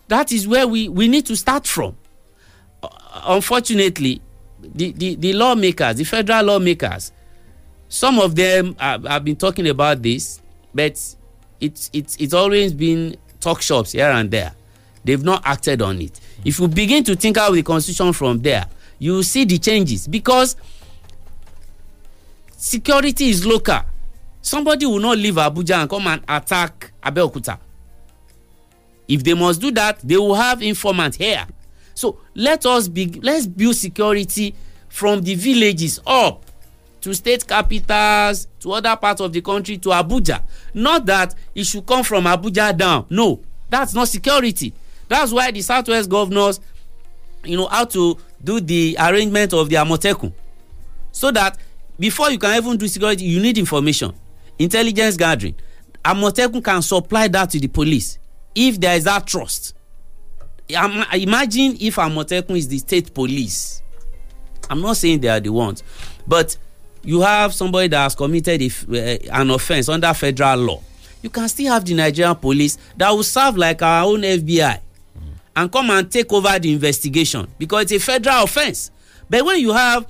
That 0.08 0.32
is 0.32 0.48
where 0.48 0.68
we 0.68 0.88
we 0.88 1.08
need 1.08 1.26
to 1.26 1.36
start 1.36 1.66
from. 1.66 1.98
Uh, 2.84 2.90
unfortunately 3.26 4.22
the 4.60 4.92
the 4.94 5.16
the 5.16 5.34
lawmakers 5.34 5.96
the 5.98 6.04
federal 6.04 6.44
lawmakers 6.46 7.12
some 7.90 8.20
of 8.20 8.36
them 8.36 8.76
have, 8.80 9.04
have 9.06 9.24
been 9.24 9.36
talking 9.36 9.68
about 9.68 10.02
this 10.02 10.42
but 10.74 10.92
it's 11.60 11.90
it's 11.94 12.16
it's 12.20 12.34
always 12.34 12.74
been 12.74 13.16
talk 13.40 13.62
shops 13.62 13.92
here 13.94 14.10
and 14.10 14.30
there. 14.32 14.54
They've 15.04 15.24
not 15.24 15.42
acted 15.46 15.82
on 15.82 16.02
it. 16.02 16.20
If 16.44 16.60
you 16.60 16.68
begin 16.68 17.04
to 17.06 17.16
think 17.16 17.38
out 17.38 17.54
the 17.54 17.64
constitution 17.64 18.14
from 18.14 18.40
there 18.42 18.66
you 19.00 19.24
see 19.24 19.46
the 19.46 19.58
changes 19.58 20.08
because 20.08 20.56
security 22.56 23.30
is 23.30 23.46
local. 23.46 23.80
Somebody 24.42 24.86
will 24.86 25.00
not 25.00 25.18
leave 25.18 25.36
abuja 25.36 25.82
and 25.82 25.90
come 25.90 26.08
and 26.08 26.22
attack 26.28 26.92
abeokuta. 27.04 27.60
If 29.08 29.24
they 29.24 29.34
must 29.34 29.62
do 29.62 29.72
that 29.72 30.00
they 30.04 30.18
will 30.18 30.36
have 30.36 30.62
informant 30.62 31.16
here 31.16 31.46
so 31.98 32.20
let 32.36 32.64
us 32.68 32.88
be 32.88 33.08
let's 33.24 33.48
build 33.48 33.76
security 33.76 34.54
from 34.88 35.20
the 35.24 35.34
villages 35.34 36.00
up 36.06 36.46
to 37.02 37.12
state 37.12 37.48
capitals 37.48 38.48
to 38.60 38.72
other 38.74 38.96
parts 38.96 39.20
of 39.20 39.34
the 39.34 39.42
country 39.42 39.80
to 39.80 39.90
abuja. 39.90 40.44
Not 40.76 41.08
that 41.08 41.34
it 41.56 41.64
should 41.66 41.88
come 41.88 42.04
from 42.04 42.26
abuja 42.26 42.78
down. 42.78 43.08
No 43.10 43.40
that's 43.68 43.96
not 43.96 44.10
security. 44.10 44.74
That's 45.10 45.32
why 45.32 45.50
the 45.50 45.62
southwest 45.62 46.08
governors 46.08 46.60
you 47.44 47.58
know 47.58 47.66
how 47.66 47.86
to 47.86 48.16
do 48.44 48.60
the 48.60 48.96
arrangement 49.00 49.54
of 49.54 49.68
the 49.68 49.78
amotekun. 49.78 50.32
So 51.12 51.32
that 51.32 51.58
before 52.00 52.30
you 52.30 52.38
can 52.38 52.56
even 52.62 52.78
do 52.78 52.88
security 52.88 53.26
you 53.26 53.42
need 53.42 53.58
information 53.58 54.14
intelligence 54.60 55.18
gathering. 55.18 55.56
Amotekun 56.06 56.64
can 56.64 56.84
supply 56.84 57.28
that 57.30 57.50
to 57.50 57.60
the 57.60 57.68
police 57.68 58.20
if 58.54 58.80
there 58.80 58.96
is 58.96 59.06
that 59.06 59.26
trust. 59.26 59.74
Im- 60.70 61.06
Imagine 61.22 61.78
if 61.80 61.96
Amotekun 61.96 62.58
is 62.58 62.68
the 62.68 62.78
state 62.80 63.14
police. 63.14 63.82
I'm 64.70 64.82
not 64.82 64.98
saying 64.98 65.22
they 65.22 65.30
are 65.30 65.40
the 65.40 65.50
ones, 65.52 65.82
but 66.28 66.58
you 67.04 67.22
have 67.22 67.54
somebody 67.54 67.88
that 67.90 68.04
has 68.04 68.16
committed 68.16 68.62
a 68.62 68.66
uh, 68.68 69.40
an 69.42 69.50
offence 69.52 69.88
under 69.88 70.14
federal 70.14 70.58
law. 70.60 70.82
You 71.22 71.30
can 71.30 71.48
still 71.48 71.72
have 71.74 71.86
the 71.86 71.94
Nigerian 71.94 72.36
police 72.36 72.78
that 72.98 73.10
will 73.12 73.24
serve 73.24 73.56
like 73.58 73.82
our 73.82 74.06
own 74.06 74.22
FBI 74.22 74.80
and 75.56 75.72
come 75.72 75.90
and 75.90 76.12
take 76.12 76.32
over 76.34 76.60
the 76.60 76.72
investigation 76.74 77.48
because 77.58 77.84
it's 77.92 78.04
a 78.04 78.06
federal 78.06 78.44
offence. 78.44 78.92
But 79.30 79.44
when 79.46 79.60
you 79.60 79.72
have 79.74 80.06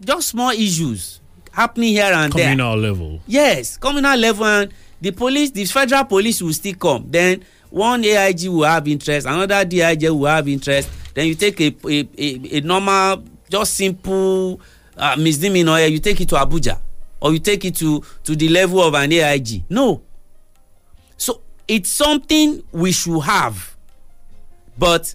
just 0.00 0.28
small 0.28 0.50
issues 0.50 1.20
happening 1.52 1.90
here 1.94 2.12
and 2.12 2.32
there, 2.32 2.50
Communal 2.50 2.76
level. 2.76 3.20
yes 3.26 3.76
communal 3.76 4.16
level 4.16 4.44
and 4.44 4.72
the 5.00 5.10
police 5.10 5.50
the 5.50 5.64
federal 5.64 6.04
police 6.04 6.40
will 6.42 6.52
still 6.52 6.74
come 6.74 7.04
then 7.08 7.44
one 7.70 8.04
aig 8.04 8.46
will 8.48 8.64
have 8.64 8.88
interest 8.88 9.26
another 9.26 9.64
dig 9.64 10.02
will 10.10 10.26
have 10.26 10.48
interest. 10.48 10.90
Then 11.14 11.26
you 11.26 11.34
take 11.34 11.60
a 11.60 11.74
a 11.86 12.08
a, 12.16 12.58
a 12.58 12.60
normal 12.62 13.24
just 13.50 13.74
simple 13.74 14.60
uh, 14.96 15.16
misdemeanor 15.16 15.78
you 15.86 15.98
take 15.98 16.20
it 16.20 16.28
to 16.28 16.34
abuja 16.36 16.78
or 17.20 17.32
you 17.32 17.38
take 17.38 17.64
it 17.64 17.76
to 17.76 18.02
to 18.24 18.36
the 18.36 18.48
level 18.48 18.82
of 18.82 18.94
an 18.94 19.12
aig 19.12 19.64
no. 19.68 20.02
So 21.16 21.42
it's 21.66 21.90
something 21.90 22.62
we 22.72 22.92
should 22.92 23.20
have. 23.20 23.76
But 24.78 25.14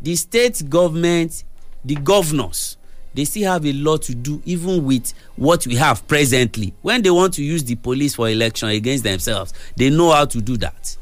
the 0.00 0.16
state 0.16 0.68
government 0.68 1.44
the 1.84 1.94
governors 1.96 2.76
they 3.14 3.24
still 3.24 3.52
have 3.52 3.64
a 3.64 3.72
lot 3.72 4.02
to 4.02 4.14
do 4.14 4.42
even 4.44 4.84
with 4.84 5.14
what 5.36 5.64
we 5.68 5.76
have 5.76 6.06
presently. 6.08 6.74
When 6.82 7.00
they 7.02 7.10
want 7.10 7.34
to 7.34 7.44
use 7.44 7.62
the 7.62 7.76
police 7.76 8.16
for 8.16 8.28
election 8.28 8.68
against 8.70 9.04
themselves 9.04 9.54
they 9.76 9.88
know 9.90 10.10
how 10.10 10.24
to 10.26 10.40
do 10.40 10.56
that 10.58 10.96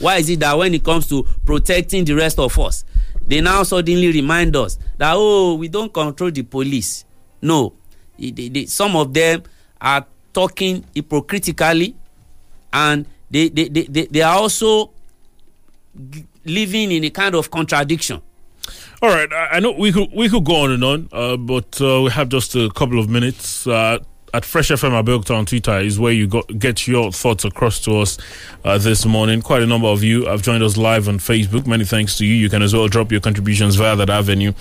why 0.00 0.16
is 0.18 0.28
it 0.28 0.40
that 0.40 0.56
when 0.56 0.74
it 0.74 0.82
comes 0.84 1.06
to 1.08 1.22
protecting 1.44 2.04
the 2.04 2.14
rest 2.14 2.38
of 2.38 2.58
us 2.58 2.84
they 3.26 3.40
now 3.40 3.62
suddenly 3.62 4.12
remind 4.12 4.54
us 4.56 4.78
that 4.98 5.12
oh 5.16 5.54
we 5.54 5.68
don't 5.68 5.92
control 5.92 6.30
the 6.30 6.42
police? 6.42 7.04
No. 7.40 7.72
Some 8.66 8.96
of 8.96 9.12
them 9.14 9.42
are 9.80 10.06
talking 10.32 10.84
hypocritically 10.94 11.94
and 12.72 13.06
they 13.30 13.48
they 13.48 13.68
they, 13.68 13.82
they, 13.84 14.06
they 14.06 14.22
are 14.22 14.36
also 14.36 14.90
g- 16.10 16.26
living 16.44 16.92
in 16.92 17.04
a 17.04 17.10
kind 17.10 17.34
of 17.34 17.50
contradiction. 17.50 18.20
All 19.02 19.08
right, 19.10 19.30
I 19.32 19.56
I 19.56 19.60
know 19.60 19.72
we 19.72 19.92
could 19.92 20.10
we 20.14 20.28
could 20.28 20.44
go 20.44 20.56
on 20.64 20.70
and 20.72 20.84
on, 20.84 21.08
uh, 21.12 21.36
but 21.36 21.80
uh, 21.80 22.02
we 22.02 22.10
have 22.10 22.28
just 22.28 22.54
a 22.56 22.70
couple 22.70 22.98
of 22.98 23.08
minutes. 23.08 23.66
Uh, 23.66 23.98
at 24.34 24.44
Fresh 24.44 24.70
FM 24.70 25.00
Abeokuta 25.00 25.38
on 25.38 25.46
Twitter 25.46 25.78
is 25.78 25.96
where 25.96 26.12
you 26.12 26.26
get 26.26 26.88
your 26.88 27.12
thoughts 27.12 27.44
across 27.44 27.78
to 27.78 28.00
us 28.00 28.18
uh, 28.64 28.76
this 28.76 29.06
morning. 29.06 29.40
Quite 29.40 29.62
a 29.62 29.66
number 29.66 29.86
of 29.86 30.02
you 30.02 30.26
have 30.26 30.42
joined 30.42 30.64
us 30.64 30.76
live 30.76 31.08
on 31.08 31.18
Facebook. 31.18 31.68
Many 31.68 31.84
thanks 31.84 32.18
to 32.18 32.26
you. 32.26 32.34
You 32.34 32.50
can 32.50 32.60
as 32.60 32.74
well 32.74 32.88
drop 32.88 33.12
your 33.12 33.20
contributions 33.20 33.76
via 33.76 33.94
that 33.94 34.10
avenue. 34.10 34.52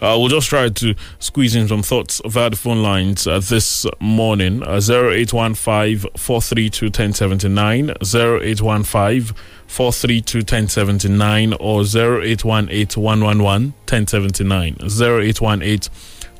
Uh, 0.00 0.16
we'll 0.18 0.28
just 0.28 0.48
try 0.48 0.70
to 0.70 0.94
squeeze 1.18 1.54
in 1.54 1.68
some 1.68 1.82
thoughts 1.82 2.22
via 2.24 2.48
the 2.48 2.56
phone 2.56 2.82
lines 2.82 3.26
uh, 3.26 3.38
this 3.38 3.84
morning. 4.00 4.62
Uh, 4.62 4.80
0815 4.80 6.10
432 6.16 6.86
1079, 6.86 7.90
0815 7.90 9.36
432 9.66 10.38
1079, 10.38 11.52
or 11.60 11.82
0818 11.82 13.02
111 13.02 13.74
1079, 13.86 14.76
0818 14.80 15.92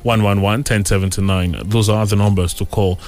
111 0.03 0.59
1079. 0.59 1.61
Those 1.65 1.89
are 1.89 2.05
the 2.05 2.15
numbers 2.15 2.53
to 2.55 2.65
call 2.65 2.99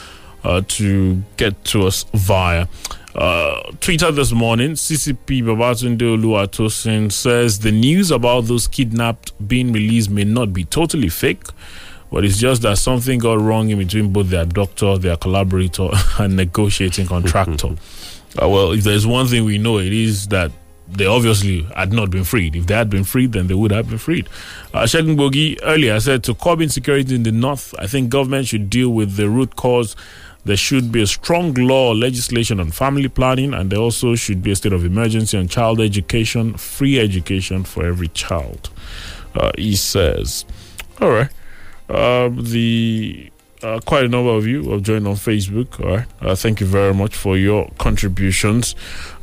uh, 0.43 0.61
to 0.67 1.21
get 1.37 1.63
to 1.65 1.87
us 1.87 2.05
via. 2.13 2.67
Uh, 3.13 3.61
Twitter 3.81 4.11
this 4.11 4.31
morning, 4.31 4.71
CCP 4.71 5.43
Babatunde 5.43 5.99
Oluwatosin 5.99 7.11
says 7.11 7.59
the 7.59 7.71
news 7.71 8.09
about 8.09 8.45
those 8.45 8.67
kidnapped 8.67 9.33
being 9.47 9.73
released 9.73 10.09
may 10.09 10.23
not 10.23 10.53
be 10.53 10.63
totally 10.63 11.09
fake, 11.09 11.43
but 12.09 12.23
it's 12.23 12.37
just 12.37 12.61
that 12.61 12.77
something 12.77 13.19
got 13.19 13.39
wrong 13.39 13.69
in 13.69 13.79
between 13.79 14.13
both 14.13 14.29
their 14.29 14.45
doctor, 14.45 14.97
their 14.97 15.17
collaborator, 15.17 15.89
and 16.19 16.37
negotiating 16.37 17.07
contractor. 17.07 17.67
uh, 18.41 18.47
well, 18.47 18.71
if 18.71 18.83
there's 18.83 19.05
one 19.05 19.27
thing 19.27 19.43
we 19.43 19.57
know, 19.57 19.77
it 19.79 19.91
is 19.91 20.27
that 20.27 20.51
they 20.91 21.05
obviously 21.05 21.63
had 21.75 21.93
not 21.93 22.11
been 22.11 22.23
freed. 22.23 22.55
If 22.55 22.67
they 22.67 22.75
had 22.75 22.89
been 22.89 23.03
freed, 23.03 23.31
then 23.31 23.47
they 23.47 23.53
would 23.53 23.71
have 23.71 23.89
been 23.89 23.97
freed. 23.97 24.27
Uh, 24.73 24.83
Bogi 24.83 25.57
earlier 25.63 25.99
said 25.99 26.23
to 26.25 26.35
curb 26.35 26.61
insecurity 26.61 27.15
in 27.15 27.23
the 27.23 27.31
north, 27.31 27.73
I 27.79 27.87
think 27.87 28.09
government 28.09 28.47
should 28.47 28.69
deal 28.69 28.89
with 28.89 29.15
the 29.15 29.29
root 29.29 29.55
cause. 29.55 29.95
There 30.43 30.57
should 30.57 30.91
be 30.91 31.03
a 31.03 31.07
strong 31.07 31.53
law 31.53 31.91
legislation 31.91 32.59
on 32.59 32.71
family 32.71 33.07
planning, 33.07 33.53
and 33.53 33.71
there 33.71 33.79
also 33.79 34.15
should 34.15 34.41
be 34.41 34.51
a 34.51 34.55
state 34.55 34.73
of 34.73 34.83
emergency 34.83 35.37
on 35.37 35.47
child 35.47 35.79
education, 35.79 36.55
free 36.55 36.99
education 36.99 37.63
for 37.63 37.85
every 37.85 38.07
child. 38.09 38.69
Uh, 39.35 39.51
he 39.57 39.75
says, 39.75 40.45
"All 40.99 41.11
right." 41.11 41.29
Uh, 41.87 42.29
the 42.33 43.31
uh, 43.63 43.79
quite 43.85 44.05
a 44.05 44.07
number 44.07 44.31
of 44.31 44.47
you 44.47 44.71
have 44.71 44.83
joined 44.83 45.07
on 45.07 45.15
Facebook. 45.15 45.79
All 45.79 45.97
right. 45.97 46.07
Uh, 46.21 46.35
thank 46.35 46.59
you 46.59 46.65
very 46.65 46.93
much 46.93 47.15
for 47.15 47.37
your 47.37 47.69
contributions. 47.77 48.75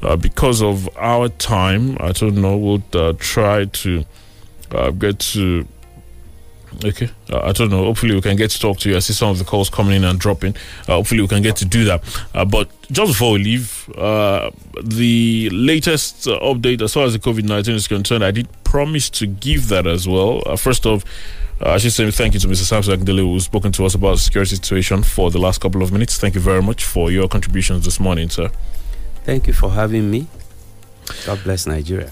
Uh, 0.02 0.16
because 0.16 0.62
of 0.62 0.88
our 0.96 1.28
time, 1.28 1.96
I 2.00 2.12
don't 2.12 2.36
know, 2.36 2.56
we'll 2.56 2.82
uh, 2.92 3.14
try 3.18 3.64
to 3.64 4.04
uh, 4.70 4.90
get 4.90 5.18
to. 5.20 5.66
Okay, 6.84 7.08
uh, 7.32 7.40
I 7.40 7.52
don't 7.52 7.70
know. 7.70 7.84
Hopefully, 7.84 8.14
we 8.14 8.20
can 8.20 8.36
get 8.36 8.50
to 8.50 8.60
talk 8.60 8.78
to 8.80 8.90
you. 8.90 8.96
I 8.96 8.98
see 8.98 9.14
some 9.14 9.30
of 9.30 9.38
the 9.38 9.44
calls 9.44 9.70
coming 9.70 9.96
in 9.96 10.04
and 10.04 10.20
dropping. 10.20 10.54
Hopefully, 10.86 11.22
we 11.22 11.26
can 11.26 11.42
get 11.42 11.56
to 11.56 11.64
do 11.64 11.84
that. 11.86 12.04
But 12.32 12.68
just 12.92 13.12
before 13.12 13.32
we 13.32 13.42
leave, 13.42 13.86
the 13.96 15.48
latest 15.50 16.26
update 16.26 16.82
as 16.82 16.92
far 16.92 17.04
as 17.04 17.14
the 17.14 17.18
COVID 17.18 17.44
19 17.44 17.74
is 17.74 17.88
concerned, 17.88 18.22
I 18.22 18.30
did 18.30 18.48
promise 18.64 19.08
to 19.10 19.26
give 19.26 19.68
that 19.68 19.86
as 19.86 20.06
well. 20.06 20.40
First 20.56 20.84
off, 20.84 21.04
uh, 21.60 21.70
I 21.72 21.78
should 21.78 21.92
say 21.92 22.10
thank 22.10 22.34
you 22.34 22.40
to 22.40 22.48
Mr. 22.48 22.64
Samson 22.64 22.98
Akindele 23.00 23.20
who's 23.20 23.44
spoken 23.44 23.72
to 23.72 23.84
us 23.84 23.94
about 23.94 24.12
the 24.12 24.18
security 24.18 24.54
situation 24.56 25.02
for 25.02 25.30
the 25.30 25.38
last 25.38 25.60
couple 25.60 25.82
of 25.82 25.92
minutes. 25.92 26.18
Thank 26.18 26.34
you 26.34 26.40
very 26.40 26.62
much 26.62 26.84
for 26.84 27.10
your 27.10 27.28
contributions 27.28 27.84
this 27.84 27.98
morning, 28.00 28.28
sir. 28.30 28.50
thank 29.24 29.46
you 29.46 29.52
for 29.52 29.70
having 29.70 30.10
me 30.10 30.26
god 31.26 31.38
bless 31.44 31.66
nigeria 31.66 32.10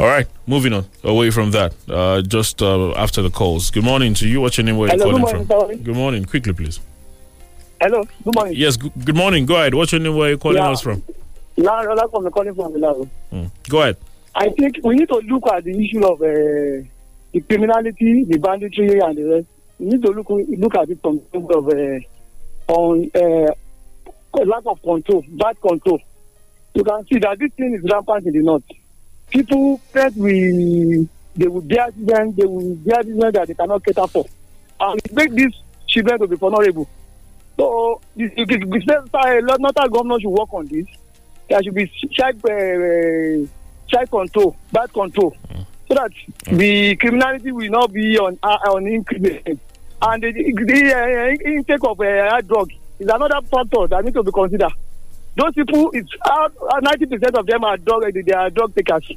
All 0.00 0.06
right, 0.06 0.26
moving 0.46 0.72
on 0.72 0.84
away 1.02 1.30
from 1.30 1.50
that. 1.52 1.74
Uh, 1.88 2.22
just 2.22 2.62
uh, 2.62 2.92
after 3.04 3.20
the 3.22 3.30
calls. 3.30 3.70
Good 3.72 3.82
morning 3.84 4.14
to 4.20 4.28
you. 4.28 4.40
What's 4.40 4.56
your 4.58 4.64
name? 4.64 4.76
Where 4.78 4.88
you 4.88 4.92
Hello, 4.98 5.04
calling 5.10 5.22
good 5.24 5.26
morning, 5.28 5.46
from? 5.46 5.60
sorry. 5.60 5.76
Good 5.88 5.96
morning. 5.96 6.24
Quickly, 6.24 6.52
please. 6.52 6.78
Hello, 7.80 8.00
good 8.24 8.34
morning. 8.36 8.54
Yes. 8.56 8.76
G- 8.76 8.92
good 9.04 9.16
morning. 9.16 9.44
Go 9.44 9.56
ahead. 9.56 9.74
What's 9.74 9.90
your 9.92 10.00
name? 10.00 10.14
Where 10.14 10.28
are 10.28 10.30
you 10.34 10.38
calling 10.38 10.58
Yeah. 10.62 10.70
us 10.70 10.80
from? 10.82 11.02
Now, 11.56 11.80
another 11.80 12.06
from 12.12 12.30
calling 12.30 12.54
from 12.54 12.72
Milano. 12.74 13.10
Mm. 13.32 13.50
Go 13.68 13.82
ahead. 13.82 13.96
I 14.36 14.50
think 14.50 14.78
we 14.84 14.94
need 14.94 15.08
to 15.08 15.16
look 15.32 15.44
at 15.52 15.64
the 15.64 15.74
issue 15.84 16.04
of 16.06 16.22
uh, 16.22 16.86
the 17.32 17.40
criminality, 17.40 18.24
the 18.24 18.38
banditry, 18.38 19.00
and 19.00 19.16
the 19.16 19.24
rest. 19.24 19.46
We 19.78 19.86
need 19.86 20.02
to 20.02 20.10
look 20.10 20.28
look 20.28 20.74
at 20.74 20.90
it 20.90 21.00
from 21.00 21.18
the 21.18 21.38
angle 21.38 21.58
of 21.58 21.68
uh, 21.68 22.72
on 22.72 23.10
uh, 23.14 24.44
lack 24.44 24.62
of 24.66 24.82
control, 24.82 25.24
bad 25.30 25.60
control. 25.60 26.00
You 26.74 26.84
can 26.84 27.06
see 27.06 27.18
that 27.20 27.38
this 27.38 27.52
thing 27.56 27.74
is 27.74 27.90
rampant 27.90 28.26
in 28.26 28.32
the 28.32 28.42
north. 28.42 28.62
People 29.30 29.78
think 29.92 30.16
we 30.16 31.08
they 31.36 31.46
will 31.46 31.60
bear 31.60 31.90
children, 31.92 32.34
they 32.36 32.44
will 32.44 32.74
bear 32.76 33.02
children 33.02 33.32
that 33.32 33.48
they 33.48 33.54
cannot 33.54 33.84
cater 33.84 34.06
for, 34.06 34.26
and 34.80 35.00
it 35.04 35.12
make 35.14 35.32
these 35.32 35.54
children 35.86 36.18
to 36.18 36.26
be 36.26 36.36
vulnerable. 36.36 36.88
So, 37.56 38.00
the, 38.14 38.28
the, 38.28 39.56
not 39.58 39.74
government 39.90 40.22
should 40.22 40.30
work 40.30 40.52
on 40.54 40.66
this. 40.66 40.86
There 41.48 41.62
should 41.62 41.74
be 41.74 41.90
child 42.12 42.36
uh, 42.44 43.48
child 43.88 44.10
control, 44.10 44.56
bad 44.72 44.92
control, 44.92 45.36
so 45.88 45.94
that 45.94 46.10
the 46.44 46.96
criminality 46.96 47.50
will 47.50 47.70
not 47.70 47.92
be 47.92 48.18
on 48.18 48.38
uh, 48.42 48.58
on 48.70 48.86
increase. 48.86 49.42
And 50.00 50.22
the, 50.22 50.32
the 50.32 50.94
uh, 50.94 51.50
intake 51.50 51.82
of 51.82 51.98
uh, 52.00 52.40
drug 52.42 52.70
is 52.98 53.08
another 53.08 53.40
factor 53.50 53.86
that 53.88 54.04
need 54.04 54.14
to 54.14 54.22
be 54.22 54.30
considered. 54.30 54.72
Those 55.34 55.54
people, 55.54 55.90
it's 55.92 56.10
ninety 56.82 57.06
percent 57.06 57.36
of 57.36 57.46
them 57.46 57.64
are 57.64 57.76
drug 57.76 58.02
they 58.12 58.32
are 58.32 58.50
drug 58.50 58.74
takers. 58.74 59.10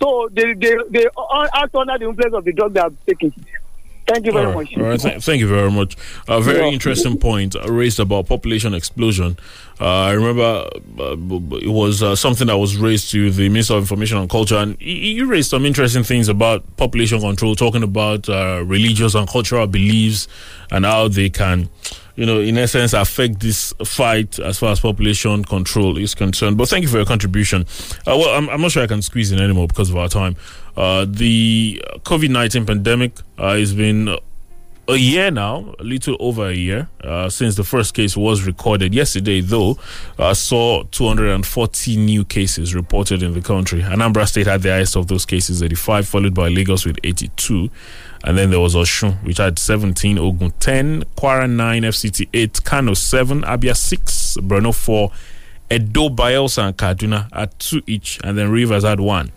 So 0.00 0.28
they 0.32 0.52
they 0.54 0.76
they 0.90 1.06
act 1.54 1.74
under 1.74 1.98
the 1.98 2.08
influence 2.08 2.34
of 2.34 2.44
the 2.44 2.52
drug 2.52 2.74
they 2.74 2.80
are 2.80 2.92
taking. 3.06 3.32
Thank 4.08 4.24
you 4.24 4.32
very 4.32 4.46
right. 4.46 4.54
much. 4.54 4.76
All 4.78 4.82
right. 4.84 4.98
Th- 5.00 5.22
thank 5.22 5.40
you 5.40 5.48
very 5.48 5.70
much. 5.70 5.94
A 6.28 6.40
very 6.40 6.66
Yeah. 6.66 6.72
interesting 6.72 7.18
point 7.18 7.54
raised 7.66 8.00
about 8.00 8.26
population 8.26 8.72
explosion. 8.72 9.36
Uh, 9.80 9.84
I 9.86 10.12
remember 10.12 10.42
uh, 10.98 11.12
it 11.58 11.68
was 11.68 12.02
uh, 12.02 12.16
something 12.16 12.46
that 12.46 12.56
was 12.56 12.76
raised 12.78 13.10
to 13.12 13.30
the 13.30 13.48
Minister 13.50 13.74
of 13.74 13.80
Information 13.82 14.16
and 14.18 14.28
Culture, 14.28 14.56
and 14.56 14.76
you 14.80 15.26
raised 15.26 15.50
some 15.50 15.66
interesting 15.66 16.02
things 16.04 16.28
about 16.28 16.64
population 16.78 17.20
control, 17.20 17.54
talking 17.54 17.82
about 17.82 18.28
uh, 18.30 18.62
religious 18.64 19.14
and 19.14 19.28
cultural 19.28 19.66
beliefs 19.66 20.26
and 20.70 20.84
how 20.86 21.06
they 21.08 21.28
can, 21.28 21.68
you 22.18 22.26
know, 22.26 22.40
in 22.40 22.58
essence, 22.58 22.94
affect 22.94 23.38
this 23.38 23.72
fight 23.84 24.40
as 24.40 24.58
far 24.58 24.72
as 24.72 24.80
population 24.80 25.44
control 25.44 25.96
is 25.96 26.16
concerned. 26.16 26.58
But 26.58 26.68
thank 26.68 26.82
you 26.82 26.88
for 26.88 26.96
your 26.96 27.06
contribution. 27.06 27.62
Uh, 28.08 28.18
well, 28.18 28.30
I'm, 28.30 28.48
I'm 28.50 28.60
not 28.60 28.72
sure 28.72 28.82
I 28.82 28.88
can 28.88 29.02
squeeze 29.02 29.30
in 29.30 29.38
anymore 29.38 29.68
because 29.68 29.88
of 29.88 29.96
our 29.96 30.08
time. 30.08 30.34
Uh, 30.76 31.06
the 31.08 31.80
COVID 32.02 32.30
19 32.30 32.66
pandemic 32.66 33.12
uh, 33.38 33.54
has 33.54 33.72
been 33.72 34.18
a 34.88 34.96
year 34.96 35.30
now, 35.30 35.74
a 35.78 35.82
little 35.84 36.16
over 36.18 36.48
a 36.48 36.54
year, 36.54 36.88
uh, 37.04 37.28
since 37.28 37.56
the 37.56 37.64
first 37.64 37.92
case 37.92 38.16
was 38.16 38.44
recorded. 38.46 38.94
Yesterday, 38.94 39.42
though, 39.42 39.78
uh, 40.18 40.32
saw 40.32 40.82
240 40.84 41.96
new 41.98 42.24
cases 42.24 42.74
reported 42.74 43.22
in 43.22 43.34
the 43.34 43.42
country. 43.42 43.82
Anambra 43.82 44.26
State 44.26 44.46
had 44.46 44.62
the 44.62 44.70
highest 44.70 44.96
of 44.96 45.06
those 45.06 45.26
cases, 45.26 45.62
85, 45.62 46.08
followed 46.08 46.34
by 46.34 46.48
Lagos 46.48 46.86
with 46.86 46.98
82. 47.04 47.68
And 48.24 48.38
then 48.38 48.50
there 48.50 48.60
was 48.60 48.74
Osun, 48.74 49.22
which 49.24 49.36
had 49.36 49.58
17, 49.58 50.18
Ogun 50.18 50.52
10, 50.58 51.04
Kwara 51.16 51.48
9, 51.48 51.82
FCT 51.82 52.28
8, 52.32 52.64
Kano 52.64 52.94
7, 52.94 53.42
Abia 53.42 53.76
6, 53.76 54.38
Borno 54.40 54.74
4, 54.74 55.10
Edo, 55.70 56.08
Bayelsa, 56.08 56.68
and 56.68 56.76
Kaduna 56.76 57.28
at 57.32 57.58
2 57.58 57.82
each, 57.86 58.18
and 58.24 58.38
then 58.38 58.50
Rivers 58.50 58.84
had 58.84 59.00
1. 59.00 59.30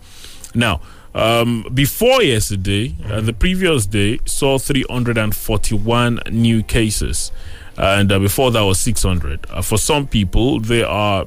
Now, 0.54 0.80
um, 1.14 1.66
before 1.74 2.22
yesterday, 2.22 2.94
uh, 3.06 3.20
the 3.20 3.32
previous 3.32 3.86
day 3.86 4.18
saw 4.24 4.58
341 4.58 6.20
new 6.30 6.62
cases, 6.62 7.32
and 7.76 8.10
uh, 8.10 8.18
before 8.18 8.50
that 8.50 8.62
was 8.62 8.80
600. 8.80 9.46
Uh, 9.50 9.62
for 9.62 9.78
some 9.78 10.06
people, 10.06 10.60
they 10.60 10.82
are 10.82 11.26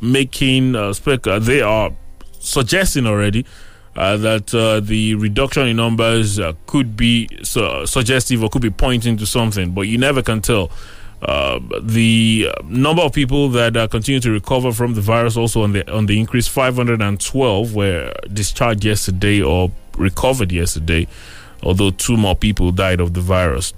making 0.00 0.76
uh, 0.76 0.92
spec- 0.92 1.26
uh, 1.26 1.38
they 1.38 1.60
are 1.60 1.90
suggesting 2.40 3.06
already 3.06 3.44
uh, 3.96 4.16
that 4.16 4.54
uh, 4.54 4.80
the 4.80 5.14
reduction 5.16 5.66
in 5.66 5.76
numbers 5.76 6.38
uh, 6.38 6.52
could 6.66 6.96
be 6.96 7.28
su- 7.42 7.84
suggestive 7.84 8.42
or 8.42 8.48
could 8.48 8.62
be 8.62 8.70
pointing 8.70 9.16
to 9.16 9.26
something, 9.26 9.72
but 9.72 9.82
you 9.82 9.98
never 9.98 10.22
can 10.22 10.40
tell. 10.40 10.70
Uh, 11.20 11.58
the 11.82 12.48
number 12.64 13.02
of 13.02 13.12
people 13.12 13.48
that 13.48 13.76
uh, 13.76 13.88
continue 13.88 14.20
to 14.20 14.30
recover 14.30 14.70
from 14.70 14.94
the 14.94 15.00
virus 15.00 15.36
also 15.36 15.62
on 15.62 15.72
the 15.72 15.90
on 15.92 16.06
the 16.06 16.18
increase 16.18 16.46
512 16.46 17.74
were 17.74 18.14
discharged 18.32 18.84
yesterday 18.84 19.42
or 19.42 19.72
recovered 19.96 20.52
yesterday 20.52 21.08
although 21.64 21.90
two 21.90 22.16
more 22.16 22.36
people 22.36 22.70
died 22.70 23.00
of 23.00 23.14
the 23.14 23.20
virus. 23.20 23.74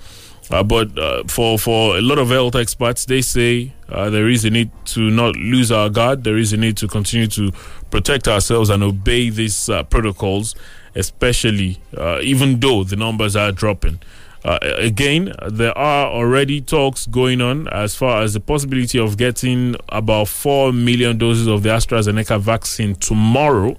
Uh, 0.50 0.62
but 0.62 0.98
uh, 0.98 1.24
for 1.28 1.58
for 1.58 1.96
a 1.96 2.02
lot 2.02 2.18
of 2.18 2.28
health 2.28 2.54
experts 2.56 3.06
they 3.06 3.22
say 3.22 3.72
uh, 3.88 4.10
there 4.10 4.28
is 4.28 4.44
a 4.44 4.50
need 4.50 4.70
to 4.84 5.10
not 5.10 5.34
lose 5.36 5.72
our 5.72 5.88
guard. 5.88 6.24
There 6.24 6.36
is 6.36 6.52
a 6.52 6.58
need 6.58 6.76
to 6.78 6.88
continue 6.88 7.28
to 7.28 7.52
protect 7.90 8.28
ourselves 8.28 8.68
and 8.68 8.82
obey 8.82 9.30
these 9.30 9.68
uh, 9.70 9.82
protocols 9.84 10.54
especially 10.96 11.78
even 12.20 12.58
though 12.58 12.82
the 12.82 12.96
numbers 12.96 13.36
are 13.36 13.52
dropping 13.52 14.00
uh, 14.44 14.58
again, 14.62 15.34
there 15.48 15.76
are 15.76 16.06
already 16.06 16.60
talks 16.60 17.06
going 17.06 17.40
on 17.40 17.68
as 17.68 17.94
far 17.94 18.22
as 18.22 18.32
the 18.32 18.40
possibility 18.40 18.98
of 18.98 19.18
getting 19.18 19.76
about 19.90 20.28
4 20.28 20.72
million 20.72 21.18
doses 21.18 21.46
of 21.46 21.62
the 21.62 21.68
AstraZeneca 21.68 22.40
vaccine 22.40 22.94
tomorrow. 22.94 23.76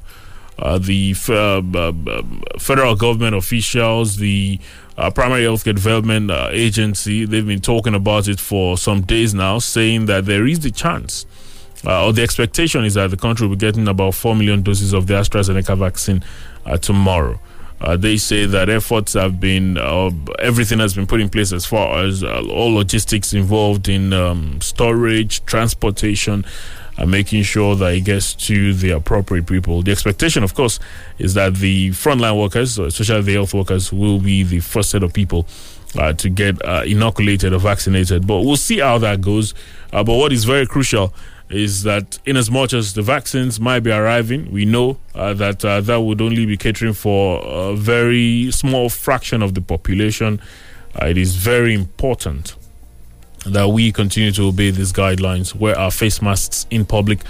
Uh, 0.60 0.78
the 0.78 1.16
uh, 1.30 2.60
federal 2.60 2.96
government 2.96 3.36
officials, 3.36 4.18
the 4.18 4.60
uh, 4.98 5.10
primary 5.10 5.42
healthcare 5.42 5.74
development 5.74 6.30
uh, 6.30 6.50
agency, 6.52 7.26
they've 7.26 7.48
been 7.48 7.62
talking 7.62 7.96
about 7.96 8.28
it 8.28 8.40
for 8.40 8.78
some 8.78 9.02
days 9.02 9.34
now, 9.34 9.58
saying 9.58 10.06
that 10.06 10.26
there 10.26 10.46
is 10.46 10.60
the 10.60 10.70
chance. 10.70 11.26
Uh, 11.84 12.06
or 12.06 12.14
the 12.14 12.22
expectation 12.22 12.86
is 12.86 12.94
that 12.94 13.10
the 13.10 13.18
country 13.18 13.48
will 13.48 13.56
be 13.56 13.60
getting 13.60 13.88
about 13.88 14.14
4 14.14 14.36
million 14.36 14.62
doses 14.62 14.94
of 14.94 15.08
the 15.08 15.16
AstraZeneca 15.16 15.76
vaccine 15.76 16.24
tomorrow. 16.82 17.40
Uh, 17.82 17.98
they 17.98 18.16
say 18.16 18.46
that 18.46 18.70
efforts 18.70 19.14
have 19.14 19.40
been, 19.40 19.78
uh, 19.78 20.12
everything 20.40 20.78
has 20.80 20.94
been 20.94 21.08
put 21.08 21.20
in 21.20 21.30
place 21.30 21.52
as 21.52 21.66
far 21.66 22.04
as 22.04 22.24
uh, 22.24 22.42
all 22.52 22.74
logistics 22.74 23.34
involved 23.34 23.90
in 23.90 24.14
um, 24.14 24.62
storage, 24.62 25.44
transportation, 25.46 26.46
and 26.98 27.10
making 27.10 27.42
sure 27.42 27.76
that 27.76 27.94
it 27.94 28.02
gets 28.02 28.36
to 28.36 28.74
the 28.76 28.92
appropriate 28.92 29.48
people. 29.48 29.82
The 29.82 29.92
expectation, 29.92 30.44
of 30.44 30.54
course, 30.54 30.80
is 31.18 31.34
that 31.34 31.56
the 31.56 31.90
frontline 31.90 32.40
workers, 32.40 32.78
especially 32.78 33.22
the 33.22 33.34
health 33.34 33.54
workers, 33.56 33.92
will 33.92 34.20
be 34.20 34.44
the 34.44 34.60
first 34.60 34.92
set 34.92 35.04
of 35.04 35.14
people. 35.14 35.48
Uh, 35.98 36.14
to 36.14 36.30
get 36.30 36.56
uh, 36.64 36.84
inoculated 36.88 37.52
or 37.52 37.60
vaccinated, 37.60 38.26
but 38.26 38.40
we'll 38.44 38.56
see 38.56 38.80
how 38.80 38.98
that 38.98 39.20
goes. 39.20 39.54
Uh, 39.92 40.02
but 40.02 40.16
what 40.16 40.32
is 40.32 40.46
very 40.46 40.66
crucial 40.66 41.14
is 41.54 41.84
that 41.84 42.20
in 42.26 42.38
as 42.38 42.50
much 42.50 42.74
as 42.74 42.94
the 42.94 43.02
vaccines 43.02 43.60
might 43.60 43.82
be 43.82 43.92
arriving, 43.92 44.52
we 44.52 44.66
know 44.66 44.98
uh, 45.16 45.34
that 45.34 45.64
uh, 45.64 45.82
that 45.82 46.00
would 46.00 46.22
only 46.22 46.46
be 46.46 46.58
catering 46.58 46.94
for 46.94 47.42
a 47.44 47.76
very 47.76 48.52
small 48.52 48.90
fraction 48.90 49.42
of 49.42 49.54
the 49.54 49.62
population. 49.62 50.42
Uh, 51.00 51.06
it 51.06 51.18
is 51.18 51.36
very 51.36 51.74
important 51.74 52.56
that 53.46 53.68
we 53.70 53.92
continue 53.92 54.32
to 54.32 54.44
obey 54.44 54.70
these 54.70 54.94
guidelines, 54.94 55.56
wear 55.56 55.78
our 55.78 55.92
face 55.92 56.22
masks 56.22 56.68
in 56.70 56.86
public, 56.86 57.22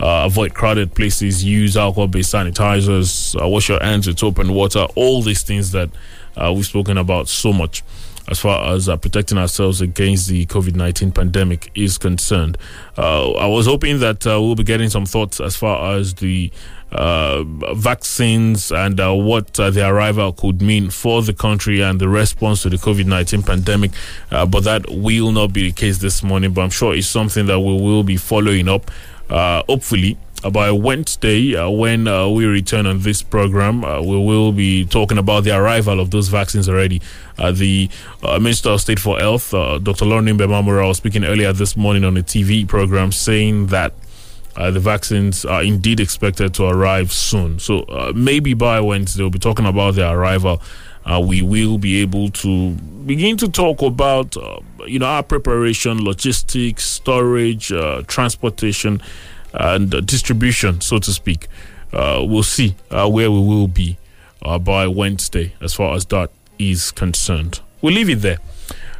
uh, 0.00 0.22
avoid 0.24 0.54
crowded 0.54 0.94
places, 0.94 1.44
use 1.44 1.76
alcohol-based 1.76 2.32
sanitizers, 2.32 3.40
uh, 3.40 3.46
wash 3.46 3.68
your 3.68 3.82
hands 3.82 4.06
with 4.06 4.18
soap 4.18 4.38
and 4.38 4.54
water. 4.54 4.86
All 4.94 5.20
these 5.20 5.42
things 5.42 5.72
that 5.72 5.90
uh, 6.36 6.52
we've 6.54 6.64
spoken 6.64 6.96
about 6.96 7.28
so 7.28 7.52
much 7.52 7.82
as 8.28 8.38
far 8.38 8.74
as 8.74 8.88
uh, 8.88 8.96
protecting 8.96 9.38
ourselves 9.38 9.80
against 9.80 10.28
the 10.28 10.46
COVID 10.46 10.74
19 10.74 11.12
pandemic 11.12 11.70
is 11.74 11.98
concerned. 11.98 12.58
Uh, 12.96 13.32
I 13.32 13.46
was 13.46 13.66
hoping 13.66 14.00
that 14.00 14.26
uh, 14.26 14.40
we'll 14.40 14.54
be 14.54 14.64
getting 14.64 14.90
some 14.90 15.06
thoughts 15.06 15.40
as 15.40 15.56
far 15.56 15.96
as 15.96 16.14
the 16.14 16.52
uh, 16.92 17.42
vaccines 17.74 18.72
and 18.72 18.98
uh, 19.00 19.14
what 19.14 19.58
uh, 19.60 19.70
the 19.70 19.86
arrival 19.86 20.32
could 20.32 20.62
mean 20.62 20.90
for 20.90 21.22
the 21.22 21.34
country 21.34 21.80
and 21.82 22.00
the 22.00 22.08
response 22.08 22.62
to 22.62 22.70
the 22.70 22.76
COVID 22.76 23.06
19 23.06 23.42
pandemic. 23.42 23.90
but 24.30 24.60
that 24.60 24.88
will 24.88 25.32
not 25.32 25.52
be 25.52 25.64
the 25.64 25.72
case 25.72 25.98
this 25.98 26.22
morning, 26.22 26.52
but 26.52 26.62
I'm 26.62 26.70
sure 26.70 26.94
it's 26.94 27.06
something 27.06 27.46
that 27.46 27.60
we 27.60 27.72
will 27.72 28.04
be 28.04 28.16
following 28.16 28.68
up, 28.68 28.90
hopefully 29.30 30.18
by 30.40 30.70
Wednesday, 30.70 31.56
uh, 31.56 31.68
when 31.68 32.06
uh, 32.06 32.28
we 32.28 32.46
return 32.46 32.86
on 32.86 33.00
this 33.00 33.22
program, 33.22 33.84
uh, 33.84 34.00
we 34.00 34.16
will 34.16 34.52
be 34.52 34.84
talking 34.84 35.18
about 35.18 35.44
the 35.44 35.56
arrival 35.56 35.98
of 35.98 36.10
those 36.10 36.28
vaccines 36.28 36.68
already. 36.68 37.00
the 37.36 37.90
Minister 38.22 38.70
of 38.70 38.80
State 38.80 39.00
for 39.00 39.18
Health, 39.18 39.50
Dr. 39.50 40.04
Olorunnimbe 40.04 40.46
Mamora, 40.46 40.86
was 40.86 40.98
speaking 40.98 41.24
earlier 41.24 41.52
this 41.52 41.76
morning 41.76 42.04
on 42.04 42.16
a 42.16 42.22
TV 42.22 42.66
program 42.66 43.10
saying 43.10 43.66
that 43.68 43.92
uh, 44.56 44.70
the 44.70 44.80
vaccines 44.80 45.44
are 45.44 45.62
indeed 45.62 45.98
expected 46.00 46.54
to 46.54 46.64
arrive 46.64 47.12
soon. 47.12 47.58
So 47.58 47.80
uh, 47.82 48.12
maybe 48.14 48.54
by 48.54 48.80
Wednesday, 48.80 49.22
we'll 49.22 49.30
be 49.30 49.38
talking 49.38 49.66
about 49.66 49.96
their 49.96 50.16
arrival. 50.16 50.62
Uh, 51.04 51.20
we 51.20 51.42
will 51.42 51.78
be 51.78 52.00
able 52.00 52.30
to 52.30 52.72
begin 53.06 53.36
to 53.38 53.48
talk 53.48 53.82
about, 53.82 54.36
you 54.86 54.98
know, 54.98 55.06
our 55.06 55.22
preparation, 55.22 56.04
logistics, 56.04 56.84
storage, 56.84 57.72
transportation 58.06 59.00
and 59.52 59.94
uh, 59.94 60.00
distribution, 60.00 60.80
so 60.80 60.98
to 60.98 61.12
speak. 61.12 61.46
Uh, 61.92 62.22
we'll 62.26 62.42
see 62.42 62.74
uh, 62.90 63.08
where 63.08 63.30
we 63.30 63.40
will 63.40 63.68
be 63.68 63.96
by 64.60 64.86
Wednesday 64.86 65.52
as 65.60 65.74
far 65.74 65.94
as 65.94 66.06
that 66.06 66.30
is 66.58 66.90
concerned. 66.92 67.60
We'll 67.82 67.94
leave 67.94 68.08
it 68.08 68.22
there. 68.22 68.38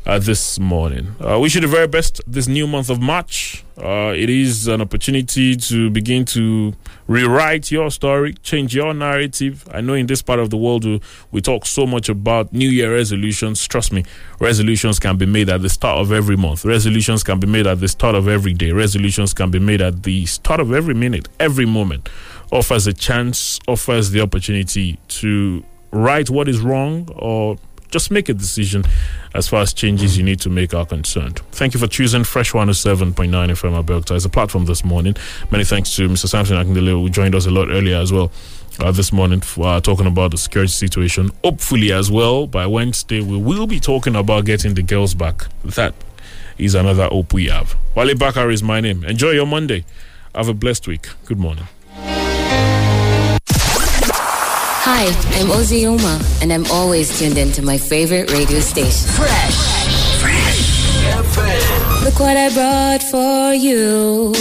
Uh, 0.07 0.19
this 0.19 0.59
morning. 0.59 1.15
Uh, 1.21 1.39
wish 1.39 1.55
you 1.55 1.61
the 1.61 1.67
very 1.67 1.87
best 1.87 2.21
this 2.27 2.49
new 2.49 2.67
month 2.67 2.89
of 2.89 3.01
March. 3.01 3.63
Uh, 3.77 4.15
it 4.17 4.31
is 4.31 4.67
an 4.67 4.81
opportunity 4.81 5.55
to 5.55 5.91
begin 5.91 6.25
to 6.25 6.73
rewrite 7.07 7.71
your 7.71 7.91
story, 7.91 8.33
change 8.43 8.75
your 8.75 8.95
narrative. 8.95 9.69
I 9.71 9.83
know 9.83 9.93
in 9.95 10.07
this 10.07 10.23
part 10.23 10.41
of 10.41 10.49
the 10.49 10.57
world 10.57 10.85
we, 10.85 11.01
we 11.31 11.41
talk 11.43 11.67
so 11.67 11.87
much 11.87 12.09
about 12.09 12.53
New 12.55 12.71
Year 12.71 12.95
resolutions. 12.95 13.67
Trust 13.69 13.93
me, 13.93 14.05
resolutions 14.41 14.99
can 14.99 15.19
be 15.19 15.27
made 15.27 15.51
at 15.51 15.61
the 15.61 15.69
start 15.69 15.99
of 15.99 16.11
every 16.11 16.37
month. 16.37 16.65
Resolutions 16.65 17.23
can 17.23 17.39
be 17.39 17.47
made 17.47 17.67
at 17.67 17.81
the 17.81 17.89
start 17.89 18.15
of 18.15 18.29
every 18.29 18.55
day. 18.55 18.73
Resolutions 18.73 19.35
can 19.35 19.51
be 19.51 19.59
made 19.59 19.83
at 19.83 20.05
the 20.05 20.25
start 20.27 20.61
of 20.61 20.73
every 20.73 20.95
minute, 20.95 21.29
every 21.39 21.67
moment. 21.67 22.09
Offers 22.51 22.87
a 22.87 22.95
chance, 22.95 23.61
offers 23.69 24.11
the 24.11 24.23
opportunity 24.23 24.99
to 25.09 25.63
right 25.91 26.29
what 26.31 26.49
is 26.49 26.61
wrong 26.61 27.09
or 27.17 27.57
just 27.91 28.11
make 28.11 28.29
a 28.29 28.35
decision 28.35 28.85
as 29.35 29.49
far 29.49 29.63
as 29.63 29.73
changes 29.73 30.17
you 30.19 30.25
need 30.25 30.41
to 30.41 30.51
make 30.51 30.75
are 30.75 30.87
concerned. 30.87 31.39
Thank 31.53 31.75
you 31.75 31.81
for 31.81 31.87
choosing 31.87 32.25
Fresh 32.25 32.53
107.9 32.53 33.15
FM 33.15 33.83
Abeokuta 33.83 34.15
as 34.15 34.25
a 34.25 34.29
platform 34.29 34.67
this 34.67 34.85
morning. 34.85 35.17
Many 35.51 35.65
thanks 35.65 35.95
to 35.97 36.09
Mr. 36.09 36.29
Samson 36.29 36.57
Akindele, 36.57 36.91
who 36.91 37.09
joined 37.09 37.35
us 37.35 37.47
a 37.47 37.51
lot 37.51 37.69
earlier 37.71 37.97
as 37.97 38.13
well. 38.13 38.31
Uh, 38.81 38.93
this 38.93 39.13
morning, 39.13 39.43
uh, 39.61 39.81
talking 39.81 40.07
about 40.07 40.31
the 40.31 40.37
security 40.39 40.71
situation. 40.71 41.33
Hopefully, 41.43 41.91
as 41.91 42.13
well, 42.13 42.47
by 42.47 42.65
Wednesday, 42.65 43.21
we 43.21 43.37
will 43.37 43.67
be 43.67 43.81
talking 43.81 44.15
about 44.15 44.45
getting 44.45 44.75
the 44.75 44.83
girls 44.83 45.15
back. 45.15 45.47
That 45.65 45.95
is 46.59 46.77
another 46.77 47.09
hope 47.09 47.33
we 47.33 47.47
have. 47.47 47.75
Wale 47.97 48.15
Bakar 48.15 48.51
is 48.53 48.63
my 48.63 48.81
name. 48.81 49.03
Enjoy 49.03 49.31
your 49.31 49.47
Monday. 49.47 49.85
Have 50.33 50.49
a 50.49 50.55
blessed 50.55 50.87
week. 50.87 51.09
Good 51.25 51.41
morning. 51.41 51.67
Hi, 54.91 55.05
I'm 55.39 55.49
Ozzy 55.49 55.81
Uma, 55.81 56.19
and 56.41 56.51
I'm 56.51 56.65
always 56.73 57.19
tuned 57.19 57.37
into 57.37 57.61
my 57.61 57.77
favorite 57.77 58.33
radio 58.33 58.59
station. 58.59 59.07
Fresh. 59.11 59.55
Fresh. 60.19 61.05
FM. 61.05 62.05
Look 62.05 62.19
what 62.19 62.39
I 62.39 62.49
brought 62.55 63.03
for 63.03 63.53
you. 63.53 64.33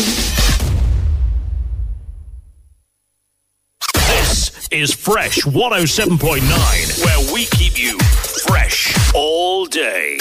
This 3.94 4.70
is 4.72 4.94
Fresh 4.94 5.40
107.9, 5.40 7.04
where 7.04 7.34
we 7.34 7.46
keep 7.48 7.78
you 7.78 8.00
fresh 8.00 8.96
all 9.14 9.66
day. 9.66 10.18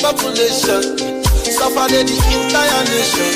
Population 0.00 0.82
suffer 1.44 1.86
the 1.92 2.00
entire 2.00 2.82
nation. 2.88 3.30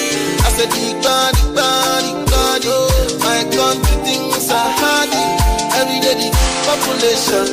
I 0.45 0.49
said 0.57 0.71
the 0.73 0.97
body, 1.05 1.43
body, 1.55 2.13
body. 2.33 2.73
My 3.21 3.41
country 3.53 3.97
things 4.05 4.51
are 4.51 4.71
hardy. 4.81 5.25
Every 5.77 6.01
day 6.01 6.15
the 6.17 6.29
population 6.65 7.47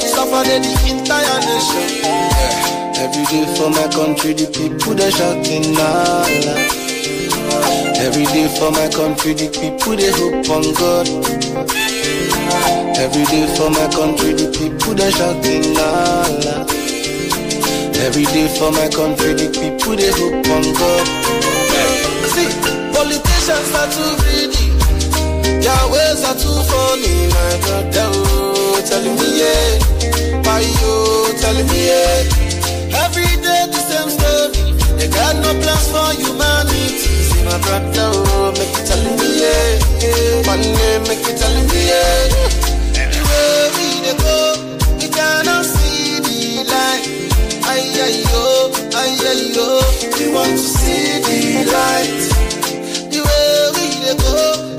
suffer 0.00 0.42
the 0.48 0.56
entire 0.88 1.38
nation. 1.44 1.86
Yeah. 2.02 3.02
Every 3.04 3.24
day 3.28 3.44
for 3.56 3.70
my 3.70 3.86
country, 3.92 4.32
the 4.32 4.46
people 4.48 4.94
they 4.94 5.10
shouting 5.10 5.76
Allah. 5.76 6.26
Every 7.98 8.24
day 8.26 8.48
for 8.58 8.70
my 8.72 8.88
country, 8.88 9.34
the 9.34 9.48
people 9.52 9.96
they 9.96 10.10
hope 10.10 10.48
on 10.50 10.64
God. 10.74 11.08
Every 12.98 13.24
day 13.26 13.46
for 13.56 13.70
my 13.70 13.86
country, 13.92 14.32
the 14.32 14.48
people 14.56 14.94
they 14.94 15.10
shouting 15.10 15.76
Allah. 15.76 16.65
Every 18.06 18.22
day 18.22 18.46
for 18.46 18.70
my 18.70 18.86
country, 18.88 19.34
the 19.34 19.50
people 19.50 19.98
they 19.98 20.14
hope 20.14 20.46
on 20.54 20.62
God. 20.78 21.06
See, 22.30 22.46
politicians 22.94 23.74
are 23.74 23.90
too 23.90 24.12
greedy. 24.22 24.70
Their 25.58 25.84
ways 25.90 26.22
are 26.22 26.38
too 26.38 26.54
funny, 26.70 27.26
my 27.34 27.52
brother. 27.66 28.06
Oh, 28.14 28.78
telling 28.86 29.18
me 29.18 29.42
yeah, 29.42 30.38
why 30.46 30.62
you 30.62 31.34
telling 31.42 31.66
me 31.66 31.90
yeah? 31.90 33.02
Every 33.02 33.26
day 33.42 33.66
the 33.74 33.82
same 33.90 34.10
story. 34.14 34.54
They 34.94 35.08
got 35.10 35.34
no 35.42 35.50
plans 35.58 35.90
for 35.90 36.06
humanity. 36.14 37.10
See 37.26 37.42
my 37.42 37.58
brother, 37.58 38.54
make 38.54 38.70
it 38.70 38.86
telling 38.86 39.18
me 39.18 39.28
yeah. 39.42 40.46
One 40.46 40.62
day 40.62 41.02
make 41.10 41.26
it 41.26 41.36
telling 41.42 41.66
me 41.74 41.80
yeah. 41.90 42.65
We 50.18 50.26
want 50.32 50.52
to 50.52 50.66
see 50.78 51.18
the 51.26 51.40
light. 51.74 52.22
The 53.12 53.20
way 53.26 53.50
we 53.76 53.88
go, 54.22 54.36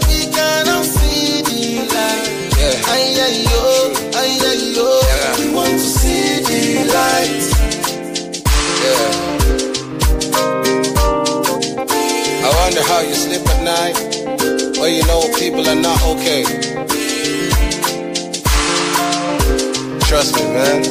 we 0.08 0.20
cannot 0.32 0.84
see 0.86 1.42
the 1.48 1.62
light. 1.96 2.28
Yeah. 2.60 2.92
Ay 2.94 3.06
ay 3.26 3.36
yo, 3.52 3.64
ay 4.22 4.32
ay 4.50 4.60
yo, 4.78 4.90
we 5.40 5.46
want 5.54 5.76
to 5.76 5.90
see 6.00 6.40
the 6.48 6.62
light. 6.96 7.44
Yeah. 8.84 9.28
I 12.46 12.50
wonder 12.62 12.84
how 12.84 13.02
you 13.02 13.14
sleep 13.14 13.44
at 13.48 13.60
night 13.64 13.98
Well, 14.80 14.90
you 14.90 15.04
know 15.08 15.22
people 15.38 15.68
are 15.68 15.76
not 15.76 16.02
okay. 16.14 16.44
Trust 20.08 20.36
me, 20.36 20.44
man. 20.54 20.84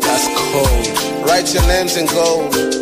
That's 0.00 0.26
cold. 0.36 1.26
Write 1.26 1.54
your 1.54 1.62
names 1.68 1.96
in 1.96 2.06
gold. 2.06 2.79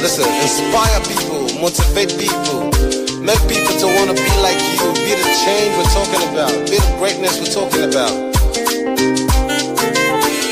Listen, 0.00 0.24
inspire 0.40 1.00
people, 1.04 1.44
motivate 1.60 2.16
people, 2.16 2.72
make 3.20 3.40
people 3.52 3.74
to 3.76 3.86
want 4.00 4.08
to 4.08 4.16
be 4.16 4.32
like 4.40 4.56
you, 4.72 4.80
be 4.96 5.12
the 5.12 5.28
change 5.44 5.76
we're 5.76 5.92
talking 5.92 6.24
about, 6.32 6.52
be 6.70 6.80
the 6.80 6.92
greatness 6.98 7.36
we're 7.36 7.52
talking 7.52 7.84
about. 7.84 8.10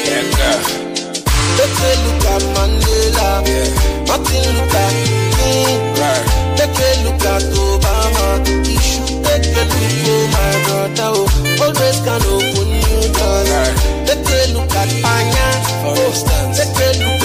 And 0.05 0.37
uh, 0.37 0.61
look 1.57 1.81
at 2.29 2.45
Mandela, 2.53 3.41
Martin 4.07 4.45
Luther 4.53 4.89
King, 5.41 5.81
right. 5.97 6.39
Look 7.09 7.25
at 7.25 7.43
Obama, 7.57 8.45
you 8.69 8.79
should 8.81 9.25
take 9.25 9.49
a 9.49 9.65
look, 9.65 9.89
oh 10.13 10.29
my 10.29 10.53
brother, 10.69 11.17
oh, 11.17 11.65
always 11.65 11.99
can 12.05 12.21
open 12.29 12.69
new 12.69 13.01
doors. 13.17 13.49
Right. 13.49 13.75
Take 14.07 14.29
a 14.29 14.53
look 14.53 14.77
at 14.77 14.89
Panya, 15.03 15.49
for 15.83 15.97
instance. 16.05 16.59
Take 16.59 16.77
a 16.77 17.18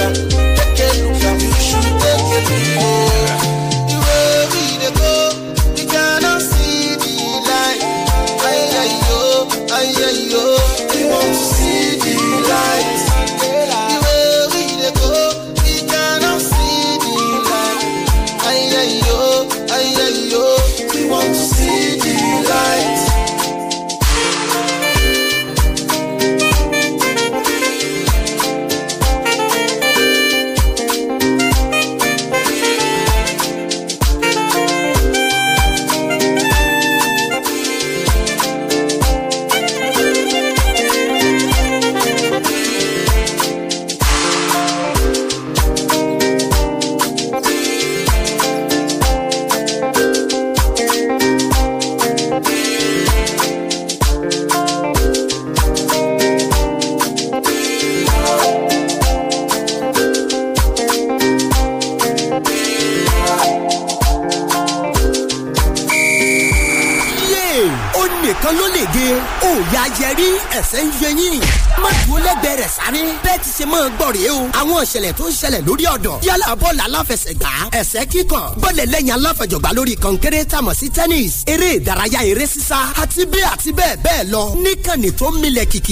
ẹsẹ̀ 70.60 70.84
ń 70.84 70.90
yẹyìn 71.02 71.42
má 71.82 71.90
dúró 72.08 72.20
lẹ́gbẹ̀ẹ́ 72.26 72.58
rẹ̀ 72.62 72.70
sáré. 72.78 73.02
Bẹ́ẹ̀ 73.26 73.38
ti 73.44 73.50
ṣe 73.58 73.66
máa 73.66 73.90
gbọ́ 73.98 74.10
rèé 74.16 74.30
o. 74.38 74.42
Àwọn 74.60 74.80
ìṣẹ̀lẹ̀ 74.86 75.14
tó 75.18 75.24
ń 75.30 75.32
ṣẹlẹ̀ 75.42 75.62
lórí 75.68 75.86
ọ̀dọ̀. 75.96 76.16
Yálà 76.28 76.56
bọ́ọ̀lù 76.62 76.82
aláfẹsẹ̀gbá 76.88 77.50
ẹsẹ̀ 77.80 78.06
kíkàn 78.12 78.46
bọ́ọ̀lù 78.62 78.84
lẹ́yìn 78.94 79.14
aláfẹjọ̀gbá 79.18 79.70
lórí 79.78 79.94
kọ̀ǹkẹ́rẹ́ 80.04 80.46
tàmọ̀ 80.52 80.74
sí 80.80 80.88
tennis 80.96 81.34
eré 81.54 81.70
ìdárayá 81.78 82.20
eré 82.32 82.46
sísá 82.54 82.78
àti 83.02 83.22
bẹ́ẹ̀ 83.32 83.50
àti 83.54 83.70
bẹ́ẹ̀ 83.80 83.98
bẹ́ẹ̀ 84.06 84.24
lọ. 84.34 84.44
Níkànnì 84.64 85.10
tó 85.20 85.28
milẹ̀ 85.42 85.66
kìkì 85.72 85.92